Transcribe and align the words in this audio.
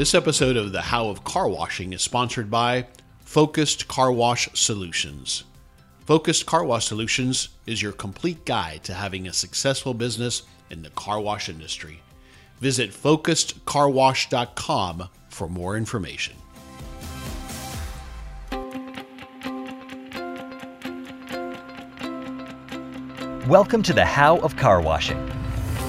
This 0.00 0.14
episode 0.14 0.56
of 0.56 0.72
The 0.72 0.80
How 0.80 1.10
of 1.10 1.24
Car 1.24 1.46
Washing 1.46 1.92
is 1.92 2.00
sponsored 2.00 2.50
by 2.50 2.86
Focused 3.18 3.86
Car 3.86 4.10
Wash 4.10 4.48
Solutions. 4.54 5.44
Focused 6.06 6.46
Car 6.46 6.64
Wash 6.64 6.86
Solutions 6.86 7.50
is 7.66 7.82
your 7.82 7.92
complete 7.92 8.46
guide 8.46 8.82
to 8.84 8.94
having 8.94 9.28
a 9.28 9.32
successful 9.34 9.92
business 9.92 10.44
in 10.70 10.80
the 10.80 10.88
car 10.88 11.20
wash 11.20 11.50
industry. 11.50 12.00
Visit 12.60 12.92
focusedcarwash.com 12.92 15.08
for 15.28 15.48
more 15.50 15.76
information. 15.76 16.36
Welcome 23.46 23.82
to 23.82 23.92
the 23.92 24.06
How 24.06 24.38
of 24.38 24.56
Car 24.56 24.80
Washing, 24.80 25.22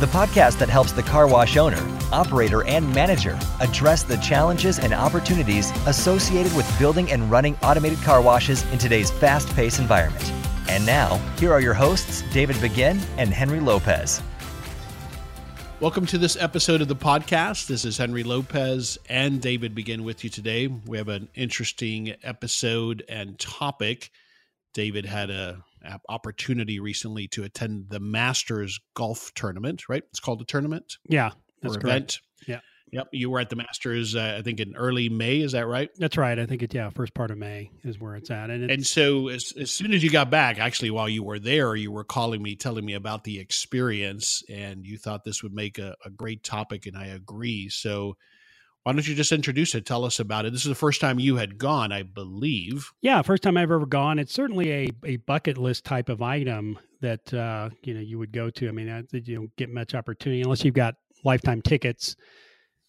the 0.01 0.07
podcast 0.07 0.59
that 0.59 0.67
helps 0.67 0.91
the 0.91 1.01
car 1.01 1.29
wash 1.29 1.55
owner, 1.55 2.00
operator, 2.11 2.63
and 2.65 2.93
manager 2.93 3.37
address 3.59 4.03
the 4.03 4.17
challenges 4.17 4.79
and 4.79 4.93
opportunities 4.93 5.71
associated 5.87 6.55
with 6.55 6.79
building 6.79 7.11
and 7.11 7.29
running 7.31 7.55
automated 7.63 7.99
car 8.01 8.21
washes 8.21 8.63
in 8.71 8.77
today's 8.77 9.11
fast 9.11 9.49
paced 9.55 9.79
environment. 9.79 10.31
And 10.69 10.85
now, 10.85 11.17
here 11.39 11.51
are 11.51 11.61
your 11.61 11.73
hosts, 11.73 12.23
David 12.31 12.59
Begin 12.61 12.99
and 13.17 13.29
Henry 13.29 13.59
Lopez. 13.59 14.21
Welcome 15.79 16.05
to 16.05 16.19
this 16.19 16.37
episode 16.39 16.81
of 16.81 16.87
the 16.87 16.95
podcast. 16.95 17.65
This 17.65 17.85
is 17.85 17.97
Henry 17.97 18.23
Lopez 18.23 18.99
and 19.09 19.41
David 19.41 19.73
Begin 19.73 20.03
with 20.03 20.23
you 20.23 20.29
today. 20.29 20.67
We 20.67 20.99
have 20.99 21.07
an 21.07 21.27
interesting 21.33 22.13
episode 22.21 23.03
and 23.09 23.39
topic. 23.39 24.11
David 24.73 25.05
had 25.05 25.31
a 25.31 25.63
opportunity 26.07 26.79
recently 26.79 27.27
to 27.29 27.43
attend 27.43 27.89
the 27.89 27.99
Masters 27.99 28.79
golf 28.93 29.31
tournament, 29.33 29.89
right? 29.89 30.03
It's 30.11 30.19
called 30.19 30.39
a 30.41 30.45
tournament. 30.45 30.97
Yeah, 31.09 31.31
that's 31.61 31.77
or 31.77 31.79
correct. 31.79 31.95
event. 31.95 32.19
Yeah. 32.47 32.59
Yep. 32.91 33.07
You 33.13 33.29
were 33.29 33.39
at 33.39 33.49
the 33.49 33.55
Masters, 33.55 34.15
uh, 34.15 34.35
I 34.37 34.41
think, 34.41 34.59
in 34.59 34.75
early 34.75 35.07
May. 35.07 35.39
Is 35.39 35.53
that 35.53 35.65
right? 35.65 35.89
That's 35.97 36.17
right. 36.17 36.37
I 36.37 36.45
think 36.45 36.61
it. 36.61 36.73
Yeah, 36.73 36.89
first 36.89 37.13
part 37.13 37.31
of 37.31 37.37
May 37.37 37.71
is 37.83 37.99
where 37.99 38.15
it's 38.15 38.29
at, 38.29 38.49
and, 38.49 38.65
it's, 38.65 38.73
And 38.73 38.85
so, 38.85 39.29
as, 39.29 39.53
as 39.57 39.71
soon 39.71 39.93
as 39.93 40.03
you 40.03 40.09
got 40.09 40.29
back, 40.29 40.59
actually, 40.59 40.91
while 40.91 41.07
you 41.07 41.23
were 41.23 41.39
there, 41.39 41.73
you 41.75 41.89
were 41.89 42.03
calling 42.03 42.41
me, 42.41 42.55
telling 42.57 42.85
me 42.85 42.93
about 42.93 43.23
the 43.23 43.39
experience, 43.39 44.43
and 44.49 44.85
you 44.85 44.97
thought 44.97 45.23
this 45.23 45.41
would 45.41 45.53
make 45.53 45.79
a, 45.79 45.95
a 46.05 46.09
great 46.09 46.43
topic, 46.43 46.85
and 46.85 46.97
I 46.97 47.05
agree. 47.07 47.69
So, 47.69 48.17
why 48.83 48.91
don't 48.91 49.07
you 49.07 49.15
just 49.15 49.31
introduce 49.31 49.73
it? 49.73 49.85
Tell 49.85 50.03
us 50.03 50.19
about 50.19 50.45
it. 50.45 50.51
This 50.51 50.63
is 50.63 50.69
the 50.69 50.75
first 50.75 50.99
time 50.99 51.17
you 51.17 51.37
had 51.37 51.57
gone, 51.57 51.93
I 51.93 52.03
believe. 52.03 52.91
yeah, 53.01 53.21
first 53.21 53.43
time 53.43 53.55
I've 53.55 53.71
ever 53.71 53.85
gone. 53.85 54.19
It's 54.19 54.33
certainly 54.33 54.71
a, 54.71 54.89
a 55.05 55.15
bucket 55.17 55.57
list 55.57 55.85
type 55.85 56.09
of 56.09 56.21
item 56.21 56.77
that 56.99 57.33
uh, 57.33 57.69
you 57.83 57.93
know 57.93 58.01
you 58.01 58.19
would 58.19 58.33
go 58.33 58.49
to. 58.49 58.67
I 58.67 58.71
mean, 58.71 58.89
I, 58.89 59.03
you 59.13 59.35
don't 59.35 59.55
get 59.55 59.69
much 59.69 59.95
opportunity 59.95 60.41
unless 60.41 60.65
you've 60.65 60.73
got 60.73 60.95
lifetime 61.23 61.61
tickets 61.61 62.15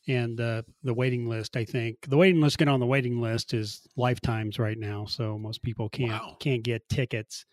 and 0.09 0.41
uh, 0.41 0.63
the 0.83 0.95
waiting 0.95 1.29
list. 1.29 1.57
I 1.57 1.65
think 1.65 1.97
the 2.09 2.17
waiting 2.17 2.41
list 2.41 2.59
get 2.59 2.69
on 2.69 2.81
the 2.81 2.87
waiting 2.87 3.21
list 3.21 3.55
is 3.55 3.87
lifetimes 3.97 4.59
right 4.59 4.79
now, 4.79 5.05
so 5.07 5.39
most 5.39 5.63
people 5.63 5.89
can't 5.89 6.11
Wow. 6.11 6.37
can't 6.41 6.63
get 6.63 6.89
tickets 6.89 7.45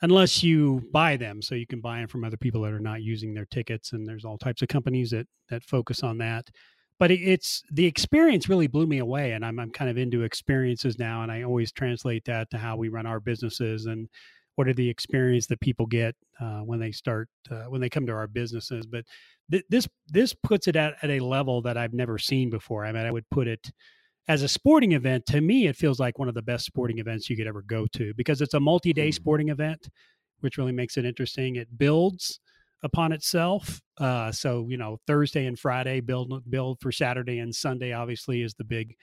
unless 0.00 0.42
you 0.42 0.82
buy 0.92 1.16
them. 1.16 1.40
So 1.42 1.54
you 1.54 1.66
can 1.66 1.80
buy 1.80 1.98
them 1.98 2.08
from 2.08 2.24
other 2.24 2.36
people 2.36 2.62
that 2.62 2.72
are 2.72 2.80
not 2.80 3.02
using 3.02 3.34
their 3.34 3.46
tickets, 3.46 3.92
and 3.92 4.06
there's 4.06 4.24
all 4.24 4.38
types 4.38 4.62
of 4.62 4.68
companies 4.68 5.10
that 5.10 5.26
that 5.50 5.64
focus 5.64 6.02
on 6.02 6.18
that. 6.18 6.48
But 6.98 7.10
it, 7.10 7.20
it's 7.20 7.62
the 7.70 7.86
experience 7.86 8.48
really 8.48 8.68
blew 8.68 8.86
me 8.86 8.98
away, 8.98 9.32
and 9.32 9.44
I'm 9.44 9.58
I'm 9.58 9.70
kind 9.70 9.90
of 9.90 9.98
into 9.98 10.22
experiences 10.22 10.98
now, 10.98 11.22
and 11.22 11.30
I 11.32 11.42
always 11.42 11.72
translate 11.72 12.24
that 12.24 12.48
to 12.50 12.58
how 12.58 12.76
we 12.76 12.88
run 12.88 13.06
our 13.06 13.20
businesses 13.20 13.86
and 13.86 14.08
what 14.56 14.68
are 14.68 14.74
the 14.74 14.88
experience 14.88 15.46
that 15.46 15.60
people 15.60 15.86
get 15.86 16.14
uh, 16.40 16.60
when 16.60 16.78
they 16.78 16.92
start 16.92 17.28
uh, 17.50 17.64
when 17.64 17.80
they 17.80 17.88
come 17.88 18.06
to 18.06 18.12
our 18.12 18.26
businesses. 18.26 18.86
But 18.86 19.04
th- 19.50 19.64
this 19.70 19.88
this 20.08 20.34
puts 20.34 20.68
it 20.68 20.76
at, 20.76 20.94
at 21.02 21.10
a 21.10 21.20
level 21.20 21.62
that 21.62 21.76
I've 21.76 21.94
never 21.94 22.18
seen 22.18 22.50
before. 22.50 22.84
I 22.84 22.92
mean, 22.92 23.06
I 23.06 23.10
would 23.12 23.28
put 23.30 23.48
it 23.48 23.70
as 24.28 24.42
a 24.42 24.48
sporting 24.48 24.92
event. 24.92 25.26
To 25.26 25.40
me, 25.40 25.66
it 25.66 25.76
feels 25.76 25.98
like 25.98 26.18
one 26.18 26.28
of 26.28 26.34
the 26.34 26.42
best 26.42 26.64
sporting 26.66 26.98
events 26.98 27.28
you 27.30 27.36
could 27.36 27.46
ever 27.46 27.62
go 27.62 27.86
to 27.94 28.12
because 28.14 28.40
it's 28.40 28.54
a 28.54 28.60
multi-day 28.60 29.08
Mm. 29.08 29.14
sporting 29.14 29.48
event, 29.48 29.88
which 30.40 30.58
really 30.58 30.72
makes 30.72 30.96
it 30.96 31.04
interesting. 31.04 31.56
It 31.56 31.76
builds 31.78 32.40
upon 32.84 33.12
itself. 33.12 33.80
Uh, 33.98 34.30
so 34.32 34.66
you 34.68 34.76
know, 34.76 34.98
Thursday 35.06 35.46
and 35.46 35.58
Friday 35.58 36.00
build 36.00 36.42
build 36.50 36.78
for 36.80 36.92
Saturday 36.92 37.38
and 37.38 37.54
Sunday. 37.54 37.92
Obviously, 37.92 38.42
is 38.42 38.54
the 38.54 38.64
big 38.64 38.94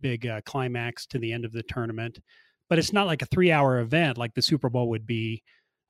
big 0.00 0.26
uh, 0.26 0.40
climax 0.46 1.06
to 1.06 1.18
the 1.18 1.32
end 1.32 1.44
of 1.44 1.52
the 1.52 1.62
tournament. 1.64 2.20
But 2.70 2.78
it's 2.78 2.92
not 2.94 3.06
like 3.06 3.20
a 3.20 3.26
three-hour 3.26 3.80
event 3.80 4.16
like 4.16 4.32
the 4.32 4.40
Super 4.40 4.70
Bowl 4.70 4.88
would 4.88 5.06
be. 5.06 5.42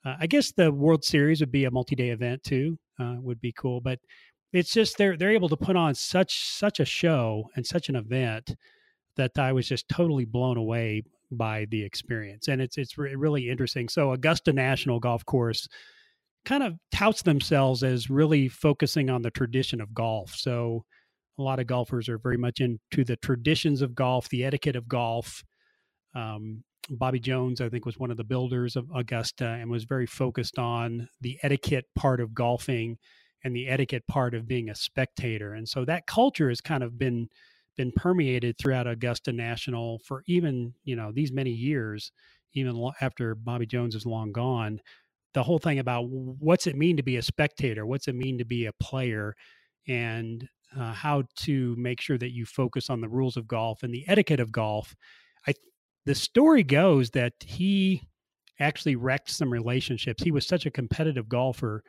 Uh, 0.04 0.16
I 0.18 0.26
guess 0.26 0.50
the 0.50 0.72
World 0.72 1.04
Series 1.04 1.40
would 1.40 1.52
be 1.52 1.66
a 1.66 1.70
multi-day 1.70 2.10
event 2.10 2.42
too. 2.42 2.76
Uh, 2.98 3.16
would 3.20 3.40
be 3.40 3.52
cool, 3.52 3.80
but 3.80 4.00
it's 4.52 4.72
just 4.72 4.98
they're 4.98 5.16
they're 5.16 5.30
able 5.30 5.48
to 5.50 5.56
put 5.56 5.76
on 5.76 5.94
such 5.94 6.40
such 6.48 6.80
a 6.80 6.84
show 6.84 7.44
and 7.54 7.64
such 7.64 7.88
an 7.88 7.96
event 7.96 8.56
that 9.16 9.38
I 9.38 9.52
was 9.52 9.68
just 9.68 9.88
totally 9.88 10.24
blown 10.24 10.56
away 10.56 11.04
by 11.30 11.66
the 11.70 11.82
experience, 11.82 12.48
and 12.48 12.60
it's 12.60 12.78
it's 12.78 12.98
re- 12.98 13.14
really 13.14 13.48
interesting. 13.48 13.88
So 13.88 14.12
Augusta 14.12 14.52
National 14.52 14.98
Golf 14.98 15.24
Course 15.24 15.68
kind 16.44 16.62
of 16.62 16.78
touts 16.90 17.22
themselves 17.22 17.82
as 17.82 18.10
really 18.10 18.48
focusing 18.48 19.10
on 19.10 19.22
the 19.22 19.30
tradition 19.30 19.80
of 19.80 19.94
golf. 19.94 20.34
So 20.34 20.84
a 21.38 21.42
lot 21.42 21.60
of 21.60 21.66
golfers 21.66 22.08
are 22.08 22.18
very 22.18 22.38
much 22.38 22.60
into 22.60 23.04
the 23.04 23.16
traditions 23.16 23.82
of 23.82 23.94
golf, 23.94 24.28
the 24.30 24.44
etiquette 24.44 24.76
of 24.76 24.88
golf. 24.88 25.44
Um, 26.14 26.64
Bobby 26.88 27.20
Jones, 27.20 27.60
I 27.60 27.68
think, 27.68 27.84
was 27.84 27.98
one 27.98 28.10
of 28.10 28.16
the 28.16 28.24
builders 28.24 28.76
of 28.76 28.90
Augusta 28.94 29.46
and 29.46 29.70
was 29.70 29.84
very 29.84 30.06
focused 30.06 30.58
on 30.58 31.08
the 31.20 31.38
etiquette 31.42 31.86
part 31.94 32.20
of 32.20 32.34
golfing 32.34 32.98
and 33.44 33.54
the 33.54 33.68
etiquette 33.68 34.06
part 34.06 34.34
of 34.34 34.48
being 34.48 34.68
a 34.70 34.74
spectator. 34.74 35.54
And 35.54 35.68
so 35.68 35.84
that 35.84 36.06
culture 36.06 36.48
has 36.48 36.60
kind 36.60 36.82
of 36.82 36.98
been 36.98 37.28
been 37.76 37.92
permeated 37.92 38.56
throughout 38.58 38.86
Augusta 38.86 39.32
National 39.32 40.00
for 40.04 40.22
even 40.26 40.74
you 40.84 40.96
know 40.96 41.12
these 41.12 41.32
many 41.32 41.50
years, 41.50 42.12
even 42.54 42.90
after 43.00 43.34
Bobby 43.34 43.66
Jones 43.66 43.94
is 43.94 44.04
long 44.06 44.32
gone. 44.32 44.80
The 45.34 45.44
whole 45.44 45.58
thing 45.60 45.78
about 45.78 46.08
what's 46.08 46.66
it 46.66 46.76
mean 46.76 46.96
to 46.96 47.02
be 47.02 47.16
a 47.16 47.22
spectator, 47.22 47.86
what's 47.86 48.08
it 48.08 48.14
mean 48.16 48.38
to 48.38 48.44
be 48.44 48.66
a 48.66 48.72
player, 48.74 49.34
and 49.86 50.48
uh, 50.76 50.92
how 50.92 51.24
to 51.36 51.74
make 51.78 52.00
sure 52.00 52.18
that 52.18 52.32
you 52.32 52.44
focus 52.46 52.90
on 52.90 53.00
the 53.00 53.08
rules 53.08 53.36
of 53.36 53.46
golf 53.46 53.82
and 53.82 53.94
the 53.94 54.04
etiquette 54.08 54.40
of 54.40 54.52
golf. 54.52 54.94
The 56.06 56.14
story 56.14 56.62
goes 56.62 57.10
that 57.10 57.34
he 57.44 58.02
actually 58.58 58.96
wrecked 58.96 59.30
some 59.30 59.52
relationships. 59.52 60.22
He 60.22 60.30
was 60.30 60.46
such 60.46 60.66
a 60.66 60.70
competitive 60.70 61.28
golfer, 61.28 61.82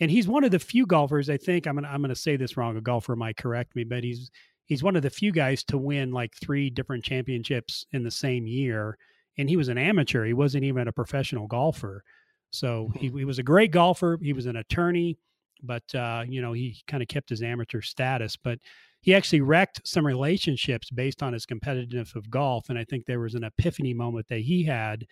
and 0.00 0.10
he's 0.10 0.28
one 0.28 0.44
of 0.44 0.50
the 0.50 0.58
few 0.58 0.86
golfers. 0.86 1.30
I 1.30 1.36
think 1.36 1.66
I'm 1.66 1.76
gonna 1.76 1.88
I'm 1.88 2.02
gonna 2.02 2.14
say 2.14 2.36
this 2.36 2.56
wrong. 2.56 2.76
A 2.76 2.80
golfer 2.80 3.16
might 3.16 3.36
correct 3.36 3.76
me, 3.76 3.84
but 3.84 4.04
he's 4.04 4.30
he's 4.66 4.82
one 4.82 4.96
of 4.96 5.02
the 5.02 5.10
few 5.10 5.32
guys 5.32 5.62
to 5.64 5.78
win 5.78 6.12
like 6.12 6.34
three 6.36 6.70
different 6.70 7.04
championships 7.04 7.84
in 7.92 8.02
the 8.02 8.10
same 8.10 8.46
year. 8.46 8.96
And 9.36 9.48
he 9.48 9.56
was 9.56 9.68
an 9.68 9.78
amateur. 9.78 10.24
He 10.24 10.32
wasn't 10.32 10.64
even 10.64 10.88
a 10.88 10.92
professional 10.92 11.46
golfer. 11.46 12.04
So 12.50 12.92
he, 12.94 13.08
he 13.08 13.24
was 13.24 13.40
a 13.40 13.42
great 13.42 13.72
golfer. 13.72 14.18
He 14.22 14.32
was 14.32 14.46
an 14.46 14.56
attorney, 14.56 15.18
but 15.62 15.82
uh, 15.94 16.24
you 16.26 16.40
know 16.40 16.52
he 16.52 16.82
kind 16.86 17.02
of 17.02 17.08
kept 17.08 17.30
his 17.30 17.42
amateur 17.42 17.80
status. 17.80 18.36
But 18.36 18.58
he 19.04 19.14
actually 19.14 19.42
wrecked 19.42 19.82
some 19.84 20.06
relationships 20.06 20.88
based 20.90 21.22
on 21.22 21.34
his 21.34 21.44
competitiveness 21.44 22.16
of 22.16 22.30
golf. 22.30 22.70
And 22.70 22.78
I 22.78 22.84
think 22.84 23.04
there 23.04 23.20
was 23.20 23.34
an 23.34 23.44
epiphany 23.44 23.92
moment 23.92 24.28
that 24.28 24.40
he 24.40 24.64
had 24.64 25.04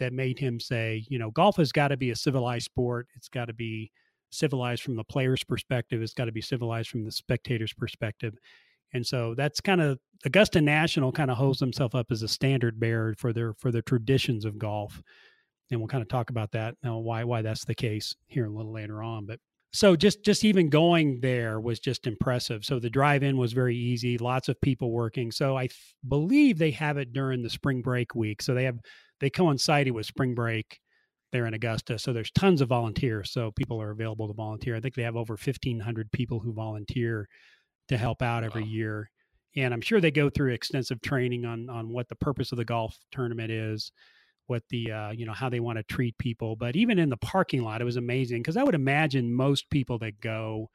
that 0.00 0.12
made 0.12 0.40
him 0.40 0.58
say, 0.58 1.04
you 1.08 1.20
know, 1.20 1.30
golf 1.30 1.56
has 1.56 1.70
got 1.70 1.88
to 1.88 1.96
be 1.96 2.10
a 2.10 2.16
civilized 2.16 2.64
sport. 2.64 3.06
It's 3.14 3.28
got 3.28 3.44
to 3.44 3.54
be 3.54 3.92
civilized 4.30 4.82
from 4.82 4.96
the 4.96 5.04
player's 5.04 5.44
perspective. 5.44 6.02
It's 6.02 6.14
got 6.14 6.24
to 6.24 6.32
be 6.32 6.40
civilized 6.40 6.88
from 6.88 7.04
the 7.04 7.12
spectator's 7.12 7.72
perspective. 7.72 8.34
And 8.92 9.06
so 9.06 9.36
that's 9.36 9.60
kind 9.60 9.82
of 9.82 10.00
Augusta 10.24 10.60
National 10.60 11.12
kind 11.12 11.30
of 11.30 11.36
holds 11.36 11.60
himself 11.60 11.94
up 11.94 12.06
as 12.10 12.24
a 12.24 12.28
standard 12.28 12.80
bearer 12.80 13.14
for 13.16 13.32
their 13.32 13.54
for 13.54 13.70
the 13.70 13.82
traditions 13.82 14.44
of 14.46 14.58
golf. 14.58 15.00
And 15.70 15.78
we'll 15.78 15.86
kind 15.86 16.02
of 16.02 16.08
talk 16.08 16.30
about 16.30 16.50
that 16.52 16.74
now 16.82 16.98
why 16.98 17.22
why 17.22 17.42
that's 17.42 17.64
the 17.64 17.74
case 17.74 18.16
here 18.26 18.46
a 18.46 18.50
little 18.50 18.72
later 18.72 19.00
on. 19.00 19.26
But 19.26 19.38
so 19.72 19.96
just 19.96 20.24
just 20.24 20.44
even 20.44 20.70
going 20.70 21.20
there 21.20 21.60
was 21.60 21.78
just 21.80 22.06
impressive. 22.06 22.64
So 22.64 22.78
the 22.80 22.90
drive-in 22.90 23.36
was 23.36 23.52
very 23.52 23.76
easy, 23.76 24.16
lots 24.18 24.48
of 24.48 24.60
people 24.60 24.90
working. 24.92 25.30
So 25.30 25.56
I 25.56 25.64
f- 25.64 25.94
believe 26.06 26.58
they 26.58 26.70
have 26.72 26.96
it 26.96 27.12
during 27.12 27.42
the 27.42 27.50
spring 27.50 27.82
break 27.82 28.14
week. 28.14 28.40
So 28.42 28.54
they 28.54 28.64
have 28.64 28.78
they 29.20 29.30
coincided 29.30 29.92
with 29.92 30.06
spring 30.06 30.34
break 30.34 30.80
there 31.32 31.46
in 31.46 31.52
Augusta. 31.54 31.98
So 31.98 32.12
there's 32.12 32.30
tons 32.30 32.60
of 32.62 32.68
volunteers. 32.70 33.30
So 33.32 33.50
people 33.52 33.80
are 33.82 33.90
available 33.90 34.26
to 34.28 34.34
volunteer. 34.34 34.74
I 34.74 34.80
think 34.80 34.94
they 34.94 35.02
have 35.02 35.16
over 35.16 35.36
1500 35.36 36.10
people 36.12 36.40
who 36.40 36.54
volunteer 36.54 37.28
to 37.88 37.98
help 37.98 38.22
out 38.22 38.44
every 38.44 38.62
Wow. 38.62 38.68
year. 38.68 39.10
And 39.56 39.74
I'm 39.74 39.80
sure 39.80 40.00
they 40.00 40.10
go 40.10 40.30
through 40.30 40.52
extensive 40.52 41.00
training 41.02 41.44
on 41.44 41.68
on 41.70 41.88
what 41.90 42.08
the 42.08 42.16
purpose 42.16 42.52
of 42.52 42.58
the 42.58 42.64
golf 42.64 42.96
tournament 43.12 43.50
is, 43.50 43.92
what 44.48 44.62
the 44.70 44.90
uh, 44.90 45.10
you 45.12 45.24
know 45.24 45.32
how 45.32 45.48
they 45.48 45.60
want 45.60 45.78
to 45.78 45.82
treat 45.84 46.18
people. 46.18 46.56
But 46.56 46.74
even 46.74 46.98
in 46.98 47.08
the 47.08 47.16
parking 47.16 47.62
lot, 47.62 47.80
it 47.80 47.84
was 47.84 47.96
amazing 47.96 48.42
because 48.42 48.56
I 48.56 48.64
would 48.64 48.74
imagine 48.74 49.32
most 49.32 49.70
people 49.70 49.98
that 50.00 50.20
go, 50.20 50.70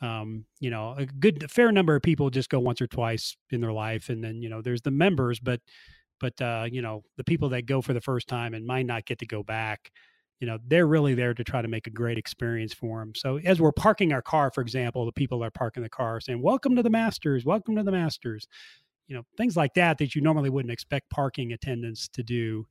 um, 0.00 0.44
you 0.60 0.70
know, 0.70 0.94
a 0.96 1.06
good 1.06 1.42
a 1.42 1.48
fair 1.48 1.72
number 1.72 1.96
of 1.96 2.02
people 2.02 2.30
just 2.30 2.50
go 2.50 2.60
once 2.60 2.80
or 2.80 2.86
twice 2.86 3.36
in 3.50 3.60
their 3.60 3.72
life, 3.72 4.08
and 4.08 4.22
then 4.22 4.42
you 4.42 4.48
know 4.48 4.62
there's 4.62 4.82
the 4.82 4.90
members, 4.90 5.40
but 5.40 5.60
but 6.20 6.40
uh, 6.40 6.66
you 6.70 6.82
know 6.82 7.02
the 7.16 7.24
people 7.24 7.48
that 7.50 7.66
go 7.66 7.82
for 7.82 7.92
the 7.92 8.00
first 8.00 8.28
time 8.28 8.54
and 8.54 8.66
might 8.66 8.86
not 8.86 9.06
get 9.06 9.18
to 9.18 9.26
go 9.26 9.42
back 9.42 9.90
you 10.40 10.46
know 10.46 10.58
they're 10.66 10.86
really 10.86 11.14
there 11.14 11.34
to 11.34 11.44
try 11.44 11.62
to 11.62 11.68
make 11.68 11.86
a 11.86 11.90
great 11.90 12.18
experience 12.18 12.72
for 12.72 12.98
them 12.98 13.12
so 13.14 13.38
as 13.44 13.60
we're 13.60 13.72
parking 13.72 14.12
our 14.12 14.22
car 14.22 14.50
for 14.50 14.62
example 14.62 15.04
the 15.04 15.12
people 15.12 15.44
are 15.44 15.50
parking 15.50 15.82
the 15.82 15.88
car 15.88 16.20
saying 16.20 16.42
welcome 16.42 16.74
to 16.74 16.82
the 16.82 16.90
masters 16.90 17.44
welcome 17.44 17.76
to 17.76 17.82
the 17.82 17.92
masters 17.92 18.48
you 19.06 19.14
know 19.14 19.22
things 19.36 19.56
like 19.56 19.74
that 19.74 19.98
that 19.98 20.14
you 20.14 20.22
normally 20.22 20.50
wouldn't 20.50 20.72
expect 20.72 21.10
parking 21.10 21.52
attendants 21.52 22.08
to 22.08 22.22
do 22.22 22.66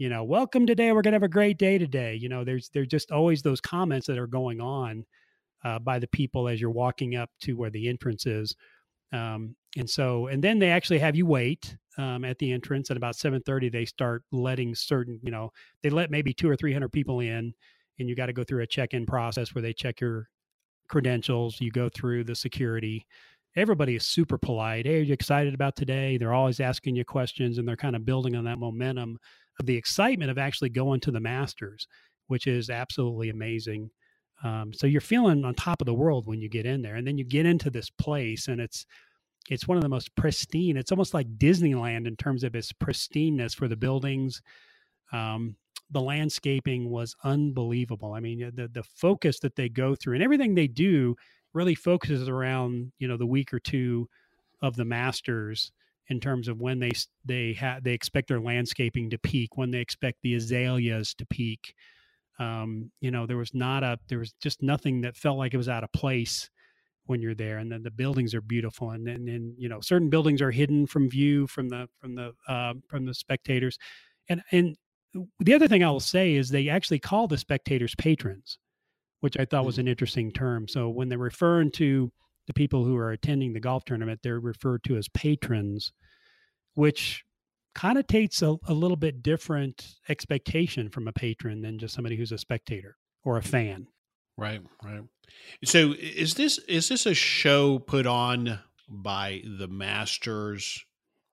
you 0.00 0.08
know 0.08 0.24
welcome 0.24 0.66
today 0.66 0.92
we're 0.92 1.02
going 1.02 1.12
to 1.12 1.16
have 1.16 1.22
a 1.22 1.28
great 1.28 1.58
day 1.58 1.76
today 1.76 2.14
you 2.14 2.26
know 2.26 2.42
there's 2.42 2.70
there's 2.70 2.88
just 2.88 3.10
always 3.10 3.42
those 3.42 3.60
comments 3.60 4.06
that 4.06 4.16
are 4.16 4.26
going 4.26 4.58
on 4.58 5.04
uh, 5.62 5.78
by 5.78 5.98
the 5.98 6.06
people 6.06 6.48
as 6.48 6.58
you're 6.58 6.70
walking 6.70 7.16
up 7.16 7.28
to 7.38 7.52
where 7.52 7.68
the 7.68 7.86
entrance 7.86 8.24
is 8.24 8.56
um, 9.12 9.54
and 9.76 9.88
so 9.88 10.28
and 10.28 10.42
then 10.42 10.58
they 10.58 10.70
actually 10.70 10.98
have 10.98 11.14
you 11.14 11.26
wait 11.26 11.76
um, 11.98 12.24
at 12.24 12.38
the 12.38 12.50
entrance 12.50 12.90
at 12.90 12.96
about 12.96 13.14
7.30 13.14 13.70
they 13.70 13.84
start 13.84 14.22
letting 14.32 14.74
certain 14.74 15.20
you 15.22 15.30
know 15.30 15.50
they 15.82 15.90
let 15.90 16.10
maybe 16.10 16.32
two 16.32 16.48
or 16.48 16.56
three 16.56 16.72
hundred 16.72 16.92
people 16.92 17.20
in 17.20 17.52
and 17.98 18.08
you 18.08 18.16
got 18.16 18.26
to 18.26 18.32
go 18.32 18.42
through 18.42 18.62
a 18.62 18.66
check-in 18.66 19.04
process 19.04 19.54
where 19.54 19.60
they 19.60 19.74
check 19.74 20.00
your 20.00 20.30
credentials 20.88 21.60
you 21.60 21.70
go 21.70 21.90
through 21.90 22.24
the 22.24 22.34
security 22.34 23.06
everybody 23.56 23.96
is 23.96 24.06
super 24.06 24.38
polite. 24.38 24.86
Hey, 24.86 25.00
are 25.00 25.02
you 25.02 25.12
excited 25.12 25.54
about 25.54 25.74
today? 25.74 26.16
They're 26.16 26.32
always 26.32 26.60
asking 26.60 26.94
you 26.94 27.04
questions 27.04 27.58
and 27.58 27.66
they're 27.66 27.76
kind 27.76 27.96
of 27.96 28.04
building 28.04 28.36
on 28.36 28.44
that 28.44 28.60
momentum 28.60 29.18
the 29.62 29.76
excitement 29.76 30.30
of 30.30 30.38
actually 30.38 30.70
going 30.70 31.00
to 31.00 31.10
the 31.10 31.20
Masters, 31.20 31.86
which 32.28 32.46
is 32.46 32.70
absolutely 32.70 33.30
amazing. 33.30 33.90
Um, 34.42 34.72
so 34.72 34.86
you're 34.86 35.00
feeling 35.00 35.44
on 35.44 35.54
top 35.54 35.80
of 35.80 35.86
the 35.86 35.94
world 35.94 36.26
when 36.26 36.40
you 36.40 36.48
get 36.48 36.66
in 36.66 36.82
there, 36.82 36.96
and 36.96 37.06
then 37.06 37.18
you 37.18 37.24
get 37.24 37.46
into 37.46 37.70
this 37.70 37.90
place, 37.90 38.48
and 38.48 38.60
it's 38.60 38.86
it's 39.48 39.66
one 39.66 39.76
of 39.76 39.82
the 39.82 39.88
most 39.88 40.14
pristine. 40.16 40.76
It's 40.76 40.92
almost 40.92 41.14
like 41.14 41.38
Disneyland 41.38 42.06
in 42.06 42.16
terms 42.16 42.44
of 42.44 42.54
its 42.54 42.72
pristineness 42.72 43.54
for 43.54 43.68
the 43.68 43.76
buildings. 43.76 44.42
Um, 45.12 45.56
the 45.90 46.00
landscaping 46.00 46.88
was 46.88 47.16
unbelievable. 47.24 48.14
I 48.14 48.20
mean, 48.20 48.50
the 48.54 48.68
the 48.68 48.82
focus 48.82 49.40
that 49.40 49.56
they 49.56 49.68
go 49.68 49.94
through 49.94 50.14
and 50.14 50.22
everything 50.22 50.54
they 50.54 50.68
do 50.68 51.16
really 51.52 51.74
focuses 51.74 52.28
around 52.28 52.92
you 52.98 53.08
know 53.08 53.16
the 53.16 53.26
week 53.26 53.52
or 53.52 53.60
two 53.60 54.08
of 54.62 54.76
the 54.76 54.84
Masters 54.84 55.72
in 56.10 56.20
terms 56.20 56.48
of 56.48 56.60
when 56.60 56.78
they 56.78 56.90
they 57.24 57.52
have 57.54 57.82
they 57.82 57.92
expect 57.92 58.28
their 58.28 58.40
landscaping 58.40 59.10
to 59.10 59.18
peak, 59.18 59.56
when 59.56 59.70
they 59.70 59.80
expect 59.80 60.18
the 60.22 60.34
azaleas 60.34 61.14
to 61.14 61.26
peak. 61.26 61.74
Um, 62.38 62.90
you 63.00 63.10
know, 63.10 63.26
there 63.26 63.36
was 63.36 63.54
not 63.54 63.82
a 63.82 63.98
there 64.08 64.18
was 64.18 64.34
just 64.42 64.62
nothing 64.62 65.00
that 65.02 65.16
felt 65.16 65.38
like 65.38 65.54
it 65.54 65.58
was 65.58 65.68
out 65.68 65.84
of 65.84 65.92
place 65.92 66.50
when 67.06 67.22
you're 67.22 67.34
there. 67.34 67.58
And 67.58 67.70
then 67.70 67.82
the 67.82 67.90
buildings 67.90 68.34
are 68.34 68.40
beautiful, 68.40 68.90
and 68.90 69.06
then 69.06 69.28
and, 69.28 69.54
you 69.56 69.68
know 69.68 69.80
certain 69.80 70.10
buildings 70.10 70.42
are 70.42 70.50
hidden 70.50 70.86
from 70.86 71.08
view 71.08 71.46
from 71.46 71.68
the 71.68 71.88
from 72.00 72.14
the 72.14 72.32
uh, 72.48 72.74
from 72.88 73.06
the 73.06 73.14
spectators, 73.14 73.78
and 74.28 74.42
and 74.52 74.76
the 75.40 75.54
other 75.54 75.68
thing 75.68 75.82
I 75.82 75.90
will 75.90 76.00
say 76.00 76.34
is 76.34 76.50
they 76.50 76.68
actually 76.68 77.00
call 77.00 77.26
the 77.26 77.38
spectators 77.38 77.94
patrons 77.96 78.58
which 79.20 79.38
I 79.38 79.44
thought 79.44 79.66
was 79.66 79.76
mm. 79.76 79.80
an 79.80 79.88
interesting 79.88 80.32
term. 80.32 80.66
So 80.66 80.88
when 80.88 81.08
they're 81.08 81.18
referring 81.18 81.70
to 81.72 82.10
the 82.46 82.54
people 82.54 82.84
who 82.84 82.96
are 82.96 83.12
attending 83.12 83.52
the 83.52 83.60
golf 83.60 83.84
tournament, 83.84 84.20
they're 84.22 84.40
referred 84.40 84.84
to 84.84 84.96
as 84.96 85.08
patrons, 85.08 85.92
which 86.74 87.24
connotates 87.74 88.42
a, 88.42 88.58
a 88.70 88.74
little 88.74 88.96
bit 88.96 89.22
different 89.22 89.96
expectation 90.08 90.88
from 90.88 91.08
a 91.08 91.12
patron 91.12 91.62
than 91.62 91.78
just 91.78 91.94
somebody 91.94 92.16
who's 92.16 92.32
a 92.32 92.38
spectator 92.38 92.96
or 93.24 93.36
a 93.36 93.42
fan. 93.42 93.86
Right, 94.36 94.62
right. 94.82 95.02
So 95.64 95.94
is 95.98 96.34
this 96.34 96.58
is 96.58 96.88
this 96.88 97.06
a 97.06 97.14
show 97.14 97.78
put 97.78 98.06
on 98.06 98.60
by 98.88 99.42
the 99.58 99.68
Masters 99.68 100.84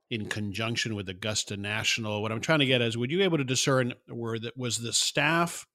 in 0.09 0.27
conjunction 0.27 0.95
with 0.95 1.09
Augusta 1.09 1.57
National? 1.57 2.21
What 2.21 2.31
I'm 2.31 2.42
trying 2.42 2.59
to 2.59 2.65
get 2.65 2.81
is, 2.81 2.98
would 2.98 3.12
you 3.12 3.18
be 3.18 3.24
able 3.24 3.38
to 3.38 3.44
discern 3.44 3.94
where 4.07 4.38
that 4.39 4.57
was 4.57 4.80
the 4.80 4.94
staff 4.94 5.67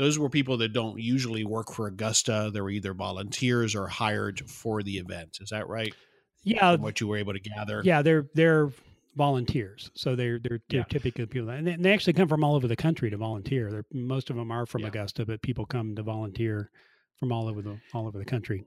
those 0.00 0.18
were 0.18 0.30
people 0.30 0.56
that 0.56 0.72
don't 0.72 0.98
usually 0.98 1.44
work 1.44 1.70
for 1.70 1.86
Augusta. 1.86 2.50
They 2.54 2.62
were 2.62 2.70
either 2.70 2.94
volunteers 2.94 3.74
or 3.74 3.86
hired 3.86 4.40
for 4.48 4.82
the 4.82 4.96
event. 4.96 5.36
Is 5.42 5.50
that 5.50 5.68
right? 5.68 5.94
Yeah. 6.42 6.72
From 6.72 6.80
what 6.80 7.02
you 7.02 7.06
were 7.06 7.18
able 7.18 7.34
to 7.34 7.38
gather. 7.38 7.82
Yeah, 7.84 8.00
they're 8.00 8.26
they're 8.34 8.70
volunteers, 9.14 9.90
so 9.94 10.16
they're 10.16 10.38
they're, 10.38 10.62
they're 10.70 10.80
yeah. 10.80 10.84
typically 10.84 11.26
people, 11.26 11.50
and 11.50 11.84
they, 11.84 11.92
actually 11.92 12.14
come 12.14 12.28
from 12.28 12.42
all 12.42 12.54
over 12.54 12.66
the 12.66 12.76
country 12.76 13.10
to 13.10 13.18
volunteer. 13.18 13.70
They're, 13.70 13.84
most 13.92 14.30
of 14.30 14.36
them 14.36 14.50
are 14.50 14.64
from 14.64 14.80
yeah. 14.80 14.88
Augusta, 14.88 15.26
but 15.26 15.42
people 15.42 15.66
come 15.66 15.94
to 15.96 16.02
volunteer 16.02 16.70
from 17.18 17.30
all 17.30 17.46
over 17.46 17.60
the 17.60 17.78
all 17.92 18.06
over 18.06 18.16
the 18.16 18.24
country. 18.24 18.64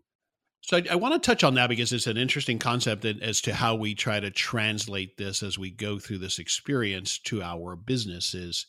So 0.62 0.78
I, 0.78 0.84
I, 0.92 0.96
want 0.96 1.16
to 1.16 1.20
touch 1.20 1.44
on 1.44 1.56
that 1.56 1.68
because 1.68 1.92
it's 1.92 2.06
an 2.06 2.16
interesting 2.16 2.60
concept 2.60 3.06
as 3.06 3.42
to 3.42 3.56
how 3.56 3.74
we 3.74 3.96
try 3.96 4.20
to 4.20 4.30
translate 4.30 5.18
this 5.18 5.42
as 5.42 5.58
we 5.58 5.72
go 5.72 5.98
through 5.98 6.20
this 6.20 6.38
experience 6.38 7.18
to 7.26 7.42
our 7.42 7.76
businesses 7.76 8.68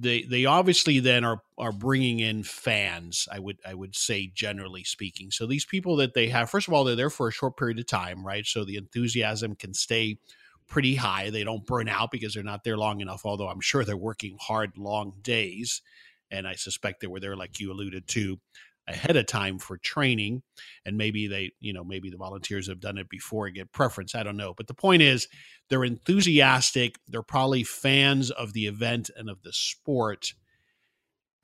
they 0.00 0.22
they 0.22 0.44
obviously 0.44 1.00
then 1.00 1.24
are 1.24 1.40
are 1.56 1.72
bringing 1.72 2.20
in 2.20 2.42
fans 2.42 3.26
i 3.32 3.38
would 3.38 3.58
i 3.66 3.74
would 3.74 3.96
say 3.96 4.30
generally 4.34 4.84
speaking. 4.84 5.30
So 5.30 5.46
these 5.46 5.64
people 5.64 5.96
that 5.96 6.14
they 6.14 6.28
have 6.28 6.50
first 6.50 6.68
of 6.68 6.74
all 6.74 6.84
they're 6.84 6.96
there 6.96 7.10
for 7.10 7.28
a 7.28 7.32
short 7.32 7.56
period 7.56 7.78
of 7.78 7.86
time 7.86 8.24
right? 8.26 8.46
So 8.46 8.64
the 8.64 8.76
enthusiasm 8.76 9.54
can 9.56 9.74
stay 9.74 10.18
pretty 10.66 10.94
high. 10.94 11.30
They 11.30 11.44
don't 11.44 11.66
burn 11.66 11.88
out 11.88 12.10
because 12.10 12.34
they're 12.34 12.42
not 12.42 12.64
there 12.64 12.76
long 12.76 13.00
enough 13.00 13.22
although 13.24 13.48
i'm 13.48 13.60
sure 13.60 13.84
they're 13.84 13.96
working 13.96 14.36
hard 14.40 14.78
long 14.78 15.14
days. 15.22 15.82
And 16.30 16.46
i 16.46 16.54
suspect 16.54 17.00
they 17.00 17.06
were 17.06 17.20
there 17.20 17.36
like 17.36 17.60
you 17.60 17.72
alluded 17.72 18.06
to 18.08 18.38
ahead 18.88 19.16
of 19.16 19.26
time 19.26 19.58
for 19.58 19.76
training 19.76 20.42
and 20.84 20.96
maybe 20.96 21.26
they 21.26 21.52
you 21.60 21.72
know 21.72 21.84
maybe 21.84 22.10
the 22.10 22.16
volunteers 22.16 22.68
have 22.68 22.80
done 22.80 22.96
it 22.96 23.08
before 23.08 23.46
and 23.46 23.54
get 23.54 23.72
preference 23.72 24.14
i 24.14 24.22
don't 24.22 24.36
know 24.36 24.54
but 24.56 24.66
the 24.66 24.74
point 24.74 25.02
is 25.02 25.28
they're 25.68 25.84
enthusiastic 25.84 26.96
they're 27.06 27.22
probably 27.22 27.62
fans 27.62 28.30
of 28.30 28.52
the 28.54 28.66
event 28.66 29.10
and 29.16 29.28
of 29.28 29.42
the 29.42 29.52
sport. 29.52 30.32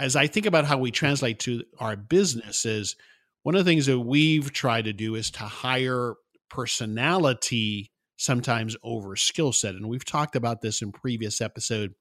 As 0.00 0.16
i 0.16 0.26
think 0.26 0.46
about 0.46 0.64
how 0.64 0.78
we 0.78 0.90
translate 0.90 1.38
to 1.40 1.62
our 1.78 1.96
businesses 1.96 2.96
one 3.42 3.54
of 3.54 3.64
the 3.64 3.70
things 3.70 3.86
that 3.86 4.00
we've 4.00 4.52
tried 4.52 4.86
to 4.86 4.94
do 4.94 5.14
is 5.14 5.30
to 5.32 5.42
hire 5.42 6.14
personality 6.48 7.90
sometimes 8.16 8.76
over 8.82 9.16
skill 9.16 9.52
set 9.52 9.74
and 9.74 9.88
we've 9.88 10.04
talked 10.04 10.34
about 10.34 10.62
this 10.62 10.80
in 10.82 10.92
previous 10.92 11.40
episode 11.40 11.94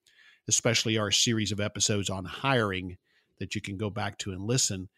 especially 0.48 0.98
our 0.98 1.12
series 1.12 1.52
of 1.52 1.60
episodes 1.60 2.10
on 2.10 2.26
hiring 2.26 2.98
that 3.40 3.56
you 3.56 3.62
can 3.62 3.78
go 3.78 3.90
back 3.90 4.18
to 4.18 4.32
and 4.32 4.42
listen 4.42 4.90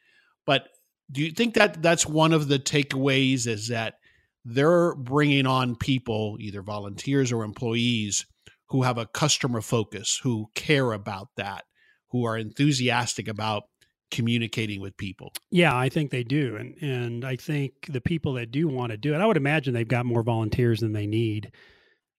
but 0.46 0.68
do 1.12 1.22
you 1.22 1.32
think 1.32 1.54
that 1.56 1.82
that's 1.82 2.06
one 2.06 2.34
of 2.34 2.48
the 2.48 2.60
takeaways 2.60 3.48
is 3.48 3.68
that 3.68 3.96
they're 4.44 4.96
bringing 4.96 5.46
on 5.48 5.76
people, 5.76 6.38
either 6.40 6.62
volunteers 6.62 7.32
or 7.32 7.44
employees, 7.44 8.26
who 8.70 8.84
have 8.84 8.98
a 8.98 9.06
customer 9.08 9.62
focus, 9.62 10.20
who 10.24 10.48
care 10.56 10.92
about 10.94 11.30
that, 11.38 11.66
who 12.10 12.26
are 12.26 12.38
enthusiastic 12.38 13.28
about 13.28 13.64
communicating 14.12 14.82
with 14.82 14.96
people. 14.98 15.34
Yeah, 15.52 15.76
I 15.76 15.90
think 15.90 16.12
they 16.12 16.24
do. 16.24 16.56
And 16.56 16.76
and 16.82 17.26
I 17.26 17.36
think 17.36 17.74
the 17.90 18.02
people 18.02 18.34
that 18.34 18.52
do 18.52 18.68
want 18.68 18.92
to 18.92 18.98
do 18.98 19.14
it, 19.14 19.18
I 19.18 19.26
would 19.26 19.38
imagine 19.38 19.74
they've 19.74 19.88
got 19.88 20.06
more 20.06 20.24
volunteers 20.24 20.80
than 20.80 20.94
they 20.94 21.08
need. 21.08 21.52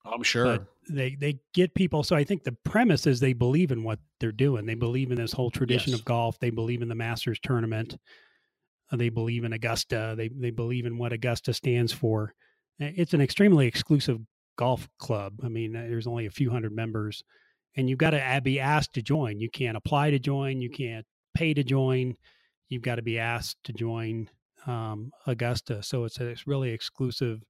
I'm 0.04 0.22
sure. 0.22 0.44
But 0.44 0.66
they 0.88 1.16
they 1.16 1.38
get 1.54 1.74
people 1.74 2.02
so 2.02 2.16
I 2.16 2.24
think 2.24 2.44
the 2.44 2.56
premise 2.64 3.06
is 3.06 3.20
they 3.20 3.32
believe 3.32 3.72
in 3.72 3.82
what 3.82 3.98
they're 4.20 4.32
doing. 4.32 4.66
They 4.66 4.74
believe 4.74 5.10
in 5.10 5.16
this 5.16 5.32
whole 5.32 5.50
tradition 5.50 5.92
yes. 5.92 6.00
of 6.00 6.04
golf. 6.04 6.38
They 6.38 6.50
believe 6.50 6.82
in 6.82 6.88
the 6.88 6.94
Masters 6.94 7.38
tournament. 7.42 7.96
They 8.92 9.08
believe 9.08 9.44
in 9.44 9.52
Augusta. 9.52 10.14
They 10.16 10.28
they 10.28 10.50
believe 10.50 10.86
in 10.86 10.98
what 10.98 11.12
Augusta 11.12 11.52
stands 11.52 11.92
for. 11.92 12.34
It's 12.78 13.14
an 13.14 13.20
extremely 13.20 13.66
exclusive 13.66 14.20
golf 14.56 14.88
club. 14.98 15.34
I 15.42 15.48
mean, 15.48 15.72
there's 15.72 16.06
only 16.06 16.26
a 16.26 16.30
few 16.30 16.50
hundred 16.50 16.72
members, 16.72 17.22
and 17.76 17.88
you've 17.88 17.98
got 17.98 18.10
to 18.10 18.40
be 18.42 18.60
asked 18.60 18.94
to 18.94 19.02
join. 19.02 19.40
You 19.40 19.50
can't 19.50 19.76
apply 19.76 20.10
to 20.10 20.18
join. 20.18 20.60
You 20.60 20.70
can't 20.70 21.06
pay 21.34 21.54
to 21.54 21.64
join. 21.64 22.14
You've 22.68 22.82
got 22.82 22.96
to 22.96 23.02
be 23.02 23.18
asked 23.18 23.56
to 23.64 23.72
join 23.72 24.28
um, 24.66 25.10
Augusta. 25.26 25.82
So 25.82 26.04
it's 26.04 26.20
a 26.20 26.26
it's 26.26 26.46
really 26.46 26.70
exclusive 26.70 27.42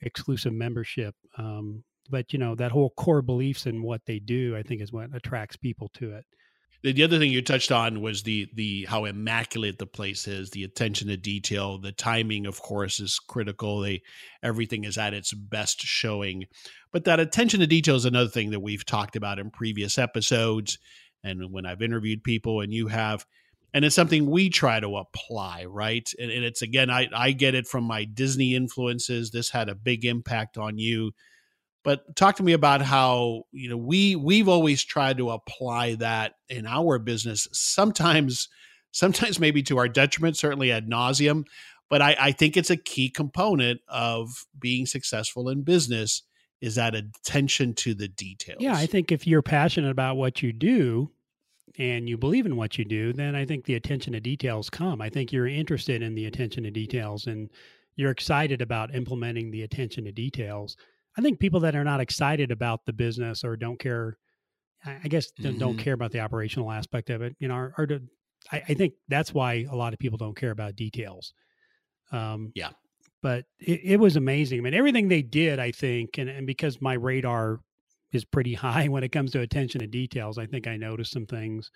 exclusive 0.00 0.52
membership. 0.52 1.14
Um, 1.36 1.84
but 2.10 2.32
you 2.32 2.38
know 2.38 2.54
that 2.56 2.72
whole 2.72 2.90
core 2.90 3.22
beliefs 3.22 3.66
and 3.66 3.82
what 3.82 4.02
they 4.06 4.18
do, 4.18 4.56
I 4.56 4.62
think, 4.62 4.82
is 4.82 4.92
what 4.92 5.14
attracts 5.14 5.56
people 5.56 5.90
to 5.94 6.12
it. 6.12 6.24
The 6.82 7.02
other 7.02 7.18
thing 7.18 7.30
you 7.30 7.42
touched 7.42 7.72
on 7.72 8.00
was 8.00 8.22
the 8.22 8.48
the 8.54 8.86
how 8.86 9.04
immaculate 9.04 9.78
the 9.78 9.86
place 9.86 10.26
is 10.26 10.50
the 10.50 10.64
attention 10.64 11.08
to 11.08 11.16
detail 11.18 11.78
the 11.78 11.92
timing 11.92 12.46
of 12.46 12.62
course 12.62 13.00
is 13.00 13.18
critical. 13.18 13.80
They 13.80 14.02
everything 14.42 14.84
is 14.84 14.96
at 14.96 15.12
its 15.12 15.32
best 15.32 15.82
showing. 15.82 16.46
But 16.90 17.04
that 17.04 17.20
attention 17.20 17.60
to 17.60 17.66
detail 17.66 17.96
is 17.96 18.06
another 18.06 18.30
thing 18.30 18.50
that 18.50 18.60
we've 18.60 18.86
talked 18.86 19.14
about 19.14 19.38
in 19.38 19.50
previous 19.50 19.98
episodes 19.98 20.78
and 21.22 21.52
when 21.52 21.66
i've 21.66 21.82
interviewed 21.82 22.24
people 22.24 22.62
and 22.62 22.72
you 22.72 22.88
have 22.88 23.26
and 23.74 23.84
it's 23.84 23.94
something 23.94 24.28
we 24.28 24.48
try 24.48 24.80
to 24.80 24.96
apply 24.96 25.66
right? 25.66 26.10
And, 26.18 26.30
and 26.30 26.44
it's 26.44 26.62
again 26.62 26.88
I, 26.88 27.08
I 27.14 27.32
get 27.32 27.54
it 27.54 27.66
from 27.66 27.84
my 27.84 28.04
disney 28.04 28.54
influences. 28.54 29.30
This 29.30 29.50
had 29.50 29.68
a 29.68 29.74
big 29.74 30.06
impact 30.06 30.56
on 30.56 30.78
you 30.78 31.12
but 31.82 32.14
talk 32.16 32.36
to 32.36 32.42
me 32.42 32.52
about 32.52 32.82
how 32.82 33.44
you 33.52 33.68
know 33.68 33.76
we 33.76 34.16
we've 34.16 34.48
always 34.48 34.82
tried 34.82 35.18
to 35.18 35.30
apply 35.30 35.94
that 35.96 36.34
in 36.48 36.66
our 36.66 36.98
business 36.98 37.48
sometimes 37.52 38.48
sometimes 38.92 39.38
maybe 39.38 39.62
to 39.62 39.78
our 39.78 39.88
detriment 39.88 40.36
certainly 40.36 40.72
ad 40.72 40.88
nauseum 40.88 41.44
but 41.88 42.00
I, 42.00 42.16
I 42.20 42.32
think 42.32 42.56
it's 42.56 42.70
a 42.70 42.76
key 42.76 43.08
component 43.08 43.80
of 43.88 44.46
being 44.58 44.86
successful 44.86 45.48
in 45.48 45.62
business 45.62 46.22
is 46.60 46.76
that 46.76 46.94
attention 46.94 47.74
to 47.74 47.94
the 47.94 48.08
details 48.08 48.60
yeah 48.60 48.74
i 48.74 48.86
think 48.86 49.12
if 49.12 49.26
you're 49.26 49.42
passionate 49.42 49.90
about 49.90 50.16
what 50.16 50.42
you 50.42 50.52
do 50.52 51.10
and 51.78 52.08
you 52.08 52.18
believe 52.18 52.46
in 52.46 52.56
what 52.56 52.78
you 52.78 52.84
do, 52.84 53.12
then 53.12 53.34
I 53.34 53.44
think 53.44 53.64
the 53.64 53.74
attention 53.74 54.12
to 54.12 54.20
details 54.20 54.68
come. 54.68 55.00
I 55.00 55.08
think 55.08 55.32
you're 55.32 55.46
interested 55.46 56.02
in 56.02 56.14
the 56.14 56.26
attention 56.26 56.64
to 56.64 56.70
details 56.70 57.26
and 57.26 57.48
you're 57.96 58.10
excited 58.10 58.60
about 58.60 58.94
implementing 58.94 59.50
the 59.50 59.62
attention 59.62 60.04
to 60.04 60.12
details. 60.12 60.76
I 61.20 61.22
think 61.22 61.38
people 61.38 61.60
that 61.60 61.76
are 61.76 61.84
not 61.84 62.00
excited 62.00 62.50
about 62.50 62.86
the 62.86 62.94
business 62.94 63.44
or 63.44 63.54
don't 63.54 63.78
care, 63.78 64.16
I 64.86 65.06
guess, 65.08 65.30
mm-hmm. 65.32 65.58
don't 65.58 65.76
care 65.76 65.92
about 65.92 66.12
the 66.12 66.20
operational 66.20 66.72
aspect 66.72 67.10
of 67.10 67.20
it, 67.20 67.36
you 67.38 67.46
know, 67.46 67.54
are, 67.54 67.74
are 67.76 67.88
I, 68.50 68.62
I, 68.70 68.74
think 68.74 68.94
that's 69.06 69.34
why 69.34 69.66
a 69.70 69.76
lot 69.76 69.92
of 69.92 69.98
people 69.98 70.16
don't 70.16 70.36
care 70.36 70.50
about 70.50 70.76
details. 70.76 71.34
Um, 72.10 72.52
yeah. 72.54 72.70
But 73.22 73.44
it, 73.58 73.80
it 73.84 74.00
was 74.00 74.16
amazing. 74.16 74.60
I 74.60 74.62
mean, 74.62 74.72
everything 74.72 75.08
they 75.08 75.20
did, 75.20 75.58
I 75.58 75.72
think, 75.72 76.16
and, 76.16 76.30
and 76.30 76.46
because 76.46 76.80
my 76.80 76.94
radar 76.94 77.60
is 78.12 78.24
pretty 78.24 78.54
high 78.66 78.88
when 78.88 79.04
it 79.04 79.12
comes 79.12 79.32
to 79.32 79.40
attention 79.40 79.80
to 79.82 79.86
details, 79.86 80.38
I 80.38 80.46
think 80.46 80.66
I 80.66 80.78
noticed 80.78 81.12
some 81.12 81.26
things 81.26 81.70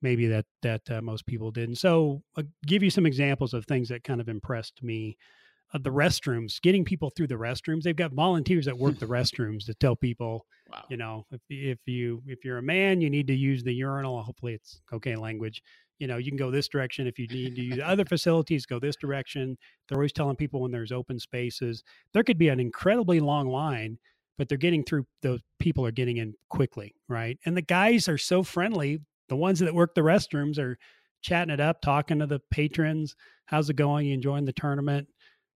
maybe 0.00 0.26
that 0.26 0.46
that 0.62 0.90
uh, 0.90 1.00
most 1.00 1.24
people 1.26 1.52
didn't. 1.52 1.76
So, 1.76 2.24
I'll 2.36 2.42
give 2.66 2.82
you 2.82 2.90
some 2.90 3.06
examples 3.06 3.54
of 3.54 3.64
things 3.64 3.88
that 3.90 4.02
kind 4.02 4.20
of 4.20 4.28
impressed 4.28 4.82
me 4.82 5.16
uh, 5.20 5.41
Uh, 5.74 5.78
the 5.82 5.90
restrooms, 5.90 6.60
getting 6.60 6.84
people 6.84 7.10
through 7.10 7.26
the 7.26 7.34
restrooms. 7.34 7.82
They've 7.82 7.96
got 7.96 8.12
volunteers 8.12 8.66
that 8.66 8.78
work 8.78 8.98
the 8.98 9.06
restrooms 9.18 9.64
to 9.66 9.74
tell 9.74 9.96
people, 9.96 10.44
wow. 10.70 10.84
you 10.90 10.96
know, 10.96 11.24
if, 11.30 11.40
if 11.48 11.78
you 11.86 12.22
if 12.26 12.44
you're 12.44 12.58
a 12.58 12.62
man, 12.62 13.00
you 13.00 13.08
need 13.08 13.26
to 13.28 13.34
use 13.34 13.64
the 13.64 13.72
urinal. 13.72 14.22
Hopefully, 14.22 14.54
it's 14.54 14.80
okay 14.92 15.16
language. 15.16 15.62
You 15.98 16.08
know, 16.08 16.16
you 16.16 16.30
can 16.30 16.36
go 16.36 16.50
this 16.50 16.68
direction. 16.68 17.06
If 17.06 17.18
you 17.18 17.26
need 17.28 17.54
to 17.56 17.62
use 17.62 17.80
other 17.82 18.04
facilities, 18.08 18.66
go 18.66 18.78
this 18.78 18.96
direction. 18.96 19.56
They're 19.88 19.98
always 19.98 20.12
telling 20.12 20.36
people 20.36 20.60
when 20.60 20.72
there's 20.72 20.92
open 20.92 21.18
spaces. 21.18 21.82
There 22.12 22.24
could 22.24 22.38
be 22.38 22.48
an 22.48 22.60
incredibly 22.60 23.20
long 23.20 23.48
line, 23.48 23.98
but 24.36 24.48
they're 24.48 24.58
getting 24.58 24.84
through. 24.84 25.06
Those 25.22 25.40
people 25.58 25.86
are 25.86 25.92
getting 25.92 26.18
in 26.18 26.34
quickly, 26.48 26.94
right? 27.08 27.38
And 27.46 27.56
the 27.56 27.62
guys 27.62 28.08
are 28.08 28.18
so 28.18 28.42
friendly. 28.42 28.98
The 29.28 29.36
ones 29.36 29.60
that 29.60 29.74
work 29.74 29.94
the 29.94 30.02
restrooms 30.02 30.58
are 30.58 30.76
chatting 31.22 31.54
it 31.54 31.60
up, 31.60 31.80
talking 31.80 32.18
to 32.18 32.26
the 32.26 32.40
patrons. 32.50 33.14
How's 33.46 33.70
it 33.70 33.76
going? 33.76 34.06
You 34.06 34.14
enjoying 34.14 34.44
the 34.44 34.52
tournament? 34.52 35.08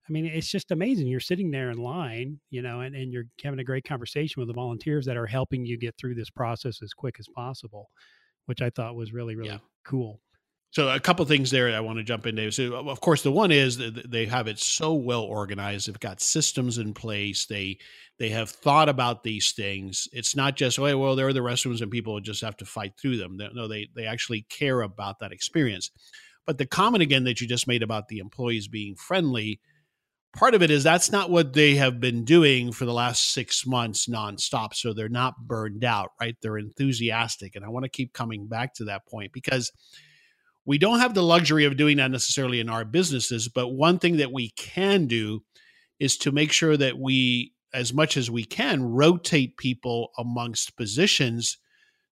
I 0.08 0.12
mean, 0.12 0.26
it's 0.26 0.50
just 0.50 0.70
amazing. 0.70 1.08
You're 1.08 1.20
sitting 1.20 1.50
there 1.50 1.70
in 1.70 1.78
line, 1.78 2.38
you 2.50 2.62
know, 2.62 2.80
and, 2.80 2.94
and 2.94 3.12
you're 3.12 3.24
having 3.42 3.58
a 3.58 3.64
great 3.64 3.84
conversation 3.84 4.40
with 4.40 4.48
the 4.48 4.54
volunteers 4.54 5.04
that 5.06 5.16
are 5.16 5.26
helping 5.26 5.66
you 5.66 5.76
get 5.76 5.96
through 5.96 6.14
this 6.14 6.30
process 6.30 6.80
as 6.82 6.92
quick 6.92 7.16
as 7.18 7.26
possible, 7.34 7.90
which 8.46 8.62
I 8.62 8.70
thought 8.70 8.94
was 8.94 9.12
really, 9.12 9.34
really 9.34 9.50
yeah. 9.50 9.58
cool. 9.84 10.20
So 10.70 10.90
a 10.90 11.00
couple 11.00 11.24
things 11.24 11.50
there 11.50 11.74
I 11.74 11.80
want 11.80 11.98
to 11.98 12.04
jump 12.04 12.26
into. 12.26 12.50
So 12.50 12.74
of 12.74 13.00
course 13.00 13.22
the 13.22 13.32
one 13.32 13.50
is 13.50 13.78
that 13.78 14.10
they 14.10 14.26
have 14.26 14.46
it 14.46 14.58
so 14.58 14.92
well 14.92 15.22
organized. 15.22 15.88
They've 15.88 15.98
got 15.98 16.20
systems 16.20 16.76
in 16.76 16.92
place. 16.92 17.46
They 17.46 17.78
they 18.18 18.28
have 18.30 18.50
thought 18.50 18.88
about 18.88 19.22
these 19.22 19.52
things. 19.52 20.06
It's 20.12 20.36
not 20.36 20.54
just 20.54 20.78
oh 20.78 20.98
well 20.98 21.16
there 21.16 21.28
are 21.28 21.32
the 21.32 21.40
restrooms 21.40 21.80
and 21.80 21.90
people 21.90 22.20
just 22.20 22.42
have 22.42 22.58
to 22.58 22.66
fight 22.66 22.92
through 23.00 23.16
them. 23.16 23.38
No, 23.54 23.68
they 23.68 23.88
they 23.96 24.04
actually 24.04 24.42
care 24.50 24.82
about 24.82 25.20
that 25.20 25.32
experience. 25.32 25.90
But 26.46 26.58
the 26.58 26.66
comment 26.66 27.02
again 27.02 27.24
that 27.24 27.40
you 27.40 27.48
just 27.48 27.66
made 27.66 27.82
about 27.82 28.08
the 28.08 28.18
employees 28.18 28.68
being 28.68 28.96
friendly, 28.96 29.60
part 30.36 30.54
of 30.54 30.62
it 30.62 30.70
is 30.70 30.84
that's 30.84 31.10
not 31.10 31.30
what 31.30 31.54
they 31.54 31.74
have 31.76 31.98
been 31.98 32.24
doing 32.24 32.70
for 32.70 32.84
the 32.84 32.92
last 32.92 33.32
six 33.32 33.66
months 33.66 34.06
nonstop. 34.06 34.74
So 34.74 34.92
they're 34.92 35.08
not 35.08 35.34
burned 35.46 35.82
out, 35.82 36.12
right? 36.20 36.36
They're 36.40 36.58
enthusiastic. 36.58 37.56
And 37.56 37.64
I 37.64 37.68
want 37.68 37.84
to 37.84 37.88
keep 37.88 38.12
coming 38.12 38.46
back 38.46 38.74
to 38.74 38.84
that 38.84 39.06
point 39.06 39.32
because 39.32 39.72
we 40.64 40.78
don't 40.78 41.00
have 41.00 41.14
the 41.14 41.22
luxury 41.22 41.64
of 41.64 41.76
doing 41.76 41.96
that 41.96 42.10
necessarily 42.10 42.60
in 42.60 42.68
our 42.68 42.84
businesses. 42.84 43.48
But 43.48 43.68
one 43.68 43.98
thing 43.98 44.18
that 44.18 44.32
we 44.32 44.50
can 44.50 45.06
do 45.06 45.42
is 45.98 46.18
to 46.18 46.32
make 46.32 46.52
sure 46.52 46.76
that 46.76 46.98
we, 46.98 47.52
as 47.72 47.94
much 47.94 48.16
as 48.16 48.30
we 48.30 48.44
can, 48.44 48.82
rotate 48.82 49.56
people 49.56 50.10
amongst 50.18 50.76
positions 50.76 51.56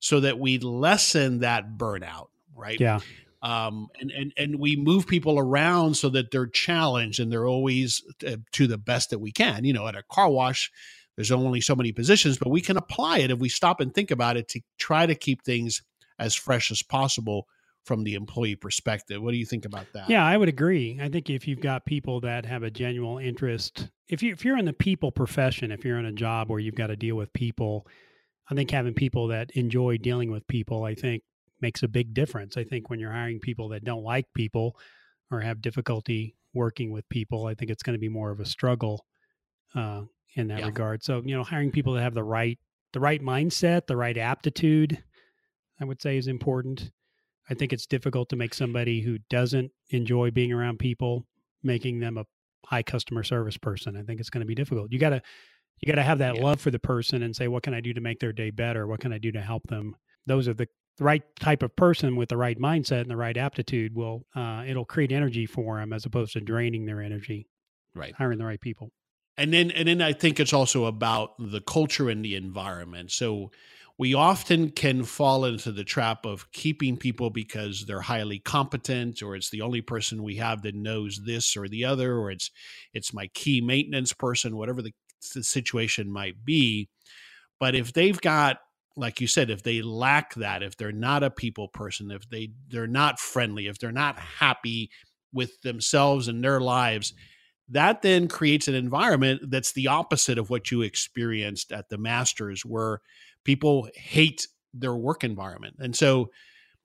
so 0.01 0.21
that 0.21 0.39
we 0.39 0.59
lessen 0.59 1.41
that 1.41 1.77
burnout, 1.77 2.29
right? 2.57 2.81
Yeah 2.81 3.01
um, 3.45 3.89
and, 4.01 4.11
and 4.11 4.33
and 4.39 4.59
we 4.59 4.75
move 4.75 5.07
people 5.07 5.39
around 5.39 5.95
so 5.95 6.09
that 6.09 6.31
they're 6.31 6.47
challenged 6.47 7.21
and 7.21 7.31
they're 7.31 7.47
always 7.47 8.03
uh, 8.27 8.37
to 8.53 8.67
the 8.67 8.79
best 8.79 9.11
that 9.11 9.19
we 9.19 9.31
can. 9.33 9.65
You 9.65 9.75
know, 9.75 9.87
at 9.87 9.95
a 9.95 10.03
car 10.11 10.31
wash, 10.31 10.73
there's 11.17 11.31
only 11.31 11.61
so 11.61 11.77
many 11.77 11.93
positions, 11.93 12.39
but 12.39 12.49
we 12.49 12.63
can 12.63 12.79
apply 12.79 13.19
it 13.19 13.31
if 13.31 13.39
we 13.39 13.51
stop 13.51 13.81
and 13.81 13.95
think 13.95 14.11
about 14.11 14.39
it 14.39 14.49
to 14.49 14.61
try 14.79 15.05
to 15.05 15.15
keep 15.15 15.45
things 15.45 15.83
as 16.19 16.35
fresh 16.35 16.71
as 16.71 16.83
possible 16.83 17.47
from 17.85 18.03
the 18.05 18.15
employee 18.15 18.57
perspective. 18.57 19.23
What 19.23 19.33
do 19.33 19.37
you 19.37 19.45
think 19.45 19.67
about 19.67 19.87
that? 19.93 20.09
Yeah, 20.09 20.25
I 20.25 20.39
would 20.39 20.49
agree. 20.49 20.99
I 20.99 21.11
think 21.11 21.29
if 21.29 21.47
you've 21.47 21.61
got 21.61 21.85
people 21.85 22.21
that 22.23 22.47
have 22.47 22.63
a 22.63 22.71
genuine 22.71 23.23
interest, 23.23 23.91
if 24.09 24.23
you 24.23 24.33
if 24.33 24.43
you're 24.43 24.57
in 24.57 24.65
the 24.65 24.73
people 24.73 25.13
profession, 25.13 25.71
if 25.71 25.85
you're 25.85 25.99
in 25.99 26.07
a 26.07 26.13
job 26.13 26.49
where 26.49 26.61
you've 26.61 26.77
got 26.77 26.87
to 26.87 26.97
deal 26.97 27.17
with 27.17 27.31
people, 27.35 27.87
I 28.51 28.55
think 28.55 28.71
having 28.71 28.95
people 28.95 29.29
that 29.29 29.51
enjoy 29.51 29.99
dealing 29.99 30.31
with 30.33 30.47
people, 30.47 30.85
I 30.85 30.95
think 30.95 31.23
makes 31.65 31.83
a 31.83 31.89
big 31.89 32.13
difference. 32.13 32.59
I 32.59 32.65
think 32.65 32.91
when 32.91 33.01
you're 33.01 33.11
hiring 33.11 33.41
people 33.41 33.71
that 33.71 33.85
don't 33.85 34.05
like 34.05 34.27
people 34.35 34.77
or 35.31 35.41
have 35.41 35.63
difficulty 35.63 36.37
working 36.53 36.93
with 36.93 37.09
people, 37.09 37.47
I 37.47 37.55
think 37.55 37.71
it's 37.71 37.83
going 37.83 37.95
to 37.95 38.01
be 38.01 38.11
more 38.11 38.31
of 38.31 38.39
a 38.39 38.45
struggle 38.45 39.07
uh, 39.75 40.03
in 40.35 40.49
that 40.49 40.59
yeah. 40.59 40.67
regard. 40.67 41.03
So 41.03 41.23
you 41.25 41.35
know, 41.35 41.43
hiring 41.43 41.71
people 41.71 41.95
that 41.95 42.03
have 42.03 42.13
the 42.13 42.23
right 42.23 42.59
the 42.93 43.01
right 43.01 43.23
mindset, 43.23 43.87
the 43.87 43.97
right 43.97 44.19
aptitude, 44.19 45.03
I 45.81 45.87
would 45.87 46.03
say 46.03 46.19
is 46.19 46.27
important. 46.27 46.91
I 47.49 47.55
think 47.55 47.73
it's 47.73 47.87
difficult 47.87 48.29
to 48.29 48.37
make 48.37 48.53
somebody 48.53 49.01
who 49.01 49.19
doesn't 49.31 49.71
enjoy 49.89 50.33
being 50.33 50.53
around 50.53 50.79
people, 50.79 51.27
making 51.63 52.01
them 52.01 52.19
a 52.19 52.27
high 52.67 52.83
customer 52.83 53.23
service 53.23 53.57
person. 53.57 53.97
I 53.97 54.03
think 54.03 54.21
it's 54.21 54.31
going 54.31 54.43
to 54.43 54.47
be 54.47 54.55
difficult. 54.55 54.93
You 54.93 54.99
got 54.99 55.11
to 55.11 55.23
you 55.81 55.91
got 55.91 55.97
to 55.97 56.03
have 56.03 56.19
that 56.19 56.37
yeah. 56.37 56.43
love 56.43 56.61
for 56.61 56.71
the 56.71 56.79
person 56.79 57.23
and 57.23 57.35
say, 57.35 57.49
what 57.49 57.63
can 57.63 57.73
I 57.73 57.81
do 57.81 57.95
to 57.95 58.03
make 58.03 58.21
their 58.21 58.35
day 58.35 58.51
better? 58.51 58.87
What 58.87 59.01
can 59.01 59.15
I 59.15 59.19
do 59.19 59.33
to 59.33 59.41
help 59.41 59.67
them? 59.69 59.97
Those 60.27 60.47
are 60.47 60.55
the 60.55 60.69
the 60.97 61.05
right 61.05 61.23
type 61.41 61.63
of 61.63 61.75
person 61.75 62.17
with 62.17 62.29
the 62.29 62.37
right 62.37 62.59
mindset 62.59 63.03
and 63.03 63.11
the 63.11 63.17
right 63.17 63.37
aptitude 63.37 63.95
will 63.95 64.27
uh, 64.35 64.65
it'll 64.67 64.85
create 64.85 65.13
energy 65.13 65.47
for 65.47 65.79
them 65.79 65.93
as 65.93 66.05
opposed 66.05 66.33
to 66.35 66.41
draining 66.41 66.87
their 66.87 67.01
energy 67.01 67.49
right. 67.95 68.15
hiring 68.15 68.39
the 68.39 68.45
right 68.45 68.61
people. 68.61 68.91
And 69.37 69.53
then 69.53 69.71
and 69.73 69.89
then 69.89 70.01
i 70.01 70.13
think 70.13 70.39
it's 70.39 70.53
also 70.53 70.85
about 70.85 71.35
the 71.39 71.61
culture 71.61 72.09
and 72.09 72.25
the 72.25 72.37
environment. 72.37 73.11
So 73.11 73.51
we 73.97 74.15
often 74.15 74.71
can 74.71 75.05
fall 75.05 75.45
into 75.45 75.71
the 75.71 75.85
trap 75.85 76.27
of 76.27 76.51
keeping 76.51 76.97
people 76.97 77.31
because 77.31 77.85
they're 77.87 78.01
highly 78.01 78.41
competent 78.41 79.23
or 79.23 79.37
it's 79.37 79.51
the 79.51 79.63
only 79.63 79.81
person 79.81 80.23
we 80.23 80.37
have 80.37 80.63
that 80.63 80.75
knows 80.75 81.21
this 81.25 81.57
or 81.57 81.69
the 81.69 81.85
other 81.85 82.17
or 82.17 82.31
it's 82.31 82.51
it's 82.93 83.15
my 83.15 83.29
key 83.35 83.61
maintenance 83.61 84.13
person 84.13 84.57
whatever 84.57 84.83
the, 84.83 84.93
the 85.35 85.43
situation 85.43 86.13
might 86.13 86.45
be. 86.45 86.89
But 87.61 87.75
if 87.75 87.93
they've 87.93 88.21
got 88.21 88.59
like 88.97 89.21
you 89.21 89.27
said 89.27 89.51
if 89.51 89.63
they 89.63 89.83
lack 89.83 90.35
that 90.35 90.63
if 90.63 90.77
they're 90.77 90.93
not 90.93 91.23
a 91.23 91.31
people 91.31 91.69
person 91.69 92.11
if 92.11 92.29
they 92.31 92.51
they're 92.69 92.87
not 92.87 93.19
friendly 93.19 93.67
if 93.67 93.79
they're 93.79 93.93
not 93.93 94.19
happy 94.19 94.91
with 95.33 95.61
themselves 95.63 96.29
and 96.29 96.43
their 96.43 96.61
lives 96.61 97.13
that 97.69 98.03
then 98.03 98.29
creates 98.29 98.69
an 98.69 98.75
environment 98.75 99.41
that's 99.51 99.73
the 99.73 99.89
opposite 99.89 100.39
of 100.39 100.51
what 100.51 100.71
you 100.71 100.83
experienced 100.83 101.73
at 101.73 101.89
the 101.89 101.99
masters 101.99 102.65
where 102.65 103.01
people 103.45 103.89
hate 103.95 104.49
their 104.73 104.95
work 104.95 105.25
environment. 105.25 105.77
And 105.79 105.95
so 105.97 106.31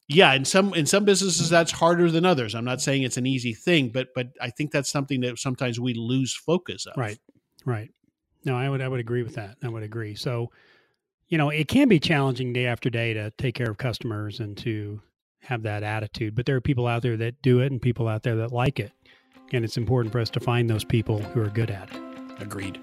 yeah 0.08 0.34
in 0.34 0.46
some 0.46 0.74
in 0.74 0.86
some 0.86 1.06
businesses 1.06 1.50
that's 1.50 1.72
harder 1.72 2.10
than 2.10 2.26
others. 2.26 2.56
I'm 2.56 2.66
not 2.66 2.82
saying 2.82 3.04
it's 3.04 3.18
an 3.18 3.26
easy 3.26 3.54
thing 3.54 3.90
but 3.90 4.08
but 4.16 4.30
i 4.42 4.50
think 4.50 4.72
that's 4.72 4.90
something 4.90 5.22
that 5.22 5.38
sometimes 5.38 5.80
we 5.80 5.94
lose 5.94 6.34
focus 6.34 6.86
of. 6.86 6.98
Right 6.98 7.20
right. 7.66 7.92
No 8.46 8.56
i 8.56 8.70
would 8.70 8.82
i 8.82 8.88
would 8.88 9.00
agree 9.00 9.24
with 9.24 9.36
that. 9.36 9.58
I 9.62 9.70
would 9.70 9.84
agree. 9.84 10.16
So 10.16 10.52
you 11.30 11.38
know, 11.38 11.50
it 11.50 11.68
can 11.68 11.88
be 11.88 12.00
challenging 12.00 12.54
day 12.54 12.66
after 12.66 12.90
day 12.90 13.14
to 13.14 13.30
take 13.38 13.54
care 13.54 13.70
of 13.70 13.78
customers 13.78 14.40
and 14.40 14.58
to 14.58 15.00
have 15.42 15.62
that 15.62 15.84
attitude, 15.84 16.34
but 16.34 16.48
there 16.48 16.56
are 16.56 16.62
people 16.62 16.88
out 16.88 17.04
there 17.04 17.18
that 17.18 17.42
do 17.44 17.60
it 17.60 17.72
and 17.72 17.80
people 17.80 18.08
out 18.08 18.24
there 18.24 18.36
that 18.38 18.52
like 18.52 18.80
it. 18.80 18.92
And 19.54 19.64
it's 19.64 19.78
important 19.78 20.12
for 20.12 20.20
us 20.20 20.32
to 20.32 20.40
find 20.40 20.68
those 20.68 20.84
people 20.84 21.20
who 21.20 21.42
are 21.42 21.50
good 21.50 21.70
at 21.70 21.90
it. 21.94 22.02
Agreed. 22.40 22.80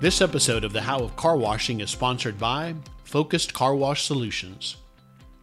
This 0.00 0.22
episode 0.22 0.64
of 0.64 0.72
The 0.72 0.82
How 0.82 1.00
of 1.00 1.14
Car 1.16 1.36
Washing 1.36 1.80
is 1.80 1.90
sponsored 1.90 2.38
by 2.38 2.74
Focused 3.04 3.52
Car 3.52 3.74
Wash 3.74 4.04
Solutions. 4.04 4.76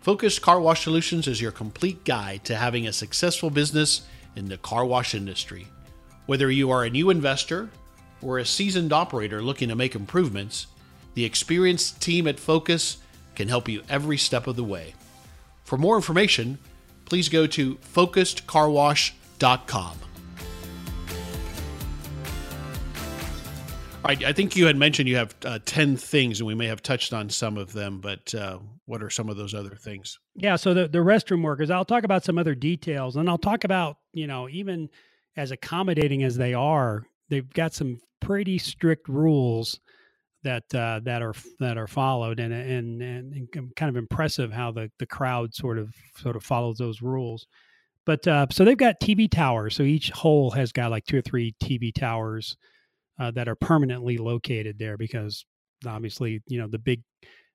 Focused 0.02 0.42
Car 0.42 0.60
Wash 0.60 0.84
Solutions 0.84 1.28
is 1.28 1.42
your 1.42 1.52
complete 1.52 2.04
guide 2.06 2.44
to 2.46 2.56
having 2.56 2.88
a 2.88 2.94
successful 2.94 3.52
business 3.52 4.08
in 4.36 4.46
the 4.46 4.58
car 4.58 4.86
wash 4.86 5.14
industry. 5.14 5.68
Whether 6.26 6.50
you 6.50 6.72
are 6.72 6.86
a 6.86 6.90
new 6.90 7.10
investor, 7.10 7.70
or 8.22 8.40
a 8.40 8.46
seasoned 8.46 8.94
operator 8.94 9.42
looking 9.42 9.70
to 9.70 9.76
make 9.76 9.96
improvements, 9.96 10.68
the 11.14 11.26
experienced 11.26 12.02
team 12.02 12.28
at 12.28 12.40
Focus 12.40 12.98
can 13.36 13.48
help 13.48 13.70
you 13.70 13.84
every 13.90 14.18
step 14.18 14.48
of 14.48 14.56
the 14.56 14.64
way. 14.64 14.94
For 15.64 15.78
more 15.78 15.96
information, 15.96 16.58
please 17.06 17.30
go 17.30 17.46
to 17.48 17.76
focusedcarwash.com. 17.76 19.98
All 24.06 24.10
right, 24.10 24.24
I 24.24 24.34
think 24.34 24.56
you 24.56 24.68
had 24.68 24.78
mentioned 24.78 25.10
you 25.10 25.16
have 25.16 25.34
uh, 25.44 25.58
10 25.66 25.98
things, 25.98 26.40
and 26.40 26.46
we 26.46 26.54
may 26.54 26.68
have 26.68 26.84
touched 26.84 27.12
on 27.12 27.28
some 27.28 27.58
of 27.58 27.74
them, 27.74 28.02
but 28.02 28.36
uh, 28.36 28.60
what 28.86 29.02
are 29.02 29.10
some 29.10 29.30
of 29.30 29.38
those 29.38 29.56
other 29.56 29.76
things? 29.76 30.20
Yeah, 30.36 30.58
so 30.58 30.76
the, 30.76 30.88
the 30.88 31.00
restroom 31.00 31.42
workers, 31.42 31.72
I'll 31.72 31.86
talk 31.86 32.04
about 32.04 32.24
some 32.24 32.38
other 32.38 32.54
details, 32.54 33.16
and 33.16 33.28
I'll 33.28 33.40
talk 33.40 33.64
about, 33.64 33.98
you 34.14 34.28
know, 34.28 34.48
even 34.48 34.90
as 35.36 35.50
accommodating 35.50 36.22
as 36.22 36.38
they 36.38 36.54
are, 36.54 37.08
they've 37.30 37.52
got 37.54 37.74
some 37.74 38.00
pretty 38.22 38.58
strict 38.58 39.08
rules 39.08 39.80
that 40.44 40.64
uh, 40.76 41.02
that 41.04 41.22
are 41.22 41.34
that 41.60 41.78
are 41.78 41.88
followed, 41.88 42.40
and, 42.40 42.54
and 42.54 43.02
and 43.02 43.76
kind 43.76 43.90
of 43.90 43.98
impressive 43.98 44.52
how 44.52 44.72
the 44.72 44.90
the 45.00 45.06
crowd 45.06 45.54
sort 45.54 45.78
of 45.78 45.94
sort 46.18 46.36
of 46.36 46.44
follows 46.44 46.78
those 46.78 47.02
rules. 47.02 47.48
But 48.06 48.28
uh, 48.28 48.46
so 48.52 48.64
they've 48.64 48.78
got 48.78 49.00
TV 49.02 49.30
towers. 49.30 49.76
So 49.76 49.84
each 49.84 50.12
hole 50.12 50.52
has 50.52 50.72
got 50.72 50.92
like 50.92 51.06
two 51.06 51.18
or 51.18 51.22
three 51.22 51.56
TV 51.62 51.94
towers 51.94 52.56
uh, 53.20 53.32
that 53.32 53.48
are 53.48 53.56
permanently 53.56 54.18
located 54.18 54.78
there 54.78 54.98
because 54.98 55.44
obviously 55.88 56.42
you 56.48 56.60
know 56.60 56.68
the 56.68 56.80
big 56.80 57.02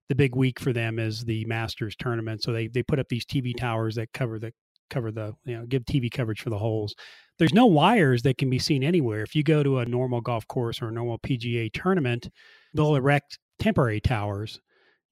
the 0.09 0.15
big 0.17 0.35
week 0.35 0.59
for 0.59 0.73
them 0.73 0.99
is 0.99 1.25
the 1.25 1.45
Masters 1.45 1.95
tournament. 1.97 2.43
So 2.43 2.53
they 2.53 2.67
they 2.67 2.83
put 2.83 2.99
up 2.99 3.09
these 3.09 3.25
TV 3.25 3.57
towers 3.57 3.95
that 3.95 4.13
cover 4.13 4.41
the 4.41 4.53
cover 4.91 5.11
the 5.11 5.35
you 5.45 5.57
know 5.57 5.67
give 5.67 5.85
TV 5.85 6.11
coverage 6.11 6.41
for 6.41 6.51
the 6.51 6.59
holes. 6.59 6.95
There's 7.39 7.55
no 7.55 7.67
wires 7.67 8.23
that 8.23 8.37
can 8.37 8.51
be 8.51 8.59
seen 8.59 8.85
anywhere. 8.85 9.23
If 9.23 9.35
you 9.35 9.43
go 9.43 9.63
to 9.63 9.79
a 9.79 9.87
normal 9.87 10.21
golf 10.21 10.47
course 10.47 10.83
or 10.83 10.89
a 10.89 10.93
normal 10.93 11.19
PGA 11.19 11.73
tournament, 11.73 12.29
they'll 12.75 12.97
erect 12.97 13.39
temporary 13.59 14.01
towers, 14.01 14.61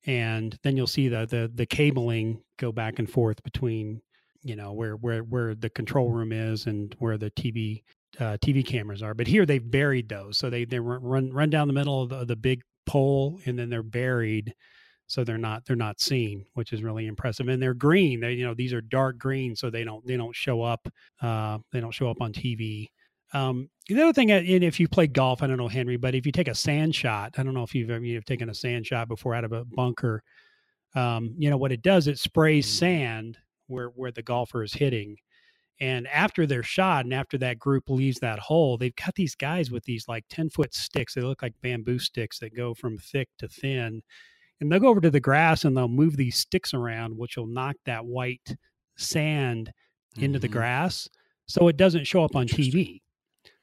and 0.07 0.59
then 0.63 0.77
you'll 0.77 0.87
see 0.87 1.09
the 1.09 1.27
the 1.27 1.51
the 1.55 1.67
cabling 1.67 2.43
go 2.59 2.73
back 2.73 2.99
and 2.99 3.09
forth 3.11 3.43
between 3.43 4.03
you 4.43 4.57
know 4.57 4.73
where 4.73 4.95
where 4.95 5.23
where 5.23 5.55
the 5.55 5.71
control 5.71 6.11
room 6.11 6.33
is 6.33 6.67
and 6.67 6.95
where 6.99 7.19
the 7.19 7.31
TV 7.31 7.83
uh, 8.21 8.37
TV 8.45 8.67
cameras 8.67 9.03
are. 9.03 9.15
But 9.15 9.27
here 9.27 9.47
they've 9.47 9.71
buried 9.71 10.09
those, 10.09 10.39
so 10.39 10.51
they 10.51 10.65
they 10.65 10.81
run 10.81 11.33
run 11.33 11.51
down 11.51 11.69
the 11.69 11.75
middle 11.75 12.03
of 12.03 12.09
the, 12.11 12.25
the 12.25 12.37
big 12.37 12.63
pole, 12.87 13.41
and 13.47 13.59
then 13.59 13.71
they're 13.71 13.83
buried 13.83 14.55
so 15.09 15.25
they're 15.25 15.37
not 15.37 15.65
they're 15.67 15.77
not 15.77 16.01
seen 16.01 16.47
which 16.55 16.73
is 16.73 16.83
really 16.83 17.07
impressive 17.07 17.49
and 17.49 17.61
they're 17.61 17.75
green 17.75 18.21
they 18.21 18.33
you 18.33 18.47
know 18.47 18.55
these 18.55 18.73
are 18.73 18.81
dark 18.81 19.19
green 19.19 19.57
so 19.57 19.69
they 19.69 19.83
don't 19.83 20.07
they 20.07 20.17
don't 20.17 20.37
show 20.37 20.63
up 20.63 20.89
uh, 21.23 21.59
they 21.73 21.81
don't 21.81 21.95
show 21.95 22.09
up 22.09 22.21
on 22.21 22.33
tv 22.33 22.87
um, 23.33 23.69
the 23.89 24.03
other 24.03 24.13
thing, 24.13 24.33
uh, 24.33 24.37
and 24.37 24.65
if 24.65 24.81
you 24.81 24.89
play 24.89 25.07
golf, 25.07 25.43
I 25.43 25.47
don't 25.47 25.59
know 25.59 25.69
Henry, 25.69 25.97
but 25.97 26.15
if 26.15 26.25
you 26.25 26.33
take 26.33 26.49
a 26.49 26.55
sand 26.55 26.95
shot, 26.95 27.35
I 27.37 27.43
don't 27.43 27.55
know 27.55 27.63
if 27.63 27.75
you've 27.75 27.91
ever 27.91 28.05
you've 28.05 28.25
taken 28.25 28.49
a 28.49 28.55
sand 28.55 28.87
shot 28.87 29.09
before 29.09 29.35
out 29.35 29.45
of 29.45 29.53
a 29.53 29.65
bunker. 29.65 30.23
Um, 30.95 31.35
you 31.37 31.51
know 31.51 31.57
what 31.57 31.73
it 31.73 31.83
does? 31.83 32.07
It 32.07 32.19
sprays 32.19 32.67
mm. 32.67 32.79
sand 32.79 33.39
where 33.67 33.89
where 33.89 34.13
the 34.13 34.23
golfer 34.23 34.63
is 34.63 34.73
hitting, 34.73 35.17
and 35.81 36.07
after 36.09 36.47
their 36.47 36.63
shot, 36.63 37.05
and 37.05 37.13
after 37.13 37.37
that 37.39 37.59
group 37.59 37.91
leaves 37.91 38.19
that 38.21 38.39
hole, 38.39 38.79
they've 38.79 38.97
got 38.97 39.15
these 39.15 39.35
guys 39.35 39.71
with 39.71 39.85
these 39.85 40.09
like 40.09 40.25
ten 40.31 40.49
foot 40.49 40.75
sticks. 40.75 41.15
They 41.15 41.21
look 41.21 41.43
like 41.43 41.55
bamboo 41.63 41.99
sticks 41.99 42.39
that 42.39 42.57
go 42.57 42.73
from 42.73 42.97
thick 42.97 43.29
to 43.39 43.49
thin, 43.49 44.03
and 44.61 44.71
they'll 44.71 44.81
go 44.81 44.89
over 44.89 45.01
to 45.01 45.11
the 45.11 45.21
grass 45.21 45.65
and 45.65 45.77
they'll 45.77 45.89
move 45.89 46.17
these 46.17 46.37
sticks 46.37 46.75
around, 46.75 47.17
which 47.17 47.37
will 47.37 47.47
knock 47.47 47.77
that 47.87 48.05
white 48.05 48.57
sand 48.97 49.73
into 50.17 50.39
mm-hmm. 50.39 50.43
the 50.43 50.49
grass, 50.49 51.09
so 51.47 51.69
it 51.69 51.77
doesn't 51.77 52.07
show 52.07 52.25
up 52.25 52.37
on 52.37 52.47
TV. 52.47 53.01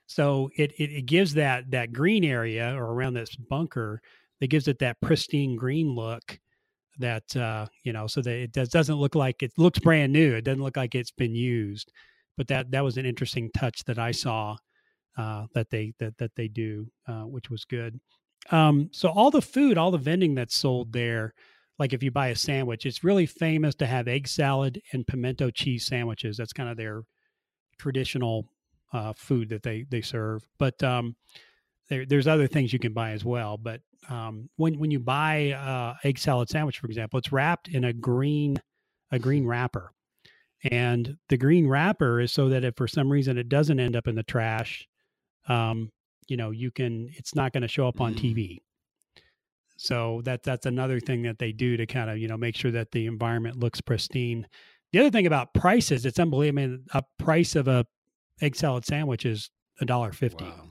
So 0.08 0.50
it, 0.56 0.72
it, 0.78 0.92
it 0.92 1.06
gives 1.06 1.34
that 1.34 1.72
that 1.72 1.92
green 1.92 2.24
area 2.24 2.74
or 2.75 2.94
around 2.94 3.16
this 3.16 3.36
bunker 3.36 4.02
that 4.40 4.48
gives 4.48 4.68
it 4.68 4.80
that 4.80 5.02
pristine 5.02 5.56
green 5.56 5.96
look 5.96 6.40
that 7.00 7.36
uh, 7.36 7.66
you 7.84 7.92
know 7.92 8.08
so 8.08 8.22
that 8.22 8.34
it 8.34 8.52
does, 8.52 8.70
doesn't 8.70 8.96
look 8.96 9.16
like 9.16 9.44
it 9.44 9.52
looks 9.58 9.80
brand 9.80 10.14
new. 10.14 10.36
It 10.36 10.44
doesn't 10.44 10.64
look 10.64 10.78
like 10.78 10.96
it's 10.96 11.12
been 11.12 11.36
used. 11.36 11.92
But 12.38 12.48
that 12.50 12.72
that 12.72 12.84
was 12.84 12.98
an 12.98 13.06
interesting 13.06 13.50
touch 13.58 13.84
that 13.86 13.98
I 13.98 14.12
saw 14.12 14.56
uh, 15.18 15.46
that 15.54 15.70
they 15.70 15.94
that 16.00 16.18
that 16.18 16.32
they 16.36 16.48
do, 16.48 16.88
uh, 17.08 17.24
which 17.24 17.50
was 17.50 17.66
good. 17.66 18.00
Um, 18.52 18.90
so 18.92 19.10
all 19.10 19.32
the 19.32 19.42
food, 19.42 19.78
all 19.78 19.92
the 19.92 19.98
vending 19.98 20.36
that's 20.36 20.56
sold 20.56 20.94
there, 20.94 21.34
like 21.80 21.94
if 21.94 22.04
you 22.04 22.12
buy 22.12 22.28
a 22.28 22.36
sandwich, 22.36 22.86
it's 22.86 23.04
really 23.04 23.25
famous 23.25 23.75
to 23.75 23.86
have 23.86 24.08
egg 24.08 24.28
salad 24.28 24.82
and 24.94 25.06
pimento 25.06 25.50
cheese 25.50 25.86
sandwiches. 25.86 26.38
That's 26.38 26.54
kind 26.54 26.70
of 26.70 26.78
their 26.78 27.04
traditional 27.78 28.48
uh, 28.94 29.14
food 29.14 29.50
that 29.50 29.64
they 29.64 29.86
they 29.90 30.02
serve. 30.02 30.48
But 30.58 30.82
um, 30.84 31.16
there, 31.90 32.06
there's 32.06 32.28
other 32.28 32.48
things 32.48 32.72
you 32.72 32.80
can 32.80 32.94
buy 32.94 33.12
as 33.12 33.25
well. 33.25 33.58
But 33.58 33.82
um, 34.10 34.50
when 34.56 34.80
when 34.80 34.92
you 34.92 35.00
buy 35.00 35.52
uh, 35.52 35.96
egg 36.04 36.18
salad 36.18 36.50
sandwich, 36.50 36.80
for 36.80 36.88
example, 36.88 37.20
it's 37.20 37.32
wrapped 37.32 37.68
in 37.68 37.84
a 37.84 37.94
green 37.94 38.58
a 39.12 39.20
green 39.20 39.46
wrapper, 39.46 39.92
and 40.72 41.18
the 41.30 41.38
green 41.38 41.68
wrapper 41.68 42.22
is 42.22 42.32
so 42.32 42.50
that 42.50 42.64
if 42.64 42.75
for 42.75 42.88
some 42.88 43.12
reason 43.12 43.38
it 43.38 43.50
doesn't 43.50 43.79
end 43.79 43.96
up 43.96 44.08
in 44.08 44.16
the 44.16 44.24
trash, 44.24 44.88
um, 45.48 45.92
you 46.27 46.38
know 46.38 46.51
you 46.51 46.72
can 46.72 47.09
it's 47.14 47.35
not 47.35 47.53
going 47.53 47.61
to 47.61 47.68
show 47.68 47.88
up 47.88 48.01
on 48.01 48.14
mm-hmm. 48.14 48.25
TV. 48.25 48.57
So 49.77 50.22
that 50.24 50.44
that's 50.44 50.66
another 50.66 51.00
thing 51.00 51.24
that 51.24 51.40
they 51.40 51.51
do 51.51 51.77
to 51.77 51.85
kind 51.85 52.09
of 52.09 52.18
you 52.18 52.27
know 52.27 52.38
make 52.38 52.55
sure 52.55 52.72
that 52.72 52.92
the 52.92 53.07
environment 53.07 53.59
looks 53.59 53.81
pristine. 53.81 54.48
The 54.92 55.00
other 55.00 55.11
thing 55.11 55.27
about 55.27 55.53
prices, 55.53 56.05
it's 56.05 56.20
unbelievable. 56.20 56.64
I 56.64 56.68
mean, 56.68 56.85
a 56.94 57.03
price 57.20 57.55
of 57.55 57.68
a 57.68 57.85
egg 58.42 58.55
salad 58.55 58.85
sandwich 58.85 59.25
is 59.25 59.50
a 59.81 59.85
dollar 59.85 60.11
fifty. 60.11 60.46
Wow. 60.46 60.70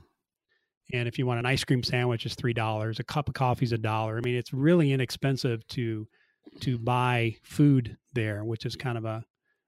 And 0.93 1.07
if 1.07 1.17
you 1.17 1.25
want 1.25 1.39
an 1.39 1.45
ice 1.45 1.63
cream 1.63 1.83
sandwich, 1.83 2.25
is 2.25 2.35
three 2.35 2.53
dollars. 2.53 2.99
A 2.99 3.03
cup 3.03 3.27
of 3.27 3.35
coffee 3.35 3.65
is 3.65 3.71
a 3.71 3.77
dollar. 3.77 4.17
I 4.17 4.21
mean, 4.21 4.35
it's 4.35 4.53
really 4.53 4.91
inexpensive 4.91 5.65
to 5.69 6.07
to 6.61 6.77
buy 6.77 7.35
food 7.43 7.97
there, 8.13 8.43
which 8.43 8.65
is 8.65 8.75
kind 8.75 8.97
of 8.97 9.05
a 9.05 9.23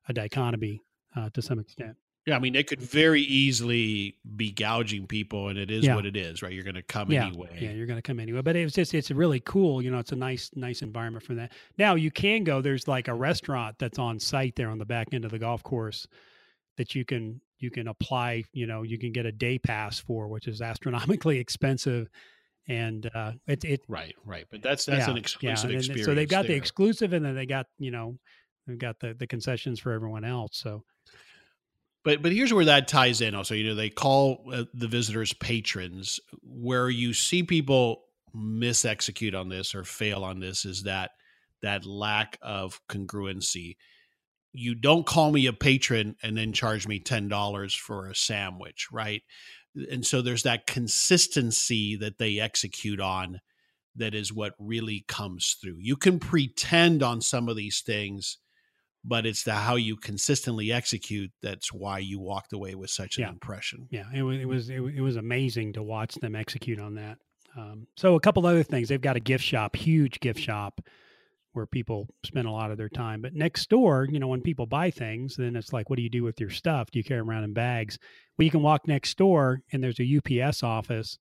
a 0.10 0.13
dichotomy 0.13 0.82
uh, 1.15 1.30
to 1.34 1.41
some 1.41 1.60
extent. 1.60 1.95
Yeah, 2.28 2.36
I 2.36 2.40
mean, 2.40 2.56
it 2.56 2.68
could 2.68 2.82
very 2.82 3.22
easily 3.22 4.18
be 4.36 4.52
gouging 4.52 5.08
people, 5.08 5.48
and 5.48 5.58
it 5.58 5.72
is 5.72 5.86
yeah. 5.86 5.96
what 5.96 6.06
it 6.06 6.18
is, 6.18 6.42
right? 6.42 6.52
You're 6.52 6.66
going 6.66 6.76
to 6.76 6.82
come 6.82 7.10
yeah. 7.10 7.26
anyway. 7.26 7.58
Yeah, 7.58 7.72
you're 7.72 7.86
going 7.86 7.98
to 7.98 8.02
come 8.02 8.20
anyway. 8.20 8.42
But 8.42 8.58
it's 8.58 8.76
just 8.76 8.94
it's 8.94 9.10
really 9.10 9.40
cool. 9.40 9.82
You 9.82 9.92
know, 9.92 10.00
it's 10.00 10.12
a 10.12 10.18
nice 10.18 10.52
nice 10.54 10.82
environment 10.82 11.24
for 11.24 11.36
that. 11.36 11.54
Now 11.78 11.96
you 11.96 12.12
can 12.12 12.44
go. 12.44 12.60
There's 12.60 12.86
like 12.86 13.08
a 13.08 13.13
restaurant 13.13 13.78
that's 13.80 13.98
on 13.98 14.20
site 14.20 14.58
there 14.58 14.70
on 14.70 14.78
the 14.78 14.86
back 14.86 15.08
end 15.13 15.24
of 15.24 15.32
the 15.32 15.40
golf 15.40 15.63
course 15.63 16.06
that 16.76 16.94
you 16.94 17.06
can 17.06 17.40
you 17.60 17.72
can 17.72 17.88
apply. 17.88 18.44
You 18.52 18.68
know, 18.68 18.84
you 18.84 19.00
can 19.00 19.13
get 19.13 19.26
a 19.26 19.32
day 19.32 19.58
pass 19.58 19.98
for, 19.98 20.28
which 20.28 20.50
is 20.50 20.62
astronomically 20.62 21.40
expensive. 21.40 22.10
And 22.68 23.10
uh, 23.16 23.32
it, 23.48 23.63
it 23.63 23.86
right, 23.88 24.13
right, 24.26 24.46
but 24.52 24.62
that's 24.62 24.84
that's 24.84 25.08
yeah, 25.08 25.12
an 25.12 25.18
exclusive 25.18 25.72
yeah. 25.72 25.78
experience. 25.78 26.06
So 26.06 26.13
they've 26.13 26.28
got 26.28 26.42
there. 26.42 26.50
the 26.50 26.56
exclusive, 26.56 27.13
and 27.13 27.26
then 27.26 27.36
they 27.36 27.46
got 27.46 27.68
you 27.80 27.92
know 27.92 28.18
they've 28.68 28.78
got 28.78 29.00
the 29.00 29.13
the 29.13 29.28
concessions 29.28 29.80
for 29.80 29.94
everyone 29.94 30.26
else. 30.26 30.58
So 30.58 30.84
but 32.08 32.22
but 32.22 32.32
here's 32.32 32.54
where 32.54 32.63
that 32.63 32.88
ties 32.88 33.20
in. 33.20 33.36
Also, 33.36 33.54
you 33.54 33.65
know, 33.65 33.76
they 33.76 33.89
call 33.89 34.46
uh, 34.54 34.63
the 34.74 34.88
visitors 34.88 35.34
patrons. 35.34 36.22
Where 36.41 36.89
you 36.89 37.13
see 37.13 37.43
people 37.43 38.06
misexecute 38.34 39.38
on 39.38 39.50
this 39.50 39.76
or 39.76 39.84
fail 39.84 40.24
on 40.24 40.39
this 40.39 40.63
is 40.63 40.84
that 40.84 41.12
that 41.62 41.86
lack 41.86 42.38
of 42.41 42.80
congruency. 42.88 43.76
You 44.54 44.74
don't 44.74 45.06
call 45.06 45.34
me 45.34 45.48
a 45.48 45.54
patron 45.54 46.15
and 46.24 46.38
then 46.38 46.54
charge 46.54 46.88
me 46.88 47.02
ten 47.02 47.28
dollars 47.28 47.76
for 47.76 48.08
a 48.08 48.15
sandwich, 48.15 48.88
right? 48.89 49.22
And 49.91 50.06
so 50.06 50.22
there's 50.22 50.43
that 50.43 50.65
consistency 50.65 51.98
that 51.98 52.20
they 52.20 52.39
execute 52.39 53.02
on 53.02 53.41
that 53.98 54.15
is 54.15 54.32
what 54.32 54.54
really 54.60 55.04
comes 55.10 55.58
through. 55.62 55.80
You 55.80 55.98
can 55.98 56.20
pretend 56.20 57.04
on 57.04 57.20
some 57.20 57.50
of 57.50 57.58
these 57.58 57.82
things 57.82 58.38
but 59.08 59.26
it's 59.26 59.43
the 59.43 59.54
how 59.54 59.76
you 59.76 59.96
consistently 59.96 60.72
execute 60.72 61.32
that's 61.41 61.72
why 61.72 61.98
you 61.98 62.20
walked 62.20 62.52
away 62.52 62.76
with 62.76 62.89
such 62.89 63.17
an 63.17 63.24
yeah. 63.24 63.30
impression. 63.30 63.88
Yeah, 63.89 64.06
it 64.13 64.22
was 64.22 64.39
it 64.39 64.46
was 64.46 64.70
it, 64.70 65.02
was 65.02 65.15
amazing 65.15 65.74
to 65.74 65.84
watch 65.84 66.15
them 66.15 66.36
execute 66.36 66.80
on 66.80 66.96
that. 66.96 67.17
Um, 67.58 67.88
so 67.96 68.15
a 68.15 68.20
couple 68.20 68.46
other 68.46 68.63
things, 68.63 68.89
they've 68.89 69.02
got 69.02 69.15
a 69.15 69.22
gift 69.22 69.43
shop, 69.43 69.76
huge 69.76 70.20
gift 70.20 70.39
shop 70.39 70.82
where 71.54 71.65
people 71.65 72.08
spend 72.24 72.48
a 72.48 72.52
lot 72.52 72.70
of 72.70 72.78
their 72.78 72.89
time. 72.89 73.22
But 73.22 73.34
next 73.34 73.70
door, 73.70 74.08
you 74.12 74.20
know, 74.20 74.28
when 74.28 74.41
people 74.41 74.67
buy 74.67 74.91
things, 74.91 75.36
then 75.38 75.56
it's 75.56 75.74
like, 75.74 75.89
what 75.89 75.96
do 75.96 76.04
you 76.04 76.10
do 76.10 76.24
with 76.24 76.39
your 76.39 76.52
stuff? 76.52 76.91
Do 76.91 77.00
you 77.00 77.04
carry 77.04 77.20
them 77.20 77.30
around 77.30 77.46
in 77.46 77.54
bags? 77.54 77.98
Well, 78.38 78.46
you 78.46 78.52
can 78.52 78.62
walk 78.62 78.88
next 78.88 79.17
door 79.17 79.62
and 79.72 79.84
there's 79.84 80.00
a 80.00 80.17
UPS 80.17 80.62
office 80.62 81.17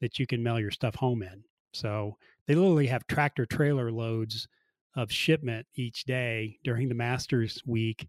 that 0.00 0.18
you 0.18 0.26
can 0.26 0.42
mail 0.42 0.58
your 0.58 0.70
stuff 0.70 0.94
home 0.94 1.22
in. 1.22 1.44
So 1.74 2.16
they 2.46 2.54
literally 2.54 2.86
have 2.86 3.06
tractor 3.06 3.44
trailer 3.44 3.92
loads 3.92 4.48
of 4.96 5.10
shipment 5.10 5.66
each 5.74 6.04
day 6.04 6.58
during 6.64 6.88
the 6.88 6.94
Masters 6.94 7.62
week 7.66 8.06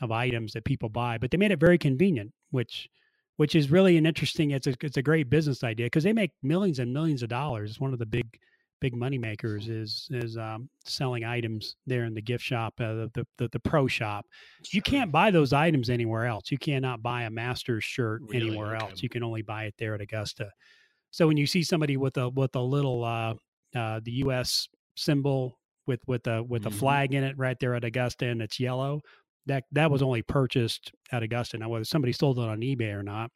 of 0.00 0.10
items 0.10 0.52
that 0.52 0.64
people 0.64 0.88
buy. 0.88 1.18
But 1.18 1.30
they 1.30 1.36
made 1.36 1.52
it 1.52 1.60
very 1.60 1.78
convenient, 1.78 2.32
which 2.50 2.88
which 3.36 3.54
is 3.54 3.70
really 3.70 3.96
an 3.96 4.06
interesting. 4.06 4.50
It's 4.50 4.66
a 4.66 4.74
it's 4.82 4.96
a 4.96 5.02
great 5.02 5.30
business 5.30 5.64
idea 5.64 5.86
because 5.86 6.04
they 6.04 6.12
make 6.12 6.32
millions 6.42 6.78
and 6.78 6.92
millions 6.92 7.22
of 7.22 7.28
dollars. 7.28 7.70
It's 7.70 7.80
one 7.80 7.92
of 7.92 7.98
the 7.98 8.06
big 8.06 8.26
big 8.80 8.96
money 8.96 9.18
makers 9.18 9.68
is 9.68 10.08
is 10.10 10.36
um, 10.36 10.68
selling 10.84 11.24
items 11.24 11.76
there 11.86 12.04
in 12.04 12.14
the 12.14 12.22
gift 12.22 12.44
shop, 12.44 12.74
uh, 12.80 13.06
the, 13.14 13.26
the 13.38 13.48
the 13.52 13.60
pro 13.60 13.86
shop. 13.86 14.26
You 14.72 14.82
can't 14.82 15.12
buy 15.12 15.30
those 15.30 15.52
items 15.52 15.90
anywhere 15.90 16.26
else. 16.26 16.50
You 16.50 16.58
cannot 16.58 17.02
buy 17.02 17.22
a 17.22 17.30
Masters 17.30 17.84
shirt 17.84 18.22
really? 18.28 18.48
anywhere 18.48 18.76
okay. 18.76 18.86
else. 18.86 19.02
You 19.02 19.08
can 19.08 19.22
only 19.22 19.42
buy 19.42 19.64
it 19.64 19.74
there 19.78 19.94
at 19.94 20.00
Augusta. 20.00 20.50
So 21.10 21.26
when 21.26 21.36
you 21.36 21.46
see 21.46 21.62
somebody 21.62 21.96
with 21.96 22.16
a 22.16 22.28
with 22.28 22.54
a 22.56 22.60
little 22.60 23.04
uh, 23.04 23.34
uh, 23.74 24.00
the 24.02 24.12
U.S. 24.12 24.68
symbol 24.96 25.59
with 25.86 26.00
with 26.06 26.26
a 26.26 26.42
with 26.42 26.62
mm-hmm. 26.62 26.74
a 26.74 26.76
flag 26.76 27.14
in 27.14 27.24
it 27.24 27.36
right 27.38 27.58
there 27.60 27.74
at 27.74 27.84
Augusta 27.84 28.26
and 28.26 28.42
it's 28.42 28.60
yellow. 28.60 29.00
That 29.46 29.64
that 29.72 29.90
was 29.90 30.02
only 30.02 30.22
purchased 30.22 30.92
at 31.12 31.22
Augusta. 31.22 31.58
Now 31.58 31.68
whether 31.68 31.84
somebody 31.84 32.12
sold 32.12 32.38
it 32.38 32.48
on 32.48 32.60
eBay 32.60 32.94
or 32.94 33.02
not 33.02 33.30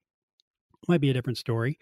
might 0.88 1.00
be 1.00 1.11
a 1.11 1.14
different 1.14 1.38
story. 1.38 1.78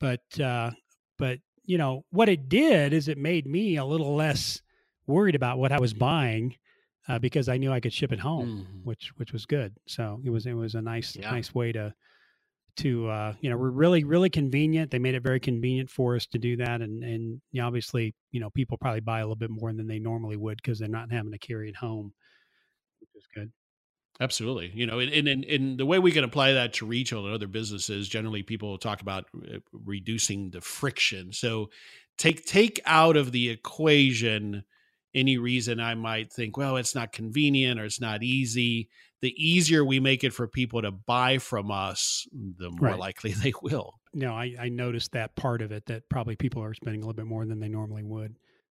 But 0.00 0.40
uh, 0.40 0.70
but 1.18 1.38
you 1.64 1.78
know 1.78 2.04
what 2.10 2.28
it 2.28 2.48
did 2.48 2.92
is 2.92 3.08
it 3.08 3.18
made 3.18 3.46
me 3.46 3.76
a 3.76 3.84
little 3.84 4.14
less 4.14 4.60
worried 5.06 5.34
about 5.34 5.58
what 5.58 5.72
I 5.72 5.80
was 5.80 5.94
buying 5.94 6.56
uh, 7.08 7.18
because 7.18 7.48
I 7.48 7.56
knew 7.56 7.72
I 7.72 7.80
could 7.80 7.92
ship 7.92 8.12
it 8.12 8.20
home, 8.20 8.66
mm-hmm. 8.66 8.78
which 8.84 9.12
which 9.16 9.32
was 9.32 9.46
good. 9.46 9.74
So 9.86 10.20
it 10.24 10.30
was 10.30 10.46
it 10.46 10.54
was 10.54 10.74
a 10.74 10.82
nice 10.82 11.16
yeah. 11.16 11.30
nice 11.30 11.54
way 11.54 11.72
to 11.72 11.94
to 12.76 13.08
uh, 13.08 13.34
you 13.40 13.50
know 13.50 13.56
we're 13.56 13.70
really 13.70 14.04
really 14.04 14.30
convenient. 14.30 14.90
They 14.90 14.98
made 14.98 15.14
it 15.14 15.22
very 15.22 15.40
convenient 15.40 15.90
for 15.90 16.16
us 16.16 16.26
to 16.26 16.38
do 16.38 16.56
that 16.56 16.80
and 16.80 17.02
and 17.02 17.40
you 17.50 17.60
know, 17.60 17.66
obviously 17.66 18.14
you 18.30 18.40
know 18.40 18.50
people 18.50 18.78
probably 18.78 19.00
buy 19.00 19.20
a 19.20 19.22
little 19.22 19.36
bit 19.36 19.50
more 19.50 19.72
than 19.72 19.86
they 19.86 19.98
normally 19.98 20.36
would 20.36 20.56
because 20.56 20.78
they're 20.78 20.88
not 20.88 21.12
having 21.12 21.32
to 21.32 21.38
carry 21.38 21.68
it 21.68 21.76
home 21.76 22.12
which 23.00 23.10
is 23.14 23.26
good. 23.34 23.52
Absolutely 24.20 24.70
you 24.74 24.86
know 24.86 24.98
and, 24.98 25.28
and 25.28 25.44
and 25.44 25.78
the 25.78 25.86
way 25.86 25.98
we 25.98 26.12
can 26.12 26.24
apply 26.24 26.52
that 26.52 26.72
to 26.74 26.86
retail 26.86 27.24
and 27.26 27.34
other 27.34 27.46
businesses 27.46 28.08
generally 28.08 28.42
people 28.42 28.78
talk 28.78 29.00
about 29.00 29.24
uh, 29.36 29.58
reducing 29.72 30.50
the 30.50 30.60
friction. 30.60 31.32
So 31.32 31.70
take 32.18 32.44
take 32.46 32.80
out 32.86 33.16
of 33.16 33.32
the 33.32 33.50
equation 33.50 34.64
any 35.14 35.38
reason 35.38 35.80
I 35.80 35.94
might 35.94 36.32
think, 36.32 36.56
well, 36.56 36.76
it's 36.76 36.94
not 36.94 37.12
convenient 37.12 37.78
or 37.78 37.84
it's 37.84 38.00
not 38.00 38.22
easy 38.22 38.88
the 39.22 39.32
easier 39.38 39.84
we 39.84 40.00
make 40.00 40.24
it 40.24 40.34
for 40.34 40.48
people 40.48 40.82
to 40.82 40.90
buy 40.90 41.38
from 41.38 41.70
us, 41.70 42.26
the 42.32 42.70
more 42.70 42.90
right. 42.90 42.98
likely 42.98 43.32
they 43.42 43.52
will. 43.62 43.94
No, 44.12 44.34
I, 44.34 44.54
I 44.60 44.68
noticed 44.68 45.12
that 45.12 45.34
part 45.36 45.62
of 45.62 45.72
it 45.72 45.86
that 45.86 46.02
probably 46.10 46.36
people 46.36 46.62
are 46.62 46.74
spending 46.74 47.02
a 47.02 47.06
little 47.06 47.16
bit 47.16 47.26
more 47.26 47.46
than 47.46 47.60
they 47.60 47.68
normally 47.68 48.02
would. 48.02 48.34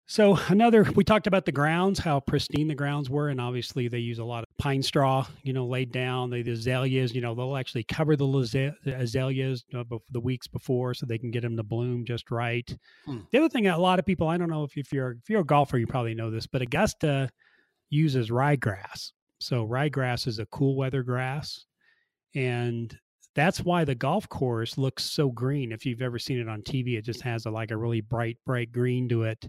So 0.07 0.37
another, 0.49 0.87
we 0.95 1.05
talked 1.05 1.27
about 1.27 1.47
the 1.47 1.53
grounds, 1.53 1.99
how 1.99 2.21
pristine 2.21 2.69
the 2.69 2.75
grounds 2.75 3.09
were, 3.09 3.29
and 3.29 3.41
obviously 3.41 3.89
they 3.89 3.99
use 3.99 4.19
a 4.19 4.25
lot 4.25 4.43
of 4.43 4.49
pine 4.59 4.83
straw, 4.83 5.27
you 5.43 5.53
know, 5.53 5.65
laid 5.65 5.91
down. 5.91 6.29
They, 6.29 6.43
the 6.43 6.53
azaleas, 6.53 7.15
you 7.15 7.21
know, 7.21 7.35
they'll 7.35 7.57
actually 7.57 7.85
cover 7.85 8.15
the 8.17 8.75
azaleas 8.85 9.65
uh, 9.75 9.85
the 10.11 10.21
weeks 10.21 10.49
before 10.49 10.93
so 10.93 11.07
they 11.07 11.19
can 11.19 11.31
get 11.31 11.43
them 11.43 11.57
to 11.57 11.63
bloom 11.63 12.05
just 12.05 12.31
right. 12.31 12.77
Hmm. 13.07 13.21
The 13.31 13.39
other 13.39 13.49
thing, 13.49 13.69
a 13.69 13.79
lot 13.79 13.99
of 13.99 14.05
people, 14.05 14.29
I 14.29 14.37
don't 14.37 14.51
know 14.51 14.65
if, 14.65 14.77
if 14.77 14.93
you're 14.93 15.13
if 15.13 15.31
you're 15.31 15.41
a 15.41 15.47
golfer, 15.47 15.79
you 15.79 15.87
probably 15.87 16.15
know 16.15 16.31
this, 16.31 16.47
but 16.47 16.63
Augusta 16.63 17.31
uses 17.89 18.31
ryegrass 18.31 19.13
so 19.43 19.67
ryegrass 19.67 20.27
is 20.27 20.39
a 20.39 20.47
cool 20.47 20.77
weather 20.77 21.03
grass. 21.03 21.67
And 22.35 22.97
that's 23.35 23.61
why 23.61 23.85
the 23.85 23.95
golf 23.95 24.29
course 24.29 24.79
looks 24.79 25.05
so 25.05 25.31
green. 25.31 25.73
If 25.73 25.85
you've 25.85 26.03
ever 26.03 26.19
seen 26.19 26.39
it 26.39 26.49
on 26.49 26.63
TV, 26.63 26.97
it 26.97 27.05
just 27.05 27.23
has 27.23 27.45
a, 27.45 27.51
like 27.51 27.71
a 27.71 27.77
really 27.77 28.01
bright, 28.01 28.39
bright 28.47 28.73
green 28.73 29.09
to 29.09 29.25
it. 29.25 29.49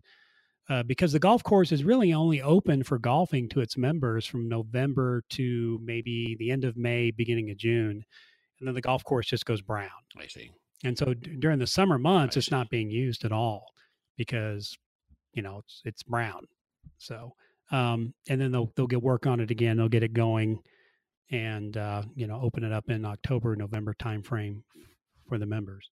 Uh, 0.70 0.82
because 0.84 1.12
the 1.12 1.20
golf 1.20 1.44
course 1.44 1.72
is 1.74 1.84
really 1.84 2.14
only 2.14 2.42
open 2.42 2.84
for 2.84 2.98
golfing 2.98 3.50
to 3.50 3.60
its 3.60 3.78
members 3.78 4.26
from 4.26 4.48
November 4.48 5.24
to 5.30 5.78
maybe 5.84 6.38
the 6.40 6.52
end 6.52 6.64
of 6.64 6.78
May, 6.78 7.12
beginning 7.12 7.52
of 7.52 7.58
June. 7.58 8.04
And 8.60 8.68
then 8.68 8.74
the 8.74 8.82
golf 8.82 9.04
course 9.04 9.28
just 9.28 9.46
goes 9.46 9.62
brown. 9.62 9.90
I 10.18 10.28
see. 10.28 10.52
And 10.86 10.98
so 10.98 11.14
d- 11.14 11.36
during 11.38 11.60
the 11.60 11.68
summer 11.68 11.98
months, 11.98 12.38
I 12.38 12.40
it's 12.40 12.48
see. 12.48 12.56
not 12.56 12.70
being 12.70 12.90
used 12.90 13.26
at 13.26 13.34
all 13.34 13.66
because, 14.18 14.78
you 15.34 15.42
know, 15.42 15.60
it's, 15.60 15.82
it's 15.84 16.04
brown. 16.04 16.46
So, 16.98 17.34
um, 17.72 18.14
and 18.30 18.40
then 18.40 18.52
they'll 18.52 18.72
they'll 18.76 18.88
get 18.88 19.02
work 19.02 19.26
on 19.26 19.40
it 19.40 19.52
again. 19.52 19.78
They'll 19.78 19.90
get 19.90 20.04
it 20.04 20.14
going, 20.14 20.60
and 21.32 21.76
uh, 21.76 22.04
you 22.16 22.28
know 22.28 22.40
open 22.42 22.64
it 22.64 22.72
up 22.72 22.90
in 22.90 23.06
October 23.06 23.56
November 23.56 23.96
timeframe 24.00 24.62
for 25.28 25.38
the 25.38 25.46
members. 25.46 25.90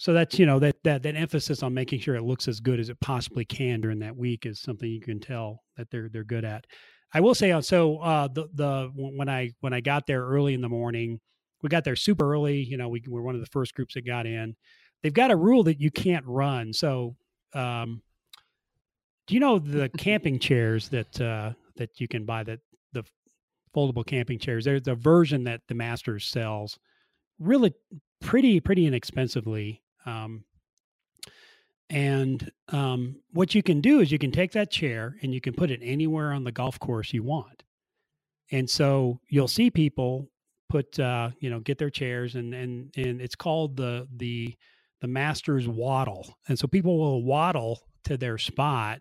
So 0.00 0.14
that's 0.14 0.38
you 0.38 0.46
know 0.46 0.58
that 0.60 0.82
that 0.84 1.02
that 1.02 1.14
emphasis 1.14 1.62
on 1.62 1.74
making 1.74 2.00
sure 2.00 2.14
it 2.14 2.22
looks 2.22 2.48
as 2.48 2.58
good 2.58 2.80
as 2.80 2.88
it 2.88 2.98
possibly 3.00 3.44
can 3.44 3.82
during 3.82 3.98
that 3.98 4.16
week 4.16 4.46
is 4.46 4.58
something 4.58 4.88
you 4.88 4.98
can 4.98 5.20
tell 5.20 5.62
that 5.76 5.90
they're 5.90 6.08
they're 6.08 6.24
good 6.24 6.42
at. 6.42 6.64
I 7.12 7.20
will 7.20 7.34
say 7.34 7.52
uh, 7.52 7.60
so 7.60 7.98
uh, 7.98 8.26
the 8.26 8.48
the 8.54 8.90
when 8.94 9.28
I 9.28 9.50
when 9.60 9.74
I 9.74 9.82
got 9.82 10.06
there 10.06 10.24
early 10.24 10.54
in 10.54 10.62
the 10.62 10.70
morning, 10.70 11.20
we 11.62 11.68
got 11.68 11.84
there 11.84 11.96
super 11.96 12.32
early. 12.32 12.62
You 12.62 12.78
know, 12.78 12.88
we 12.88 13.02
were 13.06 13.20
one 13.20 13.34
of 13.34 13.42
the 13.42 13.46
first 13.48 13.74
groups 13.74 13.92
that 13.92 14.06
got 14.06 14.24
in. 14.24 14.56
They've 15.02 15.12
got 15.12 15.30
a 15.30 15.36
rule 15.36 15.64
that 15.64 15.82
you 15.82 15.90
can't 15.90 16.24
run. 16.26 16.72
So 16.72 17.14
um, 17.52 18.00
do 19.26 19.34
you 19.34 19.40
know 19.40 19.58
the 19.58 19.90
camping 19.98 20.38
chairs 20.40 20.88
that 20.88 21.20
uh, 21.20 21.52
that 21.76 22.00
you 22.00 22.08
can 22.08 22.24
buy 22.24 22.42
that 22.44 22.60
the 22.94 23.04
foldable 23.76 24.06
camping 24.06 24.38
chairs? 24.38 24.64
There's 24.64 24.88
a 24.88 24.94
version 24.94 25.44
that 25.44 25.60
the 25.68 25.74
Masters 25.74 26.24
sells, 26.24 26.78
really 27.38 27.74
pretty 28.22 28.60
pretty 28.60 28.86
inexpensively. 28.86 29.82
Um, 30.06 30.44
and 31.88 32.50
um, 32.68 33.16
what 33.32 33.54
you 33.54 33.62
can 33.62 33.80
do 33.80 34.00
is 34.00 34.12
you 34.12 34.18
can 34.18 34.30
take 34.30 34.52
that 34.52 34.70
chair 34.70 35.16
and 35.22 35.34
you 35.34 35.40
can 35.40 35.54
put 35.54 35.70
it 35.70 35.80
anywhere 35.82 36.32
on 36.32 36.44
the 36.44 36.52
golf 36.52 36.78
course 36.78 37.12
you 37.12 37.24
want. 37.24 37.64
And 38.52 38.70
so 38.70 39.20
you'll 39.28 39.48
see 39.48 39.70
people 39.70 40.28
put 40.68 40.98
uh, 41.00 41.30
you 41.40 41.50
know 41.50 41.60
get 41.60 41.78
their 41.78 41.90
chairs 41.90 42.36
and 42.36 42.54
and 42.54 42.90
and 42.96 43.20
it's 43.20 43.34
called 43.34 43.76
the 43.76 44.06
the 44.16 44.54
the 45.00 45.08
Masters 45.08 45.66
waddle. 45.66 46.36
And 46.48 46.58
so 46.58 46.68
people 46.68 46.98
will 46.98 47.24
waddle 47.24 47.80
to 48.04 48.16
their 48.16 48.38
spot 48.38 49.00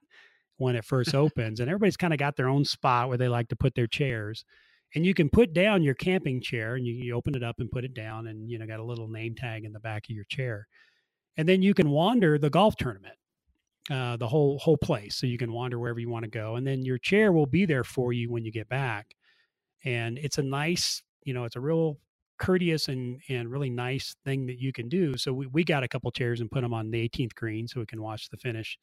when 0.58 0.76
it 0.76 0.86
first 0.86 1.14
opens, 1.16 1.60
and 1.60 1.70
everybody's 1.70 1.98
kind 1.98 2.14
of 2.14 2.20
got 2.20 2.36
their 2.36 2.50
own 2.50 2.66
spot 2.66 3.08
where 3.08 3.18
they 3.18 3.28
like 3.28 3.50
to 3.50 3.56
put 3.56 3.76
their 3.76 3.88
chairs. 3.88 4.44
And 4.96 5.06
you 5.06 5.14
can 5.14 5.30
put 5.30 5.54
down 5.54 5.84
your 5.84 5.94
camping 5.94 6.42
chair, 6.42 6.74
and 6.74 6.86
you, 6.86 6.94
you 6.94 7.14
open 7.14 7.36
it 7.36 7.44
up 7.44 7.58
and 7.60 7.70
put 7.70 7.86
it 7.86 7.94
down, 7.94 8.28
and 8.28 8.50
you 8.50 8.58
know 8.58 8.66
got 8.66 8.80
a 8.80 8.84
little 8.84 9.08
name 9.08 9.36
tag 9.36 9.64
in 9.64 9.74
the 9.74 9.80
back 9.80 10.06
of 10.10 10.16
your 10.16 10.26
chair, 10.26 10.68
and 11.39 11.47
then 11.47 11.62
you 11.62 11.73
can 11.73 11.89
wander 11.89 12.38
the 12.38 12.49
golf 12.49 12.75
tournament, 12.75 13.15
uh, 13.89 14.17
the 14.17 14.28
whole 14.28 14.60
whole 14.60 14.75
place. 14.75 15.15
So 15.15 15.25
you 15.25 15.38
can 15.38 15.54
wander 15.54 15.80
wherever 15.80 15.97
you 15.97 16.10
want 16.10 16.25
to 16.25 16.30
go, 16.30 16.58
and 16.58 16.67
then 16.67 16.84
your 16.84 16.97
chair 16.97 17.32
will 17.32 17.45
be 17.45 17.65
there 17.65 17.86
for 17.86 18.12
you 18.12 18.30
when 18.30 18.43
you 18.43 18.52
get 18.52 18.67
back. 18.67 19.15
And 19.86 20.17
it's 20.17 20.38
a 20.38 20.43
nice, 20.43 21.02
you 21.23 21.34
know, 21.34 21.45
it's 21.45 21.56
a 21.56 21.62
real 21.62 21.97
courteous 22.39 22.89
and 22.89 23.21
and 23.30 23.49
really 23.49 23.69
nice 23.69 24.17
thing 24.25 24.47
that 24.47 24.60
you 24.60 24.73
can 24.73 24.89
do. 24.89 25.15
So 25.15 25.32
we, 25.32 25.47
we 25.47 25.63
got 25.63 25.82
a 25.82 25.88
couple 25.88 26.12
chairs 26.12 26.41
and 26.41 26.52
put 26.52 26.60
them 26.60 26.73
on 26.73 26.91
the 26.91 27.08
18th 27.08 27.36
green 27.36 27.69
so 27.69 27.80
we 27.80 27.86
can 27.86 28.02
watch 28.02 28.28
the 28.30 28.38
finish 28.38 28.78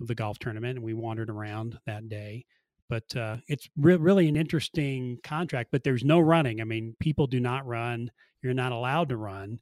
of 0.00 0.06
the 0.06 0.14
golf 0.14 0.38
tournament, 0.38 0.78
and 0.78 0.84
we 0.84 0.94
wandered 0.94 1.28
around 1.28 1.78
that 1.84 2.08
day. 2.08 2.46
But 2.88 3.14
uh, 3.14 3.36
it's 3.48 3.68
re- 3.76 3.96
really 3.96 4.28
an 4.28 4.36
interesting 4.36 5.18
contract. 5.22 5.68
But 5.72 5.84
there's 5.84 6.04
no 6.04 6.20
running. 6.20 6.62
I 6.62 6.64
mean, 6.64 6.96
people 7.00 7.26
do 7.26 7.38
not 7.38 7.66
run. 7.66 8.10
You're 8.40 8.54
not 8.54 8.72
allowed 8.72 9.10
to 9.10 9.18
run, 9.18 9.58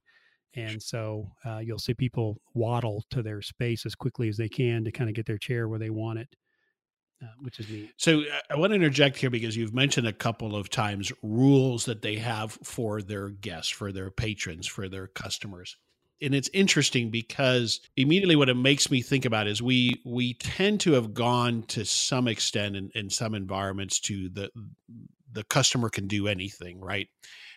and 0.56 0.82
so 0.82 1.30
uh, 1.44 1.58
you'll 1.58 1.78
see 1.78 1.94
people 1.94 2.40
waddle 2.54 3.04
to 3.10 3.22
their 3.22 3.42
space 3.42 3.86
as 3.86 3.94
quickly 3.94 4.28
as 4.28 4.36
they 4.36 4.48
can 4.48 4.84
to 4.84 4.92
kind 4.92 5.08
of 5.08 5.16
get 5.16 5.26
their 5.26 5.38
chair 5.38 5.68
where 5.68 5.78
they 5.78 5.90
want 5.90 6.18
it. 6.18 6.28
Uh, 7.22 7.26
which 7.40 7.60
is 7.60 7.70
neat. 7.70 7.90
So 7.96 8.20
uh, 8.20 8.24
I 8.50 8.56
want 8.56 8.72
to 8.72 8.74
interject 8.74 9.16
here 9.16 9.30
because 9.30 9.56
you've 9.56 9.72
mentioned 9.72 10.06
a 10.06 10.12
couple 10.12 10.56
of 10.56 10.68
times 10.68 11.12
rules 11.22 11.84
that 11.84 12.02
they 12.02 12.16
have 12.16 12.58
for 12.64 13.00
their 13.00 13.30
guests, 13.30 13.70
for 13.70 13.92
their 13.92 14.10
patrons, 14.10 14.66
for 14.66 14.88
their 14.88 15.06
customers 15.06 15.76
and 16.24 16.34
it's 16.34 16.50
interesting 16.52 17.10
because 17.10 17.80
immediately 17.96 18.36
what 18.36 18.48
it 18.48 18.54
makes 18.54 18.90
me 18.90 19.02
think 19.02 19.24
about 19.24 19.46
is 19.46 19.62
we 19.62 20.00
we 20.04 20.34
tend 20.34 20.80
to 20.80 20.92
have 20.92 21.14
gone 21.14 21.62
to 21.64 21.84
some 21.84 22.28
extent 22.28 22.76
in, 22.76 22.90
in 22.94 23.10
some 23.10 23.34
environments 23.34 24.00
to 24.00 24.28
the 24.30 24.50
the 25.32 25.44
customer 25.44 25.88
can 25.88 26.06
do 26.06 26.28
anything 26.28 26.80
right 26.80 27.08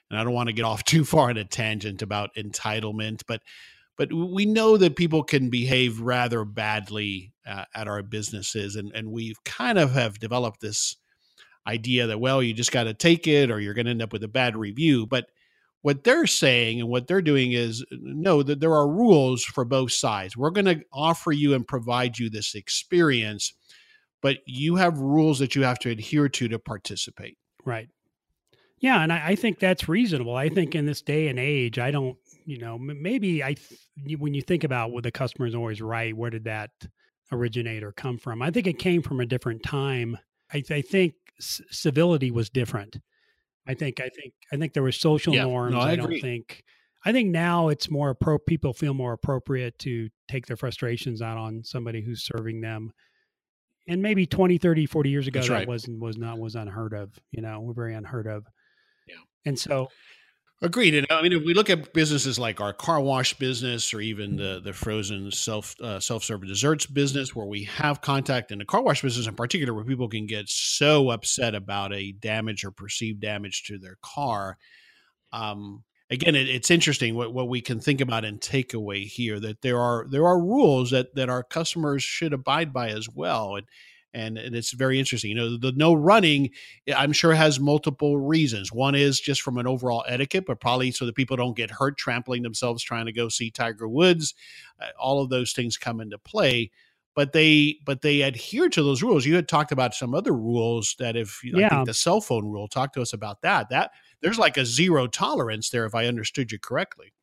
and 0.09 0.19
i 0.19 0.23
don't 0.23 0.33
want 0.33 0.47
to 0.47 0.53
get 0.53 0.65
off 0.65 0.83
too 0.85 1.05
far 1.05 1.29
on 1.29 1.37
a 1.37 1.45
tangent 1.45 2.01
about 2.01 2.35
entitlement 2.35 3.21
but 3.27 3.41
but 3.97 4.13
we 4.13 4.45
know 4.45 4.77
that 4.77 4.95
people 4.95 5.23
can 5.23 5.49
behave 5.49 5.99
rather 6.01 6.45
badly 6.45 7.33
uh, 7.47 7.65
at 7.73 7.87
our 7.87 8.03
businesses 8.03 8.75
and 8.75 8.91
and 8.93 9.11
we've 9.11 9.43
kind 9.43 9.77
of 9.77 9.91
have 9.91 10.19
developed 10.19 10.61
this 10.61 10.95
idea 11.67 12.07
that 12.07 12.19
well 12.19 12.41
you 12.41 12.53
just 12.53 12.71
got 12.71 12.83
to 12.83 12.93
take 12.93 13.27
it 13.27 13.51
or 13.51 13.59
you're 13.59 13.73
going 13.73 13.85
to 13.85 13.91
end 13.91 14.01
up 14.01 14.13
with 14.13 14.23
a 14.23 14.27
bad 14.27 14.55
review 14.55 15.05
but 15.05 15.25
what 15.81 16.03
they're 16.03 16.27
saying 16.27 16.81
and 16.81 16.89
what 16.89 17.07
they're 17.07 17.21
doing 17.21 17.53
is 17.53 17.85
no 17.91 18.43
that 18.43 18.59
there 18.59 18.73
are 18.73 18.89
rules 18.89 19.43
for 19.43 19.63
both 19.63 19.91
sides. 19.91 20.35
We're 20.35 20.49
going 20.49 20.65
to 20.65 20.81
offer 20.91 21.31
you 21.31 21.53
and 21.53 21.67
provide 21.67 22.17
you 22.17 22.29
this 22.29 22.55
experience 22.55 23.53
but 24.21 24.39
you 24.45 24.75
have 24.75 24.97
rules 24.97 25.39
that 25.39 25.55
you 25.55 25.61
have 25.61 25.79
to 25.79 25.91
adhere 25.91 26.27
to 26.27 26.47
to 26.47 26.59
participate. 26.59 27.37
Right 27.63 27.89
yeah 28.79 29.01
and 29.01 29.11
I, 29.11 29.29
I 29.29 29.35
think 29.35 29.59
that's 29.59 29.89
reasonable 29.89 30.35
i 30.35 30.49
think 30.49 30.75
in 30.75 30.85
this 30.85 31.01
day 31.01 31.27
and 31.27 31.39
age 31.39 31.79
i 31.79 31.91
don't 31.91 32.17
you 32.45 32.57
know 32.57 32.77
maybe 32.77 33.43
i 33.43 33.55
when 34.17 34.33
you 34.33 34.41
think 34.41 34.63
about 34.63 34.91
what 34.91 35.03
the 35.03 35.11
customer 35.11 35.47
is 35.47 35.55
always 35.55 35.81
right 35.81 36.15
where 36.15 36.29
did 36.29 36.45
that 36.45 36.71
originate 37.31 37.83
or 37.83 37.91
come 37.91 38.17
from 38.17 38.41
i 38.41 38.51
think 38.51 38.67
it 38.67 38.79
came 38.79 39.01
from 39.01 39.19
a 39.19 39.25
different 39.25 39.63
time 39.63 40.17
i, 40.53 40.63
I 40.69 40.81
think 40.81 41.13
civility 41.39 42.31
was 42.31 42.49
different 42.49 42.97
I 43.67 43.73
think 43.73 43.99
I 43.99 44.09
think 44.09 44.33
I 44.51 44.57
think 44.57 44.73
there 44.73 44.83
were 44.83 44.91
social 44.91 45.35
yeah, 45.35 45.43
norms. 45.43 45.73
No, 45.73 45.81
I, 45.81 45.91
I 45.91 45.95
don't 45.95 46.19
think 46.21 46.63
I 47.05 47.11
think 47.11 47.29
now 47.29 47.67
it's 47.67 47.91
more 47.91 48.15
pro 48.15 48.37
people 48.37 48.73
feel 48.73 48.93
more 48.93 49.13
appropriate 49.13 49.77
to 49.79 50.09
take 50.27 50.45
their 50.47 50.57
frustrations 50.57 51.21
out 51.21 51.37
on 51.37 51.63
somebody 51.63 52.01
who's 52.01 52.23
serving 52.23 52.61
them. 52.61 52.91
And 53.89 54.01
maybe 54.01 54.25
20, 54.25 54.57
30, 54.57 54.85
40 54.85 55.09
years 55.09 55.27
ago 55.27 55.39
That's 55.39 55.47
that 55.47 55.53
right. 55.53 55.67
wasn't 55.67 55.99
was 56.01 56.17
not 56.17 56.39
was 56.39 56.55
unheard 56.55 56.93
of, 56.93 57.17
you 57.31 57.41
know, 57.41 57.59
we're 57.59 57.73
very 57.73 57.93
unheard 57.93 58.27
of. 58.27 58.45
And 59.47 59.57
so 59.57 59.87
Agreed. 60.59 60.95
And 60.95 61.05
I 61.11 61.21
mean, 61.21 61.33
if 61.33 61.43
we 61.45 61.53
look 61.53 61.69
at 61.69 61.93
businesses 61.93 62.39
like 62.39 62.59
our 62.59 62.73
car 62.73 62.99
wash 62.99 63.35
business, 63.35 63.93
or 63.93 64.01
even 64.01 64.37
the 64.37 64.59
the 64.63 64.73
frozen 64.73 65.29
self 65.29 65.79
uh, 65.79 65.99
self 65.99 66.23
serve 66.23 66.47
desserts 66.47 66.87
business, 66.87 67.35
where 67.35 67.45
we 67.45 67.65
have 67.65 68.01
contact 68.01 68.51
in 68.51 68.57
the 68.57 68.65
car 68.65 68.81
wash 68.81 69.03
business 69.03 69.27
in 69.27 69.35
particular, 69.35 69.71
where 69.75 69.83
people 69.85 70.09
can 70.09 70.25
get 70.25 70.49
so 70.49 71.11
upset 71.11 71.53
about 71.53 71.93
a 71.93 72.11
damage 72.13 72.65
or 72.65 72.71
perceived 72.71 73.21
damage 73.21 73.65
to 73.65 73.77
their 73.77 73.97
car. 74.01 74.57
Um, 75.31 75.83
again, 76.09 76.33
it, 76.33 76.49
it's 76.49 76.71
interesting 76.71 77.13
what, 77.13 77.35
what 77.35 77.49
we 77.49 77.61
can 77.61 77.79
think 77.79 78.01
about 78.01 78.25
and 78.25 78.41
take 78.41 78.73
away 78.73 79.03
here 79.03 79.39
that 79.39 79.61
there 79.61 79.79
are 79.79 80.07
there 80.09 80.25
are 80.25 80.41
rules 80.41 80.89
that 80.89 81.13
that 81.13 81.29
our 81.29 81.43
customers 81.43 82.01
should 82.01 82.33
abide 82.33 82.73
by 82.73 82.89
as 82.89 83.07
well. 83.07 83.57
And 83.57 83.67
and, 84.13 84.37
and 84.37 84.55
it's 84.55 84.71
very 84.71 84.99
interesting. 84.99 85.31
You 85.31 85.35
know, 85.35 85.57
the 85.57 85.71
no 85.73 85.93
running, 85.93 86.49
I'm 86.95 87.11
sure 87.11 87.33
has 87.33 87.59
multiple 87.59 88.17
reasons. 88.17 88.71
One 88.71 88.95
is 88.95 89.19
just 89.19 89.41
from 89.41 89.57
an 89.57 89.67
overall 89.67 90.03
etiquette, 90.07 90.45
but 90.45 90.59
probably 90.59 90.91
so 90.91 91.05
that 91.05 91.15
people 91.15 91.37
don't 91.37 91.55
get 91.55 91.71
hurt 91.71 91.97
trampling 91.97 92.43
themselves 92.43 92.83
trying 92.83 93.05
to 93.05 93.11
go 93.11 93.29
see 93.29 93.51
Tiger 93.51 93.87
Woods. 93.87 94.33
Uh, 94.79 94.87
all 94.99 95.21
of 95.21 95.29
those 95.29 95.53
things 95.53 95.77
come 95.77 96.01
into 96.01 96.17
play. 96.17 96.71
But 97.15 97.33
they 97.33 97.79
but 97.83 98.03
they 98.03 98.21
adhere 98.21 98.69
to 98.69 98.83
those 98.83 99.01
rules. 99.01 99.25
You 99.25 99.35
had 99.35 99.47
talked 99.47 99.71
about 99.71 99.95
some 99.95 100.13
other 100.13 100.33
rules 100.33 100.95
that 100.99 101.15
if 101.15 101.41
yeah. 101.43 101.65
I 101.65 101.69
think 101.69 101.87
the 101.87 101.93
cell 101.95 102.21
phone 102.21 102.45
rule. 102.45 102.67
Talk 102.67 102.93
to 102.93 103.01
us 103.01 103.11
about 103.11 103.41
that. 103.41 103.69
That 103.69 103.89
there's 104.21 104.37
like 104.37 104.55
a 104.57 104.65
zero 104.65 105.07
tolerance 105.07 105.71
there, 105.71 105.85
if 105.85 105.95
I 105.95 106.05
understood 106.05 106.51
you 106.51 106.59
correctly. 106.59 107.13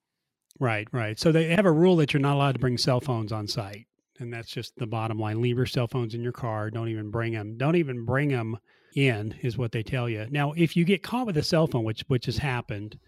Right, 0.59 0.89
right. 0.91 1.19
So 1.19 1.31
they 1.31 1.47
have 1.55 1.65
a 1.65 1.71
rule 1.71 1.95
that 1.97 2.13
you're 2.13 2.21
not 2.21 2.35
allowed 2.35 2.53
to 2.53 2.59
bring 2.59 2.77
cell 2.77 3.01
phones 3.01 3.31
on 3.31 3.47
site 3.47 3.87
and 4.21 4.33
that's 4.33 4.51
just 4.51 4.75
the 4.77 4.87
bottom 4.87 5.19
line. 5.19 5.41
Leave 5.41 5.57
your 5.57 5.67
cell 5.67 5.89
phones 5.89 6.15
in 6.15 6.23
your 6.23 6.33
car. 6.33 6.71
Don't 6.71 6.89
even 6.89 7.11
bring 7.11 7.33
them. 7.33 7.57
Don't 7.57 7.77
even 7.77 8.05
bring 8.05 8.29
them 8.29 8.59
in, 8.95 9.35
is 9.43 9.59
what 9.59 9.73
they 9.73 9.83
tell 9.83 10.09
you. 10.09 10.27
Now, 10.31 10.53
if 10.53 10.77
you 10.77 10.85
get 10.85 11.03
caught 11.03 11.27
with 11.27 11.37
a 11.37 11.43
cell 11.43 11.67
phone, 11.67 11.85
which 11.85 12.05
which 12.09 12.27
has 12.27 12.39
happened, 12.39 12.99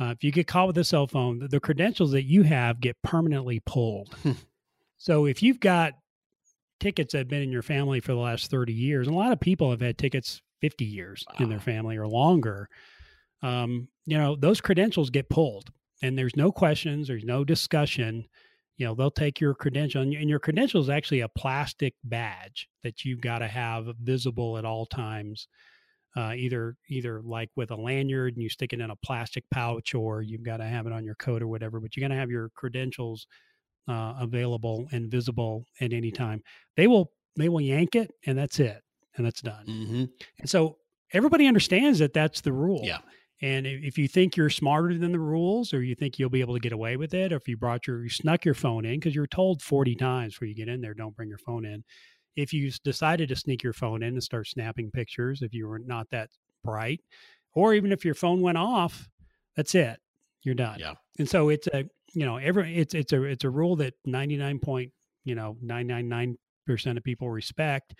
uh, 0.00 0.14
if 0.16 0.24
you 0.24 0.32
get 0.32 0.46
caught 0.46 0.68
with 0.68 0.78
a 0.78 0.84
cell 0.84 1.06
phone, 1.06 1.38
the, 1.38 1.48
the 1.48 1.60
credentials 1.60 2.12
that 2.12 2.24
you 2.24 2.42
have 2.42 2.80
get 2.80 2.96
permanently 3.02 3.60
pulled. 3.60 4.14
So 4.98 5.26
if 5.26 5.42
you've 5.42 5.60
got 5.60 5.94
tickets 6.80 7.12
that 7.12 7.18
have 7.18 7.28
been 7.28 7.42
in 7.42 7.52
your 7.52 7.62
family 7.62 8.00
for 8.00 8.12
the 8.12 8.18
last 8.18 8.50
30 8.50 8.72
years, 8.72 9.06
and 9.06 9.16
a 9.16 9.18
lot 9.18 9.32
of 9.32 9.40
people 9.40 9.70
have 9.70 9.80
had 9.80 9.96
tickets 9.96 10.42
50 10.60 10.84
years 10.84 11.24
wow. 11.28 11.44
in 11.44 11.48
their 11.48 11.60
family 11.60 11.96
or 11.96 12.06
longer, 12.06 12.68
um, 13.42 13.88
you 14.04 14.18
know, 14.18 14.36
those 14.36 14.60
credentials 14.60 15.10
get 15.10 15.30
pulled. 15.30 15.70
And 16.02 16.18
there's 16.18 16.36
no 16.36 16.52
questions, 16.52 17.08
there's 17.08 17.24
no 17.24 17.44
discussion 17.44 18.26
you 18.78 18.86
know 18.86 18.94
they'll 18.94 19.10
take 19.10 19.40
your 19.40 19.54
credential 19.54 20.00
and 20.00 20.12
your 20.12 20.38
credential 20.38 20.80
is 20.80 20.88
actually 20.88 21.20
a 21.20 21.28
plastic 21.28 21.94
badge 22.04 22.68
that 22.82 23.04
you've 23.04 23.20
got 23.20 23.40
to 23.40 23.48
have 23.48 23.86
visible 24.02 24.56
at 24.56 24.64
all 24.64 24.86
times 24.86 25.48
uh, 26.16 26.32
either 26.34 26.76
either 26.88 27.20
like 27.22 27.50
with 27.56 27.70
a 27.70 27.76
lanyard 27.76 28.34
and 28.34 28.42
you 28.42 28.48
stick 28.48 28.72
it 28.72 28.80
in 28.80 28.90
a 28.90 28.96
plastic 28.96 29.44
pouch 29.52 29.94
or 29.94 30.22
you've 30.22 30.42
got 30.42 30.56
to 30.56 30.64
have 30.64 30.86
it 30.86 30.92
on 30.92 31.04
your 31.04 31.16
coat 31.16 31.42
or 31.42 31.48
whatever 31.48 31.80
but 31.80 31.96
you're 31.96 32.02
going 32.02 32.14
to 32.14 32.20
have 32.20 32.30
your 32.30 32.50
credentials 32.54 33.26
uh, 33.88 34.14
available 34.20 34.86
and 34.92 35.10
visible 35.10 35.64
at 35.80 35.92
any 35.92 36.10
time. 36.10 36.42
They 36.76 36.86
will 36.86 37.10
they 37.36 37.48
will 37.48 37.60
yank 37.60 37.94
it 37.94 38.10
and 38.26 38.36
that's 38.36 38.60
it 38.60 38.82
and 39.16 39.24
that's 39.26 39.40
done. 39.40 39.66
Mm-hmm. 39.66 40.04
and 40.40 40.50
so 40.50 40.76
everybody 41.12 41.46
understands 41.46 41.98
that 42.00 42.12
that's 42.12 42.40
the 42.40 42.52
rule. 42.52 42.82
Yeah 42.84 42.98
and 43.40 43.66
if 43.66 43.96
you 43.96 44.08
think 44.08 44.36
you're 44.36 44.50
smarter 44.50 44.96
than 44.98 45.12
the 45.12 45.20
rules, 45.20 45.72
or 45.72 45.82
you 45.82 45.94
think 45.94 46.18
you'll 46.18 46.28
be 46.28 46.40
able 46.40 46.54
to 46.54 46.60
get 46.60 46.72
away 46.72 46.96
with 46.96 47.14
it, 47.14 47.32
or 47.32 47.36
if 47.36 47.46
you 47.46 47.56
brought 47.56 47.86
your, 47.86 48.02
you 48.02 48.08
snuck 48.08 48.44
your 48.44 48.54
phone 48.54 48.84
in 48.84 48.98
because 48.98 49.14
you're 49.14 49.28
told 49.28 49.62
40 49.62 49.94
times 49.94 50.34
before 50.34 50.48
you 50.48 50.54
get 50.54 50.68
in 50.68 50.80
there, 50.80 50.94
don't 50.94 51.14
bring 51.14 51.28
your 51.28 51.38
phone 51.38 51.64
in. 51.64 51.84
If 52.34 52.52
you 52.52 52.70
decided 52.82 53.28
to 53.28 53.36
sneak 53.36 53.62
your 53.62 53.72
phone 53.72 54.02
in 54.02 54.14
and 54.14 54.22
start 54.22 54.48
snapping 54.48 54.90
pictures, 54.90 55.42
if 55.42 55.54
you 55.54 55.68
were 55.68 55.78
not 55.78 56.10
that 56.10 56.30
bright, 56.64 57.00
or 57.54 57.74
even 57.74 57.92
if 57.92 58.04
your 58.04 58.14
phone 58.14 58.40
went 58.40 58.58
off, 58.58 59.08
that's 59.56 59.74
it. 59.74 60.00
You're 60.42 60.56
done. 60.56 60.78
Yeah. 60.80 60.94
And 61.18 61.28
so 61.28 61.48
it's 61.48 61.68
a, 61.68 61.84
you 62.14 62.26
know, 62.26 62.38
every, 62.38 62.76
it's, 62.76 62.94
it's 62.94 63.12
a, 63.12 63.22
it's 63.22 63.44
a 63.44 63.50
rule 63.50 63.76
that 63.76 63.94
99 64.04 64.58
point, 64.58 64.92
you 65.24 65.34
know, 65.36 65.56
999% 65.64 66.36
of 66.96 67.04
people 67.04 67.30
respect. 67.30 67.94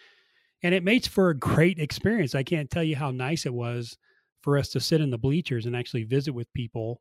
And 0.65 0.75
it 0.75 0.83
makes 0.83 1.07
for 1.07 1.31
a 1.31 1.39
great 1.39 1.79
experience. 1.79 2.35
I 2.35 2.43
can't 2.43 2.71
tell 2.71 2.83
you 2.83 2.97
how 2.97 3.13
nice 3.13 3.47
it 3.47 3.55
was 3.55 3.97
for 4.43 4.59
us 4.59 4.69
to 4.71 4.81
sit 4.81 5.01
in 5.01 5.11
the 5.11 5.19
bleachers 5.19 5.67
and 5.67 5.77
actually 5.77 6.05
visit 6.05 6.33
with 6.33 6.53
people 6.55 7.01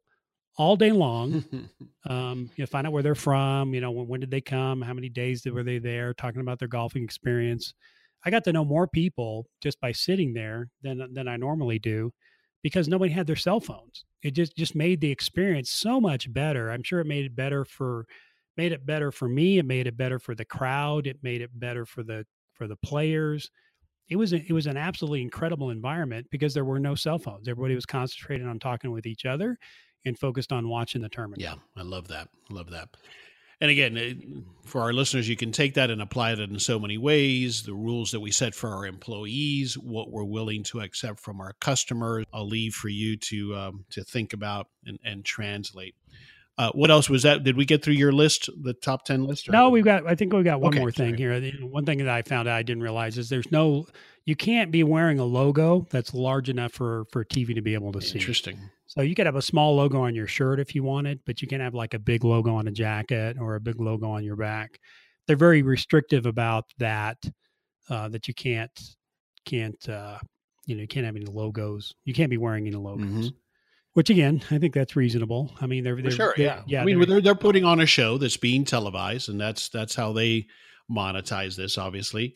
all 0.58 0.76
day 0.76 0.92
long. 0.92 1.44
um, 2.10 2.50
you 2.56 2.64
know, 2.64 2.66
find 2.66 2.88
out 2.88 2.94
where 2.94 3.04
they're 3.04 3.16
from. 3.16 3.74
You 3.74 3.82
know, 3.82 3.92
when, 3.92 4.08
when 4.08 4.20
did 4.20 4.32
they 4.32 4.42
come? 4.42 4.82
How 4.82 4.94
many 4.94 5.10
days 5.10 5.46
were 5.46 5.64
they 5.64 5.80
there? 5.80 6.14
Talking 6.14 6.42
about 6.42 6.60
their 6.60 6.68
golfing 6.68 7.04
experience. 7.04 7.74
I 8.26 8.30
got 8.30 8.44
to 8.46 8.54
know 8.54 8.66
more 8.66 8.88
people 8.88 9.48
just 9.62 9.80
by 9.80 9.92
sitting 9.92 10.34
there 10.34 10.70
than 10.82 11.14
than 11.14 11.28
I 11.28 11.38
normally 11.38 11.80
do, 11.80 12.12
because 12.64 12.88
nobody 12.88 13.14
had 13.14 13.28
their 13.28 13.36
cell 13.36 13.60
phones. 13.60 14.04
It 14.24 14.32
just 14.32 14.56
just 14.58 14.76
made 14.76 15.00
the 15.00 15.12
experience 15.12 15.70
so 15.70 16.02
much 16.02 16.32
better. 16.34 16.72
I'm 16.72 16.84
sure 16.84 17.00
it 17.00 17.08
made 17.08 17.26
it 17.26 17.36
better 17.36 17.64
for 17.64 18.06
made 18.58 18.72
it 18.72 18.86
better 18.86 19.12
for 19.12 19.30
me. 19.30 19.60
It 19.60 19.66
made 19.66 19.88
it 19.88 19.96
better 19.96 20.20
for 20.20 20.34
the 20.34 20.46
crowd. 20.46 21.06
It 21.06 21.20
made 21.22 21.42
it 21.42 21.52
better 21.54 21.86
for 21.86 22.04
the 22.04 22.26
for 22.56 22.68
the 22.68 22.76
players 22.78 23.52
it 24.10 24.16
was 24.16 24.34
a, 24.34 24.38
it 24.38 24.52
was 24.52 24.68
an 24.68 24.78
absolutely 24.78 25.22
incredible 25.22 25.70
environment 25.70 26.28
because 26.32 26.54
there 26.54 26.66
were 26.66 26.80
no 26.80 26.96
cell 26.96 27.20
phones. 27.20 27.48
Everybody 27.48 27.76
was 27.76 27.86
concentrated 27.86 28.48
on 28.48 28.60
talking 28.60 28.92
with 28.92 29.06
each 29.06 29.26
other 29.26 29.58
and 30.06 30.18
focused 30.18 30.52
on 30.52 30.70
watching 30.70 31.02
the 31.02 31.10
tournament. 31.10 31.42
Yeah, 31.42 31.56
I 31.76 31.82
love 31.82 32.08
that. 32.08 32.30
love 32.50 32.70
that. 32.72 32.90
And 33.60 33.72
again, 33.72 34.46
for 34.66 34.82
our 34.82 34.94
listeners, 34.94 35.28
you 35.28 35.36
can 35.36 35.52
take 35.52 35.74
that 35.74 35.90
and 35.90 36.00
apply 36.00 36.34
it 36.34 36.40
in 36.40 36.60
so 36.60 36.78
many 36.78 37.00
ways. 37.00 37.64
The 37.64 37.74
rules 37.74 38.12
that 38.12 38.20
we 38.20 38.32
set 38.32 38.54
for 38.54 38.70
our 38.70 38.86
employees, 38.86 39.76
what 39.78 40.12
we're 40.12 40.24
willing 40.24 40.62
to 40.64 40.82
accept 40.82 41.20
from 41.20 41.42
our 41.42 41.54
customers. 41.54 42.26
I'll 42.32 42.48
leave 42.48 42.76
for 42.76 42.90
you 42.90 43.18
to 43.18 43.56
um, 43.56 43.86
to 43.90 44.04
think 44.04 44.34
about 44.34 44.68
and, 44.86 45.00
and 45.04 45.26
translate. 45.26 45.96
Uh, 46.58 46.72
what 46.72 46.90
else 46.90 47.08
was 47.08 47.22
that? 47.22 47.44
Did 47.44 47.56
we 47.56 47.66
get 47.66 47.84
through 47.84 47.94
your 47.94 48.12
list, 48.12 48.50
the 48.64 48.74
top 48.74 49.06
ten 49.06 49.26
list? 49.26 49.50
no, 49.50 49.70
we've 49.70 49.86
got. 49.86 50.08
I 50.08 50.16
think 50.16 50.34
we've 50.34 50.44
got 50.44 50.60
one 50.60 50.74
okay, 50.74 50.80
more 50.80 50.92
thing 50.92 51.16
sorry. 51.16 51.52
here. 51.52 51.68
One 51.68 51.86
thing 51.86 52.00
that 52.00 52.10
I 52.10 52.24
found 52.24 52.48
out 52.48 52.56
I 52.56 52.64
didn't 52.64 52.84
realize 52.84 53.18
is 53.18 53.30
there's 53.30 53.52
no. 53.52 53.86
You 54.26 54.36
can't 54.36 54.72
be 54.72 54.84
wearing 54.84 55.20
a 55.20 55.24
logo 55.24 55.86
that's 55.92 56.14
large 56.16 56.50
enough 56.50 56.74
for 56.74 57.06
for 57.12 57.24
TV 57.24 57.54
to 57.54 57.62
be 57.62 57.76
able 57.76 57.92
to 57.92 58.02
see. 58.02 58.18
Interesting. 58.18 58.60
So 58.88 59.02
you 59.02 59.14
could 59.14 59.28
have 59.28 59.36
a 59.36 59.42
small 59.42 59.76
logo 59.76 60.02
on 60.02 60.16
your 60.16 60.28
shirt 60.28 60.60
if 60.60 60.74
you 60.74 60.82
wanted, 60.82 61.20
but 61.26 61.42
you 61.42 61.48
can 61.48 61.62
have 61.62 61.76
like 61.76 61.94
a 61.94 62.00
big 62.00 62.24
logo 62.24 62.56
on 62.56 62.68
a 62.68 62.72
jacket 62.72 63.38
or 63.40 63.56
a 63.56 63.60
big 63.60 63.80
logo 63.80 64.10
on 64.10 64.24
your 64.24 64.36
back. 64.36 64.80
They're 65.28 65.36
very 65.36 65.62
restrictive 65.62 66.26
about 66.26 66.66
that. 66.80 67.18
Uh, 67.90 68.10
that 68.10 68.28
you 68.28 68.34
can't 68.34 68.72
can't 69.46 69.88
uh, 69.88 70.18
you 70.66 70.76
know 70.76 70.82
you 70.82 70.88
can't 70.88 71.06
have 71.06 71.16
any 71.16 71.26
logos. 71.26 71.94
You 72.04 72.16
can't 72.16 72.32
be 72.32 72.38
wearing 72.38 72.66
any 72.66 72.76
logos. 72.76 73.06
Mm-hmm. 73.06 73.28
Which 73.98 74.12
again, 74.12 74.44
I 74.52 74.60
think 74.60 74.76
that's 74.76 74.96
reasonable. 74.96 75.56
I 75.60 75.66
mean, 75.66 75.84
they're, 75.84 76.00
they're 76.00 76.12
sure, 76.12 76.36
they're, 76.38 76.46
yeah, 76.46 76.62
yeah. 76.68 76.82
I 76.84 76.86
mean, 76.86 77.00
they're, 77.00 77.08
they're, 77.08 77.22
they're 77.22 77.34
putting 77.34 77.66
on 77.66 77.80
a 77.80 77.88
show 77.88 78.20
that's 78.20 78.38
being 78.38 78.64
televised, 78.64 79.28
and 79.28 79.42
that's 79.42 79.70
that's 79.70 79.96
how 79.96 80.14
they 80.14 80.46
monetize 80.88 81.56
this, 81.56 81.80
obviously. 81.80 82.36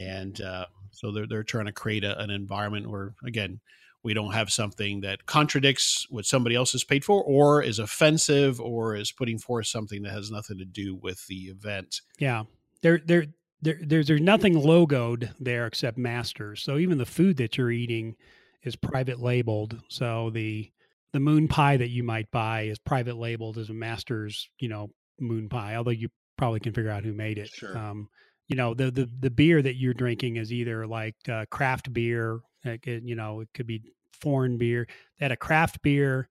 And 0.00 0.40
uh, 0.40 0.64
so 0.92 1.12
they're 1.12 1.26
they're 1.26 1.42
trying 1.42 1.66
to 1.66 1.72
create 1.72 2.04
a, 2.04 2.18
an 2.18 2.30
environment 2.30 2.88
where, 2.88 3.12
again, 3.22 3.60
we 4.02 4.14
don't 4.14 4.32
have 4.32 4.50
something 4.50 5.02
that 5.02 5.26
contradicts 5.26 6.06
what 6.08 6.24
somebody 6.24 6.56
else 6.56 6.72
has 6.72 6.84
paid 6.84 7.04
for, 7.04 7.22
or 7.22 7.62
is 7.62 7.78
offensive, 7.78 8.58
or 8.58 8.96
is 8.96 9.12
putting 9.12 9.38
forth 9.38 9.66
something 9.66 10.00
that 10.04 10.12
has 10.12 10.30
nothing 10.30 10.56
to 10.56 10.64
do 10.64 10.94
with 10.94 11.26
the 11.26 11.50
event. 11.50 12.00
Yeah, 12.18 12.44
there 12.80 12.98
there 13.04 13.26
there 13.60 13.78
there's 13.82 14.06
there's 14.06 14.22
nothing 14.22 14.54
logoed 14.54 15.34
there 15.38 15.66
except 15.66 15.98
Masters. 15.98 16.62
So 16.62 16.78
even 16.78 16.96
the 16.96 17.04
food 17.04 17.36
that 17.36 17.58
you're 17.58 17.70
eating 17.70 18.16
is 18.62 18.74
private 18.74 19.20
labeled. 19.20 19.82
So 19.88 20.30
the 20.30 20.70
the 21.12 21.20
moon 21.20 21.48
pie 21.48 21.76
that 21.76 21.90
you 21.90 22.02
might 22.02 22.30
buy 22.30 22.62
is 22.62 22.78
private 22.78 23.16
labeled 23.16 23.58
as 23.58 23.70
a 23.70 23.74
master's, 23.74 24.48
you 24.58 24.68
know, 24.68 24.90
moon 25.20 25.48
pie. 25.48 25.76
Although 25.76 25.90
you 25.90 26.08
probably 26.36 26.60
can 26.60 26.72
figure 26.72 26.90
out 26.90 27.04
who 27.04 27.12
made 27.12 27.38
it. 27.38 27.48
Sure. 27.48 27.76
Um, 27.76 28.08
you 28.46 28.56
know, 28.56 28.74
the 28.74 28.90
the 28.90 29.10
the 29.20 29.30
beer 29.30 29.60
that 29.60 29.76
you're 29.76 29.94
drinking 29.94 30.36
is 30.36 30.52
either 30.52 30.86
like 30.86 31.16
uh, 31.30 31.44
craft 31.50 31.92
beer. 31.92 32.40
Like 32.64 32.86
it, 32.86 33.02
you 33.04 33.14
know, 33.14 33.40
it 33.40 33.48
could 33.54 33.66
be 33.66 33.82
foreign 34.20 34.58
beer. 34.58 34.86
They 35.18 35.24
had 35.24 35.32
a 35.32 35.36
craft 35.36 35.82
beer, 35.82 36.28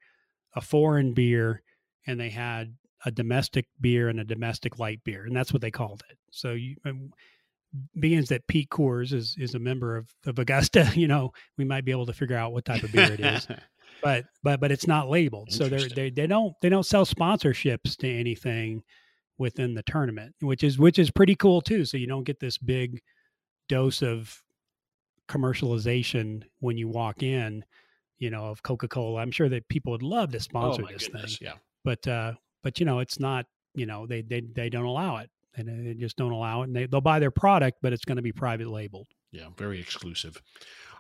a 0.56 0.62
foreign 0.62 1.14
beer, 1.14 1.62
and 2.06 2.20
they 2.20 2.30
had 2.30 2.76
a 3.06 3.12
domestic 3.12 3.68
beer 3.80 4.10
and 4.10 4.20
a 4.20 4.24
domestic 4.24 4.80
light 4.80 5.04
beer, 5.04 5.26
and 5.26 5.36
that's 5.36 5.54
what 5.54 5.62
they 5.62 5.72
called 5.72 6.04
it. 6.10 6.18
So 6.32 6.54
you, 6.54 6.76
um, 6.86 7.12
being 8.00 8.24
that 8.24 8.48
Pete 8.48 8.70
Coors 8.70 9.14
is 9.14 9.36
is 9.38 9.54
a 9.54 9.60
member 9.60 9.98
of, 9.98 10.10
of 10.26 10.40
Augusta, 10.40 10.92
you 10.96 11.08
know, 11.08 11.32
we 11.58 11.66
might 11.66 11.86
be 11.86 11.92
able 11.92 12.08
to 12.08 12.14
figure 12.14 12.38
out 12.38 12.52
what 12.52 12.66
type 12.66 12.84
of 12.84 12.92
beer 12.92 13.14
it 13.14 13.20
is. 13.20 13.48
but 14.02 14.26
but 14.44 14.60
but 14.60 14.72
it's 14.72 14.88
not 14.88 15.10
labeled. 15.10 15.52
So 15.52 15.68
they 15.68 15.88
they 15.88 16.10
they 16.10 16.28
don't 16.28 16.54
they 16.62 16.70
don't 16.70 16.86
sell 16.86 17.06
sponsorships 17.06 17.98
to 17.98 18.10
anything 18.10 18.84
within 19.38 19.74
the 19.74 19.84
tournament, 19.84 20.36
which 20.42 20.64
is 20.64 20.78
which 20.78 21.00
is 21.00 21.12
pretty 21.12 21.36
cool 21.36 21.62
too. 21.62 21.86
So 21.86 21.98
you 21.98 22.08
don't 22.08 22.24
get 22.24 22.40
this 22.40 22.58
big 22.58 23.02
dose 23.70 24.02
of 24.02 24.42
commercialization 25.28 26.44
when 26.60 26.78
you 26.78 26.88
walk 26.88 27.22
in, 27.22 27.64
you 28.18 28.30
know, 28.30 28.46
of 28.46 28.64
Coca-Cola. 28.64 29.22
I'm 29.22 29.32
sure 29.32 29.50
that 29.50 29.68
people 29.68 29.92
would 29.92 30.04
love 30.04 30.32
to 30.32 30.38
oh 30.38 30.40
sponsor 30.40 30.84
oh 30.84 30.92
this 30.92 31.08
goodness, 31.08 31.38
thing. 31.38 31.48
Yeah. 31.48 31.56
But 31.84 32.08
uh 32.08 32.34
but 32.64 32.80
you 32.80 32.86
know, 32.86 33.00
it's 33.00 33.20
not, 33.20 33.46
you 33.76 33.86
know, 33.86 34.08
they 34.08 34.22
they 34.22 34.42
they 34.42 34.70
don't 34.70 34.86
allow 34.86 35.18
it 35.18 35.30
and 35.56 35.88
they 35.88 35.94
just 35.94 36.18
don't 36.18 36.32
allow 36.32 36.62
it. 36.62 36.66
And 36.66 36.76
they, 36.76 36.86
they'll 36.86 37.02
buy 37.02 37.20
their 37.20 37.32
product, 37.32 37.80
but 37.82 37.92
it's 37.92 38.06
going 38.06 38.18
to 38.18 38.22
be 38.22 38.32
private 38.32 38.68
labeled. 38.68 39.08
Yeah, 39.32 39.48
very 39.58 39.80
exclusive. 39.80 40.42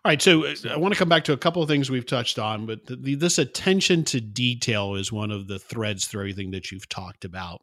All 0.06 0.12
right, 0.12 0.22
so 0.22 0.46
uh, 0.46 0.56
I 0.70 0.78
want 0.78 0.94
to 0.94 0.98
come 0.98 1.10
back 1.10 1.24
to 1.26 1.34
a 1.34 1.38
couple 1.38 1.62
of 1.62 1.68
things 1.68 1.90
we've 1.90 2.06
touched 2.06 2.40
on, 2.40 2.66
but 2.66 2.86
the, 2.86 2.96
the, 2.96 3.16
this 3.16 3.40
attention 3.40 4.04
to 4.06 4.22
detail 4.22 4.96
is 4.96 5.12
one 5.12 5.32
of 5.32 5.48
the 5.48 5.60
threads 5.60 6.06
through 6.06 6.22
everything 6.22 6.52
that 6.52 6.72
you've 6.72 6.88
talked 6.88 7.26
about. 7.26 7.62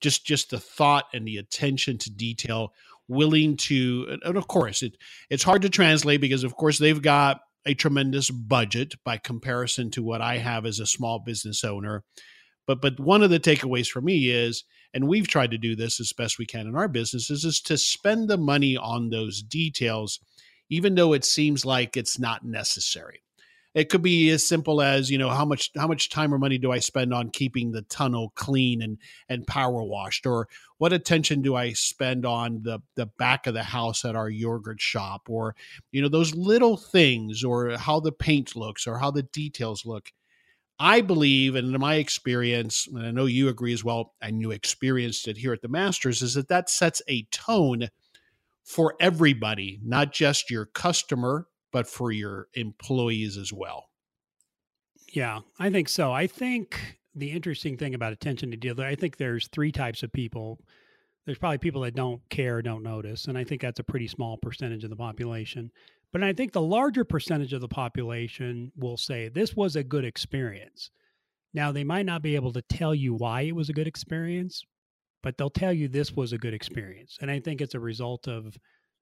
Just 0.00 0.26
just 0.26 0.50
the 0.50 0.60
thought 0.60 1.06
and 1.12 1.26
the 1.26 1.38
attention 1.38 1.98
to 1.98 2.10
detail, 2.10 2.72
willing 3.08 3.56
to, 3.56 4.18
and 4.24 4.36
of 4.36 4.46
course 4.46 4.82
it 4.82 4.96
it's 5.30 5.42
hard 5.42 5.62
to 5.62 5.70
translate 5.70 6.20
because 6.20 6.44
of 6.44 6.54
course 6.54 6.78
they've 6.78 7.00
got 7.02 7.40
a 7.64 7.74
tremendous 7.74 8.30
budget 8.30 8.94
by 9.04 9.16
comparison 9.16 9.90
to 9.90 10.02
what 10.02 10.20
I 10.20 10.36
have 10.36 10.66
as 10.66 10.78
a 10.80 10.86
small 10.86 11.18
business 11.18 11.64
owner. 11.64 12.04
But 12.66 12.80
but 12.82 13.00
one 13.00 13.22
of 13.22 13.30
the 13.30 13.40
takeaways 13.40 13.88
for 13.88 14.02
me 14.02 14.28
is 14.28 14.64
and 14.96 15.08
we've 15.08 15.28
tried 15.28 15.50
to 15.50 15.58
do 15.58 15.76
this 15.76 16.00
as 16.00 16.14
best 16.14 16.38
we 16.38 16.46
can 16.46 16.66
in 16.66 16.74
our 16.74 16.88
businesses, 16.88 17.44
is 17.44 17.60
to 17.60 17.76
spend 17.76 18.28
the 18.28 18.38
money 18.38 18.78
on 18.78 19.10
those 19.10 19.42
details, 19.42 20.20
even 20.68 20.94
though 20.94 21.12
it 21.12 21.24
seems 21.24 21.64
like 21.64 21.96
it's 21.96 22.18
not 22.18 22.44
necessary. 22.44 23.20
It 23.74 23.90
could 23.90 24.00
be 24.00 24.30
as 24.30 24.46
simple 24.46 24.80
as 24.80 25.10
you 25.10 25.18
know 25.18 25.28
how 25.28 25.44
much 25.44 25.70
how 25.76 25.86
much 25.86 26.08
time 26.08 26.32
or 26.32 26.38
money 26.38 26.56
do 26.56 26.72
I 26.72 26.78
spend 26.78 27.12
on 27.12 27.28
keeping 27.28 27.72
the 27.72 27.82
tunnel 27.82 28.32
clean 28.34 28.80
and 28.80 28.96
and 29.28 29.46
power 29.46 29.82
washed, 29.82 30.24
or 30.24 30.48
what 30.78 30.94
attention 30.94 31.42
do 31.42 31.54
I 31.54 31.74
spend 31.74 32.24
on 32.24 32.62
the 32.62 32.80
the 32.94 33.04
back 33.04 33.46
of 33.46 33.52
the 33.52 33.62
house 33.62 34.06
at 34.06 34.16
our 34.16 34.30
yogurt 34.30 34.80
shop, 34.80 35.28
or 35.28 35.54
you 35.92 36.00
know 36.00 36.08
those 36.08 36.34
little 36.34 36.78
things, 36.78 37.44
or 37.44 37.76
how 37.76 38.00
the 38.00 38.12
paint 38.12 38.56
looks, 38.56 38.86
or 38.86 38.98
how 38.98 39.10
the 39.10 39.24
details 39.24 39.84
look. 39.84 40.10
I 40.78 41.02
believe, 41.02 41.54
and 41.54 41.74
in 41.74 41.80
my 41.80 41.96
experience, 41.96 42.86
and 42.86 43.06
I 43.06 43.10
know 43.10 43.26
you 43.26 43.48
agree 43.48 43.72
as 43.74 43.84
well, 43.84 44.14
and 44.22 44.40
you 44.40 44.52
experienced 44.52 45.28
it 45.28 45.36
here 45.36 45.52
at 45.52 45.60
the 45.60 45.68
Masters, 45.68 46.22
is 46.22 46.34
that 46.34 46.48
that 46.48 46.70
sets 46.70 47.02
a 47.08 47.24
tone 47.24 47.88
for 48.66 48.96
everybody, 49.00 49.78
not 49.82 50.12
just 50.12 50.50
your 50.50 50.66
customer, 50.66 51.46
but 51.72 51.86
for 51.86 52.10
your 52.10 52.48
employees 52.54 53.38
as 53.38 53.52
well. 53.52 53.88
Yeah, 55.12 55.40
I 55.58 55.70
think 55.70 55.88
so. 55.88 56.12
I 56.12 56.26
think 56.26 56.98
the 57.14 57.30
interesting 57.30 57.76
thing 57.76 57.94
about 57.94 58.12
attention 58.12 58.50
to 58.50 58.56
detail, 58.56 58.84
I 58.84 58.96
think 58.96 59.16
there's 59.16 59.48
three 59.48 59.70
types 59.70 60.02
of 60.02 60.12
people. 60.12 60.58
There's 61.24 61.38
probably 61.38 61.58
people 61.58 61.82
that 61.82 61.94
don't 61.94 62.20
care, 62.28 62.60
don't 62.60 62.82
notice, 62.82 63.26
and 63.26 63.38
I 63.38 63.44
think 63.44 63.62
that's 63.62 63.80
a 63.80 63.84
pretty 63.84 64.08
small 64.08 64.36
percentage 64.36 64.84
of 64.84 64.90
the 64.90 64.96
population. 64.96 65.70
But 66.12 66.24
I 66.24 66.32
think 66.32 66.52
the 66.52 66.60
larger 66.60 67.04
percentage 67.04 67.52
of 67.52 67.60
the 67.60 67.68
population 67.68 68.72
will 68.76 68.96
say 68.96 69.28
this 69.28 69.54
was 69.54 69.76
a 69.76 69.84
good 69.84 70.04
experience. 70.04 70.90
Now, 71.54 71.72
they 71.72 71.84
might 71.84 72.06
not 72.06 72.22
be 72.22 72.34
able 72.34 72.52
to 72.52 72.62
tell 72.62 72.94
you 72.94 73.14
why 73.14 73.42
it 73.42 73.54
was 73.54 73.68
a 73.68 73.72
good 73.72 73.86
experience, 73.86 74.64
but 75.26 75.36
they'll 75.36 75.50
tell 75.50 75.72
you 75.72 75.88
this 75.88 76.12
was 76.12 76.32
a 76.32 76.38
good 76.38 76.54
experience. 76.54 77.18
And 77.20 77.32
I 77.32 77.40
think 77.40 77.60
it's 77.60 77.74
a 77.74 77.80
result 77.80 78.28
of 78.28 78.56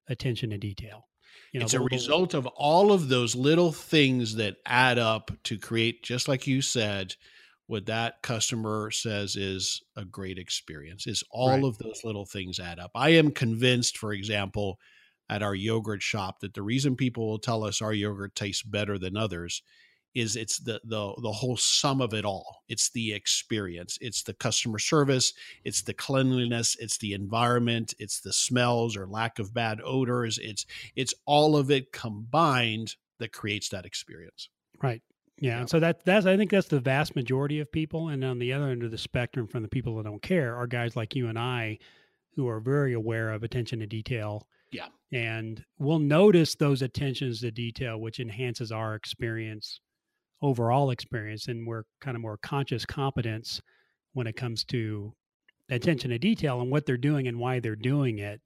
attention 0.08 0.48
to 0.48 0.56
detail. 0.56 1.06
You 1.52 1.60
know, 1.60 1.64
it's 1.64 1.74
a 1.74 1.80
result 1.80 2.32
of 2.32 2.46
all 2.46 2.92
of 2.92 3.10
those 3.10 3.36
little 3.36 3.72
things 3.72 4.36
that 4.36 4.56
add 4.64 4.98
up 4.98 5.30
to 5.42 5.58
create, 5.58 6.02
just 6.02 6.26
like 6.26 6.46
you 6.46 6.62
said, 6.62 7.14
what 7.66 7.84
that 7.86 8.22
customer 8.22 8.90
says 8.90 9.36
is 9.36 9.82
a 9.98 10.06
great 10.06 10.38
experience. 10.38 11.06
Is 11.06 11.22
all 11.30 11.50
right. 11.50 11.62
of 11.62 11.76
those 11.76 12.00
little 12.04 12.24
things 12.24 12.58
add 12.58 12.78
up. 12.78 12.92
I 12.94 13.10
am 13.10 13.30
convinced, 13.30 13.98
for 13.98 14.14
example, 14.14 14.78
at 15.28 15.42
our 15.42 15.54
yogurt 15.54 16.00
shop, 16.00 16.40
that 16.40 16.54
the 16.54 16.62
reason 16.62 16.96
people 16.96 17.26
will 17.26 17.38
tell 17.38 17.64
us 17.64 17.82
our 17.82 17.92
yogurt 17.92 18.34
tastes 18.34 18.62
better 18.62 18.98
than 18.98 19.14
others 19.14 19.60
is 20.14 20.36
it's 20.36 20.58
the 20.58 20.80
the 20.84 21.14
the 21.20 21.32
whole 21.32 21.56
sum 21.56 22.00
of 22.00 22.14
it 22.14 22.24
all. 22.24 22.62
It's 22.68 22.90
the 22.90 23.12
experience. 23.12 23.98
It's 24.00 24.22
the 24.22 24.34
customer 24.34 24.78
service, 24.78 25.32
it's 25.64 25.82
the 25.82 25.94
cleanliness, 25.94 26.76
it's 26.78 26.98
the 26.98 27.14
environment, 27.14 27.94
it's 27.98 28.20
the 28.20 28.32
smells 28.32 28.96
or 28.96 29.06
lack 29.06 29.38
of 29.38 29.52
bad 29.52 29.80
odors. 29.84 30.38
It's 30.38 30.66
it's 30.94 31.14
all 31.26 31.56
of 31.56 31.70
it 31.70 31.92
combined 31.92 32.94
that 33.18 33.32
creates 33.32 33.68
that 33.70 33.84
experience. 33.84 34.48
Right. 34.82 35.02
Yeah. 35.40 35.60
yeah. 35.60 35.66
So 35.66 35.80
that 35.80 36.04
that's 36.04 36.26
I 36.26 36.36
think 36.36 36.50
that's 36.50 36.68
the 36.68 36.80
vast 36.80 37.16
majority 37.16 37.60
of 37.60 37.72
people. 37.72 38.08
And 38.08 38.24
on 38.24 38.38
the 38.38 38.52
other 38.52 38.68
end 38.68 38.84
of 38.84 38.90
the 38.90 38.98
spectrum 38.98 39.46
from 39.48 39.62
the 39.62 39.68
people 39.68 39.96
that 39.96 40.04
don't 40.04 40.22
care 40.22 40.54
are 40.54 40.66
guys 40.66 40.96
like 40.96 41.16
you 41.16 41.28
and 41.28 41.38
I 41.38 41.78
who 42.36 42.48
are 42.48 42.60
very 42.60 42.92
aware 42.92 43.30
of 43.30 43.42
attention 43.42 43.80
to 43.80 43.86
detail. 43.86 44.46
Yeah. 44.72 44.88
And 45.12 45.64
we'll 45.78 46.00
notice 46.00 46.56
those 46.56 46.82
attentions 46.82 47.40
to 47.40 47.52
detail, 47.52 48.00
which 48.00 48.18
enhances 48.18 48.72
our 48.72 48.96
experience 48.96 49.80
overall 50.44 50.90
experience 50.90 51.48
and 51.48 51.66
we're 51.66 51.84
kind 52.02 52.16
of 52.16 52.20
more 52.20 52.36
conscious 52.36 52.84
competence 52.84 53.62
when 54.12 54.26
it 54.26 54.36
comes 54.36 54.62
to 54.64 55.12
attention 55.70 56.10
to 56.10 56.18
detail 56.18 56.60
and 56.60 56.70
what 56.70 56.84
they're 56.84 56.98
doing 56.98 57.26
and 57.26 57.38
why 57.38 57.58
they're 57.58 57.74
doing 57.74 58.18
it 58.18 58.40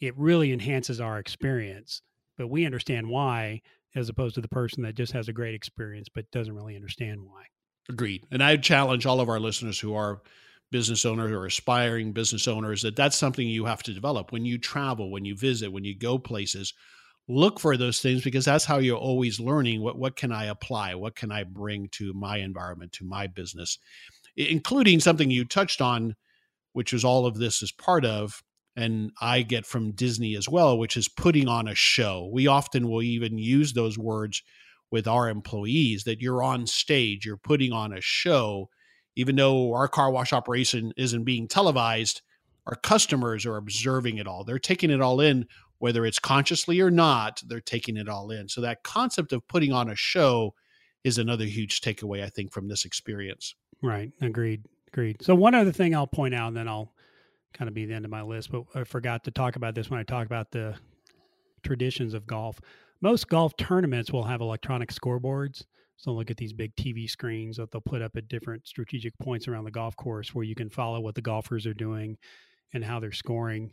it 0.00 0.18
really 0.18 0.52
enhances 0.52 1.00
our 1.00 1.18
experience. 1.18 2.02
But 2.36 2.48
we 2.48 2.66
understand 2.66 3.08
why 3.08 3.62
as 3.94 4.08
opposed 4.08 4.34
to 4.34 4.40
the 4.40 4.48
person 4.48 4.82
that 4.82 4.96
just 4.96 5.12
has 5.12 5.28
a 5.28 5.32
great 5.32 5.54
experience 5.54 6.08
but 6.12 6.30
doesn't 6.32 6.54
really 6.54 6.74
understand 6.74 7.20
why. 7.22 7.44
Agreed 7.88 8.24
and 8.30 8.42
i 8.42 8.56
challenge 8.56 9.06
all 9.06 9.20
of 9.20 9.28
our 9.28 9.40
listeners 9.40 9.78
who 9.78 9.94
are 9.94 10.22
business 10.70 11.04
owners 11.04 11.30
or 11.32 11.44
aspiring 11.44 12.12
business 12.12 12.48
owners 12.48 12.80
that 12.82 12.96
that's 12.96 13.16
something 13.16 13.46
you 13.46 13.66
have 13.66 13.82
to 13.82 13.92
develop. 13.92 14.32
When 14.32 14.44
you 14.44 14.58
travel 14.58 15.10
when 15.10 15.24
you 15.24 15.36
visit 15.36 15.72
when 15.72 15.84
you 15.84 15.96
go 15.96 16.18
places 16.18 16.74
look 17.32 17.60
for 17.60 17.76
those 17.76 18.00
things 18.00 18.22
because 18.22 18.44
that's 18.44 18.64
how 18.64 18.78
you're 18.78 18.96
always 18.96 19.40
learning 19.40 19.82
what 19.82 19.98
what 19.98 20.16
can 20.16 20.32
I 20.32 20.46
apply? 20.46 20.94
What 20.94 21.16
can 21.16 21.32
I 21.32 21.44
bring 21.44 21.88
to 21.92 22.12
my 22.12 22.38
environment 22.38 22.92
to 22.94 23.04
my 23.04 23.26
business? 23.26 23.78
Including 24.36 25.00
something 25.00 25.30
you 25.30 25.44
touched 25.44 25.80
on 25.80 26.16
which 26.72 26.92
is 26.92 27.04
all 27.04 27.26
of 27.26 27.36
this 27.36 27.62
is 27.62 27.72
part 27.72 28.04
of 28.04 28.42
and 28.74 29.12
I 29.20 29.42
get 29.42 29.66
from 29.66 29.92
Disney 29.92 30.34
as 30.36 30.48
well 30.48 30.78
which 30.78 30.96
is 30.96 31.08
putting 31.08 31.48
on 31.48 31.68
a 31.68 31.74
show. 31.74 32.28
We 32.32 32.46
often 32.46 32.88
will 32.88 33.02
even 33.02 33.38
use 33.38 33.72
those 33.72 33.98
words 33.98 34.42
with 34.90 35.08
our 35.08 35.28
employees 35.28 36.04
that 36.04 36.20
you're 36.20 36.42
on 36.42 36.66
stage 36.66 37.24
you're 37.26 37.36
putting 37.36 37.72
on 37.72 37.92
a 37.92 38.00
show. 38.00 38.68
Even 39.14 39.36
though 39.36 39.74
our 39.74 39.88
car 39.88 40.10
wash 40.10 40.32
operation 40.32 40.92
isn't 40.96 41.24
being 41.24 41.48
televised 41.48 42.22
our 42.66 42.76
customers 42.76 43.44
are 43.44 43.56
observing 43.56 44.18
it 44.18 44.26
all. 44.26 44.44
They're 44.44 44.58
taking 44.58 44.90
it 44.90 45.00
all 45.00 45.20
in 45.20 45.46
whether 45.82 46.06
it's 46.06 46.20
consciously 46.20 46.80
or 46.80 46.92
not, 46.92 47.42
they're 47.48 47.58
taking 47.58 47.96
it 47.96 48.08
all 48.08 48.30
in. 48.30 48.48
So 48.48 48.60
that 48.60 48.84
concept 48.84 49.32
of 49.32 49.44
putting 49.48 49.72
on 49.72 49.90
a 49.90 49.96
show 49.96 50.54
is 51.02 51.18
another 51.18 51.44
huge 51.44 51.80
takeaway, 51.80 52.22
I 52.22 52.28
think, 52.28 52.52
from 52.52 52.68
this 52.68 52.84
experience. 52.84 53.56
Right. 53.82 54.12
Agreed. 54.20 54.64
Agreed. 54.92 55.20
So 55.20 55.34
one 55.34 55.56
other 55.56 55.72
thing 55.72 55.92
I'll 55.92 56.06
point 56.06 56.36
out, 56.36 56.46
and 56.46 56.56
then 56.56 56.68
I'll 56.68 56.92
kind 57.52 57.66
of 57.66 57.74
be 57.74 57.84
the 57.84 57.94
end 57.94 58.04
of 58.04 58.12
my 58.12 58.22
list, 58.22 58.52
but 58.52 58.62
I 58.76 58.84
forgot 58.84 59.24
to 59.24 59.32
talk 59.32 59.56
about 59.56 59.74
this 59.74 59.90
when 59.90 59.98
I 59.98 60.04
talk 60.04 60.24
about 60.24 60.52
the 60.52 60.76
traditions 61.64 62.14
of 62.14 62.28
golf. 62.28 62.60
Most 63.00 63.26
golf 63.28 63.56
tournaments 63.56 64.12
will 64.12 64.22
have 64.22 64.40
electronic 64.40 64.90
scoreboards. 64.92 65.64
So 65.96 66.12
look 66.12 66.30
at 66.30 66.36
these 66.36 66.52
big 66.52 66.76
TV 66.76 67.10
screens 67.10 67.56
that 67.56 67.72
they'll 67.72 67.80
put 67.80 68.02
up 68.02 68.16
at 68.16 68.28
different 68.28 68.68
strategic 68.68 69.18
points 69.18 69.48
around 69.48 69.64
the 69.64 69.72
golf 69.72 69.96
course 69.96 70.32
where 70.32 70.44
you 70.44 70.54
can 70.54 70.70
follow 70.70 71.00
what 71.00 71.16
the 71.16 71.22
golfers 71.22 71.66
are 71.66 71.74
doing 71.74 72.16
and 72.72 72.84
how 72.84 73.00
they're 73.00 73.10
scoring. 73.10 73.72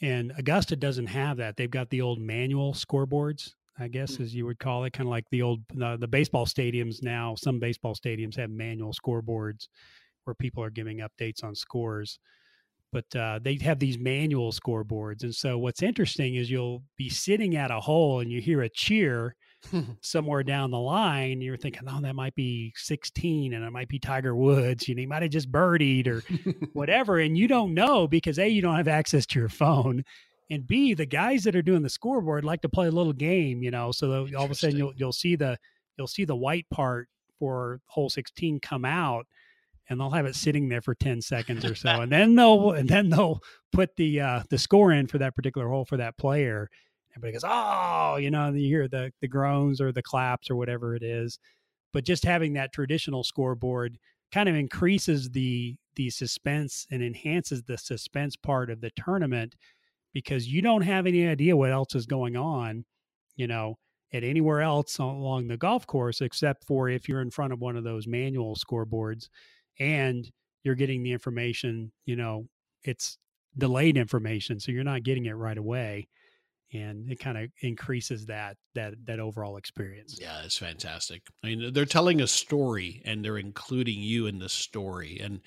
And 0.00 0.32
Augusta 0.36 0.76
doesn't 0.76 1.06
have 1.06 1.36
that. 1.36 1.56
They've 1.56 1.70
got 1.70 1.90
the 1.90 2.00
old 2.00 2.18
manual 2.20 2.74
scoreboards, 2.74 3.50
I 3.78 3.88
guess, 3.88 4.12
mm-hmm. 4.12 4.22
as 4.24 4.34
you 4.34 4.46
would 4.46 4.58
call 4.58 4.84
it, 4.84 4.92
kind 4.92 5.06
of 5.06 5.10
like 5.10 5.26
the 5.30 5.42
old 5.42 5.60
uh, 5.80 5.96
the 5.96 6.08
baseball 6.08 6.46
stadiums 6.46 7.02
now. 7.02 7.34
Some 7.36 7.58
baseball 7.58 7.94
stadiums 7.94 8.36
have 8.36 8.50
manual 8.50 8.92
scoreboards 8.92 9.68
where 10.24 10.34
people 10.34 10.62
are 10.62 10.70
giving 10.70 10.98
updates 10.98 11.44
on 11.44 11.54
scores. 11.54 12.18
But 12.92 13.16
uh, 13.16 13.40
they 13.42 13.56
have 13.62 13.78
these 13.78 13.98
manual 13.98 14.52
scoreboards. 14.52 15.22
And 15.22 15.34
so 15.34 15.56
what's 15.56 15.82
interesting 15.82 16.34
is 16.34 16.50
you'll 16.50 16.82
be 16.98 17.08
sitting 17.08 17.56
at 17.56 17.70
a 17.70 17.80
hole 17.80 18.20
and 18.20 18.30
you 18.30 18.40
hear 18.40 18.60
a 18.62 18.68
cheer 18.68 19.34
somewhere 20.00 20.42
down 20.42 20.70
the 20.70 20.78
line, 20.78 21.40
you're 21.40 21.56
thinking, 21.56 21.82
oh, 21.88 22.00
that 22.00 22.14
might 22.14 22.34
be 22.34 22.72
16 22.76 23.54
and 23.54 23.64
it 23.64 23.70
might 23.70 23.88
be 23.88 23.98
Tiger 23.98 24.34
Woods. 24.34 24.88
You 24.88 24.94
know, 24.94 25.00
he 25.00 25.06
might 25.06 25.22
have 25.22 25.30
just 25.30 25.50
birdied 25.50 26.06
or 26.06 26.22
whatever. 26.72 27.18
And 27.18 27.36
you 27.36 27.48
don't 27.48 27.74
know 27.74 28.06
because 28.06 28.38
A, 28.38 28.48
you 28.48 28.62
don't 28.62 28.76
have 28.76 28.88
access 28.88 29.26
to 29.26 29.38
your 29.38 29.48
phone. 29.48 30.04
And 30.50 30.66
B, 30.66 30.94
the 30.94 31.06
guys 31.06 31.44
that 31.44 31.56
are 31.56 31.62
doing 31.62 31.82
the 31.82 31.88
scoreboard 31.88 32.44
like 32.44 32.60
to 32.62 32.68
play 32.68 32.88
a 32.88 32.92
little 32.92 33.14
game, 33.14 33.62
you 33.62 33.70
know, 33.70 33.90
so 33.92 34.28
all 34.36 34.44
of 34.44 34.50
a 34.50 34.54
sudden 34.54 34.76
you'll 34.76 34.92
you'll 34.96 35.12
see 35.12 35.36
the 35.36 35.58
you'll 35.96 36.06
see 36.06 36.24
the 36.24 36.36
white 36.36 36.66
part 36.70 37.08
for 37.38 37.80
hole 37.86 38.10
16 38.10 38.60
come 38.60 38.84
out 38.84 39.26
and 39.88 39.98
they'll 39.98 40.10
have 40.10 40.26
it 40.26 40.36
sitting 40.36 40.68
there 40.68 40.82
for 40.82 40.94
10 40.94 41.20
seconds 41.22 41.64
or 41.64 41.74
so. 41.74 41.88
and 41.88 42.12
then 42.12 42.34
they'll 42.34 42.72
and 42.72 42.88
then 42.88 43.08
they'll 43.10 43.40
put 43.72 43.96
the 43.96 44.20
uh 44.20 44.42
the 44.50 44.58
score 44.58 44.92
in 44.92 45.06
for 45.06 45.18
that 45.18 45.34
particular 45.34 45.68
hole 45.68 45.84
for 45.84 45.96
that 45.96 46.16
player 46.18 46.68
everybody 47.16 47.32
goes, 47.32 47.44
oh, 47.46 48.16
you 48.16 48.30
know, 48.30 48.46
and 48.46 48.60
you 48.60 48.66
hear 48.68 48.88
the 48.88 49.12
the 49.20 49.28
groans 49.28 49.80
or 49.80 49.92
the 49.92 50.02
claps 50.02 50.50
or 50.50 50.56
whatever 50.56 50.94
it 50.94 51.02
is. 51.02 51.38
But 51.92 52.04
just 52.04 52.24
having 52.24 52.54
that 52.54 52.72
traditional 52.72 53.24
scoreboard 53.24 53.98
kind 54.32 54.48
of 54.48 54.54
increases 54.54 55.30
the 55.30 55.76
the 55.96 56.10
suspense 56.10 56.86
and 56.90 57.02
enhances 57.02 57.62
the 57.64 57.76
suspense 57.78 58.36
part 58.36 58.70
of 58.70 58.80
the 58.80 58.90
tournament 58.96 59.54
because 60.14 60.48
you 60.48 60.62
don't 60.62 60.82
have 60.82 61.06
any 61.06 61.26
idea 61.26 61.56
what 61.56 61.70
else 61.70 61.94
is 61.94 62.06
going 62.06 62.36
on, 62.36 62.84
you 63.36 63.46
know, 63.46 63.76
at 64.12 64.24
anywhere 64.24 64.62
else 64.62 64.98
along 64.98 65.48
the 65.48 65.56
golf 65.56 65.86
course 65.86 66.20
except 66.20 66.64
for 66.66 66.88
if 66.88 67.08
you're 67.08 67.22
in 67.22 67.30
front 67.30 67.52
of 67.52 67.60
one 67.60 67.76
of 67.76 67.84
those 67.84 68.06
manual 68.06 68.56
scoreboards 68.56 69.28
and 69.78 70.30
you're 70.64 70.74
getting 70.74 71.02
the 71.02 71.12
information, 71.12 71.92
you 72.06 72.16
know, 72.16 72.46
it's 72.84 73.18
delayed 73.58 73.96
information 73.98 74.58
so 74.58 74.72
you're 74.72 74.84
not 74.84 75.02
getting 75.02 75.26
it 75.26 75.32
right 75.32 75.58
away 75.58 76.08
and 76.72 77.10
it 77.10 77.18
kind 77.20 77.38
of 77.38 77.50
increases 77.60 78.26
that 78.26 78.56
that 78.74 78.94
that 79.04 79.20
overall 79.20 79.56
experience. 79.56 80.18
Yeah, 80.20 80.42
it's 80.44 80.58
fantastic. 80.58 81.22
I 81.44 81.48
mean, 81.48 81.72
they're 81.72 81.84
telling 81.84 82.20
a 82.20 82.26
story 82.26 83.02
and 83.04 83.24
they're 83.24 83.38
including 83.38 84.00
you 84.00 84.26
in 84.26 84.38
the 84.38 84.48
story. 84.48 85.18
And 85.20 85.40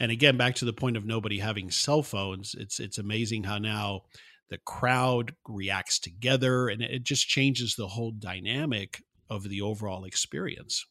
and 0.00 0.10
again, 0.10 0.36
back 0.36 0.56
to 0.56 0.64
the 0.64 0.72
point 0.72 0.96
of 0.96 1.04
nobody 1.04 1.38
having 1.38 1.70
cell 1.70 2.02
phones, 2.02 2.54
it's 2.54 2.80
it's 2.80 2.98
amazing 2.98 3.44
how 3.44 3.58
now 3.58 4.02
the 4.50 4.58
crowd 4.58 5.34
reacts 5.48 5.98
together 5.98 6.68
and 6.68 6.82
it 6.82 7.04
just 7.04 7.28
changes 7.28 7.76
the 7.76 7.88
whole 7.88 8.12
dynamic 8.12 9.02
of 9.30 9.48
the 9.48 9.62
overall 9.62 10.04
experience. 10.04 10.84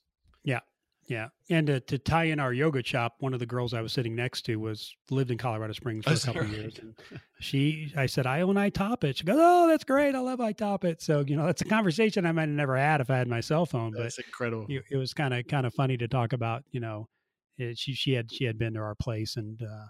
Yeah. 0.44 0.62
Yeah, 1.08 1.30
and 1.50 1.68
to, 1.68 1.80
to 1.82 1.98
tie 1.98 2.26
in 2.26 2.40
our 2.40 2.54
yoga 2.54 2.82
shop, 2.84 3.16
one 3.20 3.34
of 3.34 3.40
the 3.40 3.46
girls 3.46 3.74
I 3.74 3.82
was 3.82 3.92
sitting 3.92 4.16
next 4.16 4.44
to 4.44 4.56
was 4.56 4.96
lived 5.10 5.32
in 5.32 5.38
Colorado 5.38 5.74
Springs 5.74 6.06
for 6.06 6.12
Oh, 6.12 6.16
a 6.16 6.20
couple 6.20 6.42
right? 6.42 6.50
years. 6.52 6.80
And 6.80 6.96
she, 7.42 7.92
I 7.98 8.06
said, 8.06 8.26
I 8.26 8.42
own 8.42 8.56
iTop 8.56 9.16
She 9.16 9.24
goes, 9.26 9.36
Oh, 9.38 9.68
that's 9.68 9.84
great. 9.84 10.16
I 10.16 10.20
love 10.20 10.40
iTop 10.40 10.86
It. 10.86 11.02
So 11.02 11.24
you 11.28 11.36
know, 11.36 11.46
that's 11.46 11.62
a 11.62 11.66
conversation 11.66 12.26
I 12.26 12.32
might 12.32 12.44
have 12.44 12.50
never 12.50 12.78
had 12.78 13.02
if 13.02 13.10
I 13.10 13.18
had 13.18 13.28
my 13.28 13.42
cell 13.42 13.66
phone. 13.66 13.96
But 13.96 14.04
That's 14.04 14.18
incredible. 14.20 14.68
it, 14.68 14.84
it 14.92 14.98
was 14.98 15.14
kind 15.14 15.34
of 15.34 15.46
kind 15.48 15.66
of 15.66 15.74
funny 15.74 15.98
to 15.98 16.08
talk 16.08 16.32
about. 16.34 16.64
You 16.72 16.80
know, 16.80 17.10
it, 17.58 17.78
she 17.78 17.94
she 17.94 18.14
had 18.14 18.32
she 18.32 18.46
had 18.46 18.58
been 18.58 18.74
to 18.76 18.80
our 18.80 18.96
place 18.96 19.36
and 19.36 19.62
uh, 19.62 19.88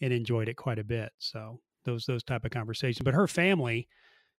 and 0.00 0.12
enjoyed 0.12 0.48
it 0.48 0.56
quite 0.56 0.78
a 0.78 0.84
bit. 0.84 1.12
So 1.18 1.60
those 1.84 2.06
those 2.06 2.24
type 2.24 2.44
of 2.44 2.50
conversations. 2.50 3.04
But 3.04 3.14
her 3.14 3.28
family, 3.28 3.88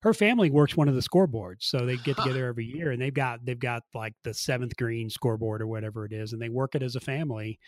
her 0.03 0.15
family 0.15 0.51
works 0.51 0.77
one 0.77 0.89
of 0.89 0.95
the 0.95 1.01
scoreboards, 1.01 1.63
so 1.63 1.85
they 1.85 1.97
get 1.97 2.17
together 2.17 2.47
every 2.47 2.65
year 2.65 2.93
and 2.93 3.01
they've 3.03 3.15
got 3.15 3.45
they've 3.45 3.59
got 3.59 3.83
like 3.95 4.15
the 4.25 4.35
seventh 4.35 4.77
green 4.77 5.11
scoreboard 5.11 5.61
or 5.63 5.67
whatever 5.67 6.05
it 6.05 6.13
is, 6.13 6.33
and 6.33 6.41
they 6.41 6.49
work 6.49 6.75
it 6.75 6.83
as 6.83 6.97
a 6.97 7.01
family 7.01 7.59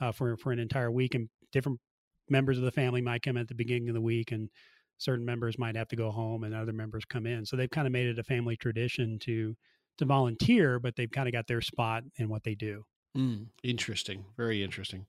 uh, 0.00 0.12
for 0.12 0.36
for 0.36 0.52
an 0.52 0.58
entire 0.58 0.90
week. 0.90 1.14
And 1.14 1.28
different 1.52 1.80
members 2.28 2.58
of 2.58 2.64
the 2.64 2.72
family 2.72 3.00
might 3.00 3.22
come 3.22 3.36
at 3.36 3.48
the 3.48 3.54
beginning 3.54 3.88
of 3.88 3.94
the 3.94 4.00
week 4.00 4.32
and. 4.32 4.50
Certain 4.98 5.26
members 5.26 5.58
might 5.58 5.76
have 5.76 5.88
to 5.88 5.96
go 5.96 6.10
home, 6.10 6.42
and 6.42 6.54
other 6.54 6.72
members 6.72 7.04
come 7.04 7.26
in. 7.26 7.44
So 7.44 7.54
they've 7.54 7.68
kind 7.68 7.86
of 7.86 7.92
made 7.92 8.06
it 8.06 8.18
a 8.18 8.24
family 8.24 8.56
tradition 8.56 9.18
to 9.24 9.54
to 9.98 10.04
volunteer, 10.06 10.78
but 10.78 10.96
they've 10.96 11.10
kind 11.10 11.28
of 11.28 11.32
got 11.32 11.46
their 11.46 11.60
spot 11.60 12.02
in 12.16 12.30
what 12.30 12.44
they 12.44 12.54
do. 12.54 12.82
Mm, 13.16 13.46
interesting. 13.62 14.24
Very 14.36 14.62
interesting. 14.62 15.06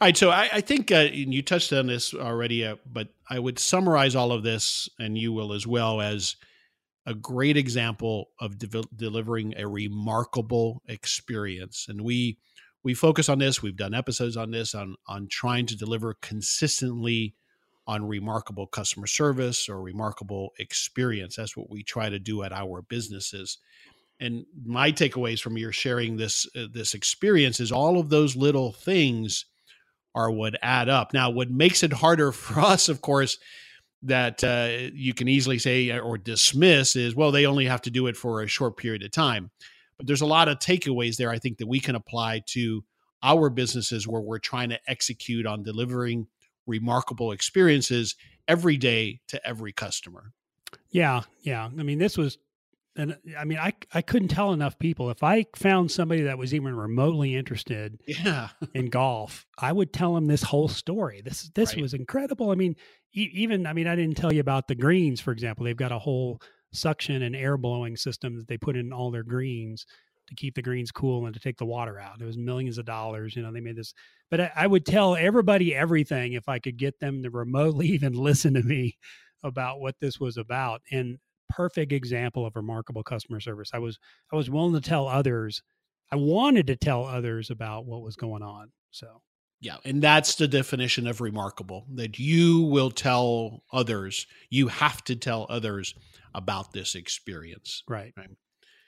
All 0.00 0.06
right. 0.06 0.16
So 0.16 0.30
I, 0.30 0.48
I 0.52 0.60
think, 0.60 0.92
uh, 0.92 1.08
you 1.12 1.42
touched 1.42 1.72
on 1.72 1.88
this 1.88 2.14
already, 2.14 2.64
uh, 2.64 2.76
but 2.86 3.08
I 3.28 3.38
would 3.38 3.58
summarize 3.58 4.14
all 4.14 4.30
of 4.32 4.42
this, 4.42 4.88
and 5.00 5.18
you 5.18 5.32
will 5.32 5.52
as 5.52 5.66
well, 5.66 6.00
as 6.00 6.36
a 7.06 7.14
great 7.14 7.56
example 7.56 8.30
of 8.38 8.56
devel 8.56 8.84
delivering 8.94 9.54
a 9.56 9.66
remarkable 9.66 10.82
experience. 10.86 11.86
And 11.88 12.02
we 12.02 12.38
we 12.82 12.94
focus 12.94 13.28
on 13.28 13.38
this. 13.38 13.62
We've 13.62 13.76
done 13.76 13.94
episodes 13.94 14.36
on 14.36 14.52
this 14.52 14.74
on 14.74 14.94
on 15.08 15.26
trying 15.28 15.66
to 15.66 15.76
deliver 15.76 16.14
consistently 16.22 17.34
on 17.86 18.06
remarkable 18.06 18.66
customer 18.68 19.08
service 19.08 19.68
or 19.68 19.82
remarkable 19.82 20.50
experience. 20.58 21.36
That's 21.36 21.56
what 21.56 21.70
we 21.70 21.82
try 21.82 22.08
to 22.08 22.18
do 22.20 22.42
at 22.44 22.52
our 22.52 22.82
businesses 22.82 23.58
and 24.20 24.44
my 24.64 24.92
takeaways 24.92 25.40
from 25.40 25.56
your 25.56 25.72
sharing 25.72 26.16
this 26.16 26.46
uh, 26.56 26.66
this 26.72 26.94
experience 26.94 27.58
is 27.58 27.72
all 27.72 27.98
of 27.98 28.10
those 28.10 28.36
little 28.36 28.72
things 28.72 29.46
are 30.14 30.30
what 30.30 30.58
add 30.62 30.88
up. 30.88 31.12
Now, 31.12 31.30
what 31.30 31.50
makes 31.50 31.82
it 31.82 31.92
harder 31.92 32.32
for 32.32 32.60
us, 32.60 32.88
of 32.88 33.00
course, 33.00 33.38
that 34.02 34.42
uh, 34.42 34.90
you 34.94 35.14
can 35.14 35.28
easily 35.28 35.58
say 35.58 35.90
or 35.98 36.16
dismiss 36.16 36.96
is, 36.96 37.14
well, 37.14 37.30
they 37.30 37.46
only 37.46 37.66
have 37.66 37.82
to 37.82 37.90
do 37.90 38.06
it 38.06 38.16
for 38.16 38.42
a 38.42 38.48
short 38.48 38.76
period 38.76 39.02
of 39.02 39.10
time. 39.10 39.50
But 39.98 40.06
there's 40.06 40.22
a 40.22 40.26
lot 40.26 40.48
of 40.48 40.58
takeaways 40.58 41.16
there. 41.16 41.30
I 41.30 41.38
think 41.38 41.58
that 41.58 41.68
we 41.68 41.80
can 41.80 41.94
apply 41.94 42.42
to 42.48 42.82
our 43.22 43.50
businesses 43.50 44.08
where 44.08 44.22
we're 44.22 44.38
trying 44.38 44.70
to 44.70 44.80
execute 44.86 45.46
on 45.46 45.62
delivering 45.62 46.26
remarkable 46.66 47.32
experiences 47.32 48.16
every 48.48 48.78
day 48.78 49.20
to 49.28 49.46
every 49.46 49.72
customer. 49.72 50.32
Yeah, 50.90 51.22
yeah. 51.42 51.66
I 51.66 51.82
mean, 51.82 51.98
this 51.98 52.16
was, 52.16 52.38
and 52.96 53.16
I 53.38 53.44
mean, 53.44 53.58
I 53.58 53.72
I 53.94 54.02
couldn't 54.02 54.28
tell 54.28 54.52
enough 54.52 54.78
people. 54.78 55.10
If 55.10 55.22
I 55.22 55.46
found 55.56 55.90
somebody 55.90 56.22
that 56.22 56.38
was 56.38 56.52
even 56.54 56.74
remotely 56.74 57.34
interested 57.36 58.00
Yeah. 58.06 58.48
in 58.74 58.90
golf, 58.90 59.46
I 59.58 59.72
would 59.72 59.92
tell 59.92 60.14
them 60.14 60.26
this 60.26 60.42
whole 60.42 60.68
story. 60.68 61.20
This 61.24 61.50
this 61.54 61.74
Right. 61.74 61.82
was 61.82 61.94
incredible. 61.94 62.50
I 62.50 62.54
mean, 62.56 62.74
e- 63.14 63.30
even 63.32 63.66
I 63.66 63.72
mean, 63.72 63.86
I 63.86 63.94
didn't 63.96 64.16
tell 64.16 64.32
you 64.32 64.40
about 64.40 64.68
the 64.68 64.74
greens, 64.74 65.20
for 65.20 65.32
example. 65.32 65.64
They've 65.64 65.76
got 65.76 65.92
a 65.92 65.98
whole 65.98 66.40
suction 66.72 67.22
and 67.22 67.34
air 67.34 67.56
blowing 67.56 67.96
system 67.96 68.36
that 68.38 68.48
they 68.48 68.56
put 68.58 68.76
in 68.76 68.92
all 68.92 69.10
their 69.10 69.24
greens 69.24 69.86
to 70.28 70.34
keep 70.36 70.54
the 70.54 70.62
greens 70.62 70.92
cool 70.92 71.26
and 71.26 71.34
to 71.34 71.40
take 71.40 71.58
the 71.58 71.66
water 71.66 71.98
out. 71.98 72.20
It 72.20 72.24
was 72.24 72.38
millions 72.38 72.78
of 72.78 72.84
dollars. 72.86 73.34
You 73.34 73.42
know, 73.42 73.52
they 73.52 73.60
made 73.60 73.74
this. 73.76 73.92
But 74.30 74.40
I, 74.40 74.52
I 74.54 74.66
would 74.68 74.86
tell 74.86 75.16
everybody 75.16 75.74
everything 75.74 76.34
if 76.34 76.48
I 76.48 76.60
could 76.60 76.76
get 76.76 77.00
them 77.00 77.22
to 77.24 77.30
remotely 77.30 77.88
even 77.94 78.12
listen 78.12 78.54
to 78.54 78.62
me 78.62 78.96
about 79.42 79.80
what 79.80 79.96
this 80.00 80.20
was 80.20 80.36
about. 80.36 80.82
And 80.92 81.18
perfect 81.50 81.92
example 81.92 82.46
of 82.46 82.56
remarkable 82.56 83.02
customer 83.02 83.40
service. 83.40 83.70
I 83.74 83.78
was 83.78 83.98
I 84.32 84.36
was 84.36 84.48
willing 84.48 84.72
to 84.74 84.80
tell 84.80 85.06
others. 85.08 85.62
I 86.12 86.16
wanted 86.16 86.66
to 86.68 86.76
tell 86.76 87.04
others 87.04 87.50
about 87.50 87.86
what 87.86 88.02
was 88.02 88.16
going 88.16 88.42
on. 88.42 88.72
So 88.90 89.20
Yeah, 89.60 89.76
and 89.84 90.02
that's 90.02 90.34
the 90.36 90.48
definition 90.48 91.06
of 91.06 91.20
remarkable 91.20 91.86
that 91.94 92.18
you 92.18 92.62
will 92.62 92.90
tell 92.90 93.62
others, 93.72 94.26
you 94.48 94.68
have 94.68 95.04
to 95.04 95.14
tell 95.16 95.46
others 95.48 95.94
about 96.34 96.72
this 96.72 96.94
experience. 96.94 97.82
right, 97.88 98.12
Right. 98.16 98.30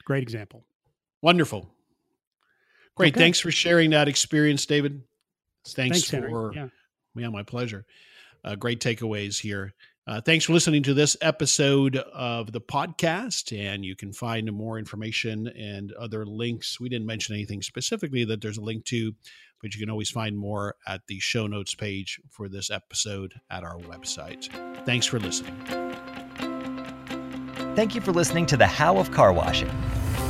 great 0.04 0.22
example. 0.22 0.64
Wonderful. 1.22 1.72
Great. 2.96 3.14
Okay. 3.14 3.20
Thanks 3.24 3.40
for 3.40 3.50
sharing 3.50 3.90
that 3.90 4.08
experience, 4.08 4.66
David. 4.66 5.02
Thanks, 5.66 6.08
Thanks, 6.08 6.28
for 6.28 6.52
Yeah. 6.54 6.68
yeah, 7.14 7.28
my 7.28 7.42
pleasure. 7.42 7.84
Uh, 8.44 8.56
great 8.56 8.80
takeaways 8.80 9.40
here. 9.40 9.72
Uh, 10.06 10.20
thanks 10.20 10.44
for 10.44 10.52
listening 10.52 10.82
to 10.82 10.94
this 10.94 11.16
episode 11.20 11.96
of 11.96 12.50
the 12.50 12.60
podcast. 12.60 13.56
And 13.56 13.84
you 13.84 13.94
can 13.94 14.12
find 14.12 14.50
more 14.52 14.78
information 14.78 15.46
and 15.48 15.92
other 15.92 16.26
links. 16.26 16.80
We 16.80 16.88
didn't 16.88 17.06
mention 17.06 17.36
anything 17.36 17.62
specifically 17.62 18.24
that 18.24 18.40
there's 18.40 18.58
a 18.58 18.62
link 18.62 18.84
to, 18.86 19.14
but 19.60 19.74
you 19.74 19.80
can 19.80 19.90
always 19.90 20.10
find 20.10 20.36
more 20.36 20.74
at 20.88 21.06
the 21.06 21.20
show 21.20 21.46
notes 21.46 21.74
page 21.74 22.20
for 22.30 22.48
this 22.48 22.68
episode 22.68 23.34
at 23.48 23.62
our 23.62 23.78
website. 23.78 24.48
Thanks 24.84 25.06
for 25.06 25.20
listening. 25.20 25.56
Thank 27.76 27.94
you 27.94 28.00
for 28.00 28.12
listening 28.12 28.46
to 28.46 28.56
The 28.56 28.66
How 28.66 28.98
of 28.98 29.12
Car 29.12 29.32
Washing. 29.32 29.70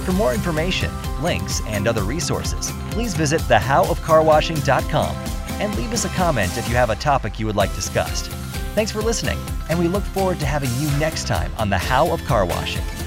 For 0.04 0.12
more 0.12 0.34
information, 0.34 0.90
links, 1.22 1.62
and 1.66 1.88
other 1.88 2.02
resources, 2.02 2.70
please 2.90 3.14
visit 3.14 3.40
thehowofcarwashing.com 3.42 5.16
and 5.60 5.74
leave 5.76 5.92
us 5.92 6.04
a 6.04 6.08
comment 6.10 6.58
if 6.58 6.68
you 6.68 6.74
have 6.74 6.90
a 6.90 6.96
topic 6.96 7.40
you 7.40 7.46
would 7.46 7.56
like 7.56 7.74
discussed. 7.74 8.30
Thanks 8.74 8.90
for 8.90 9.02
listening, 9.02 9.38
and 9.68 9.78
we 9.78 9.86
look 9.86 10.02
forward 10.02 10.40
to 10.40 10.46
having 10.46 10.70
you 10.80 10.90
next 10.98 11.26
time 11.26 11.52
on 11.58 11.68
The 11.68 11.76
How 11.76 12.10
of 12.10 12.24
Car 12.24 12.46
Washing. 12.46 13.01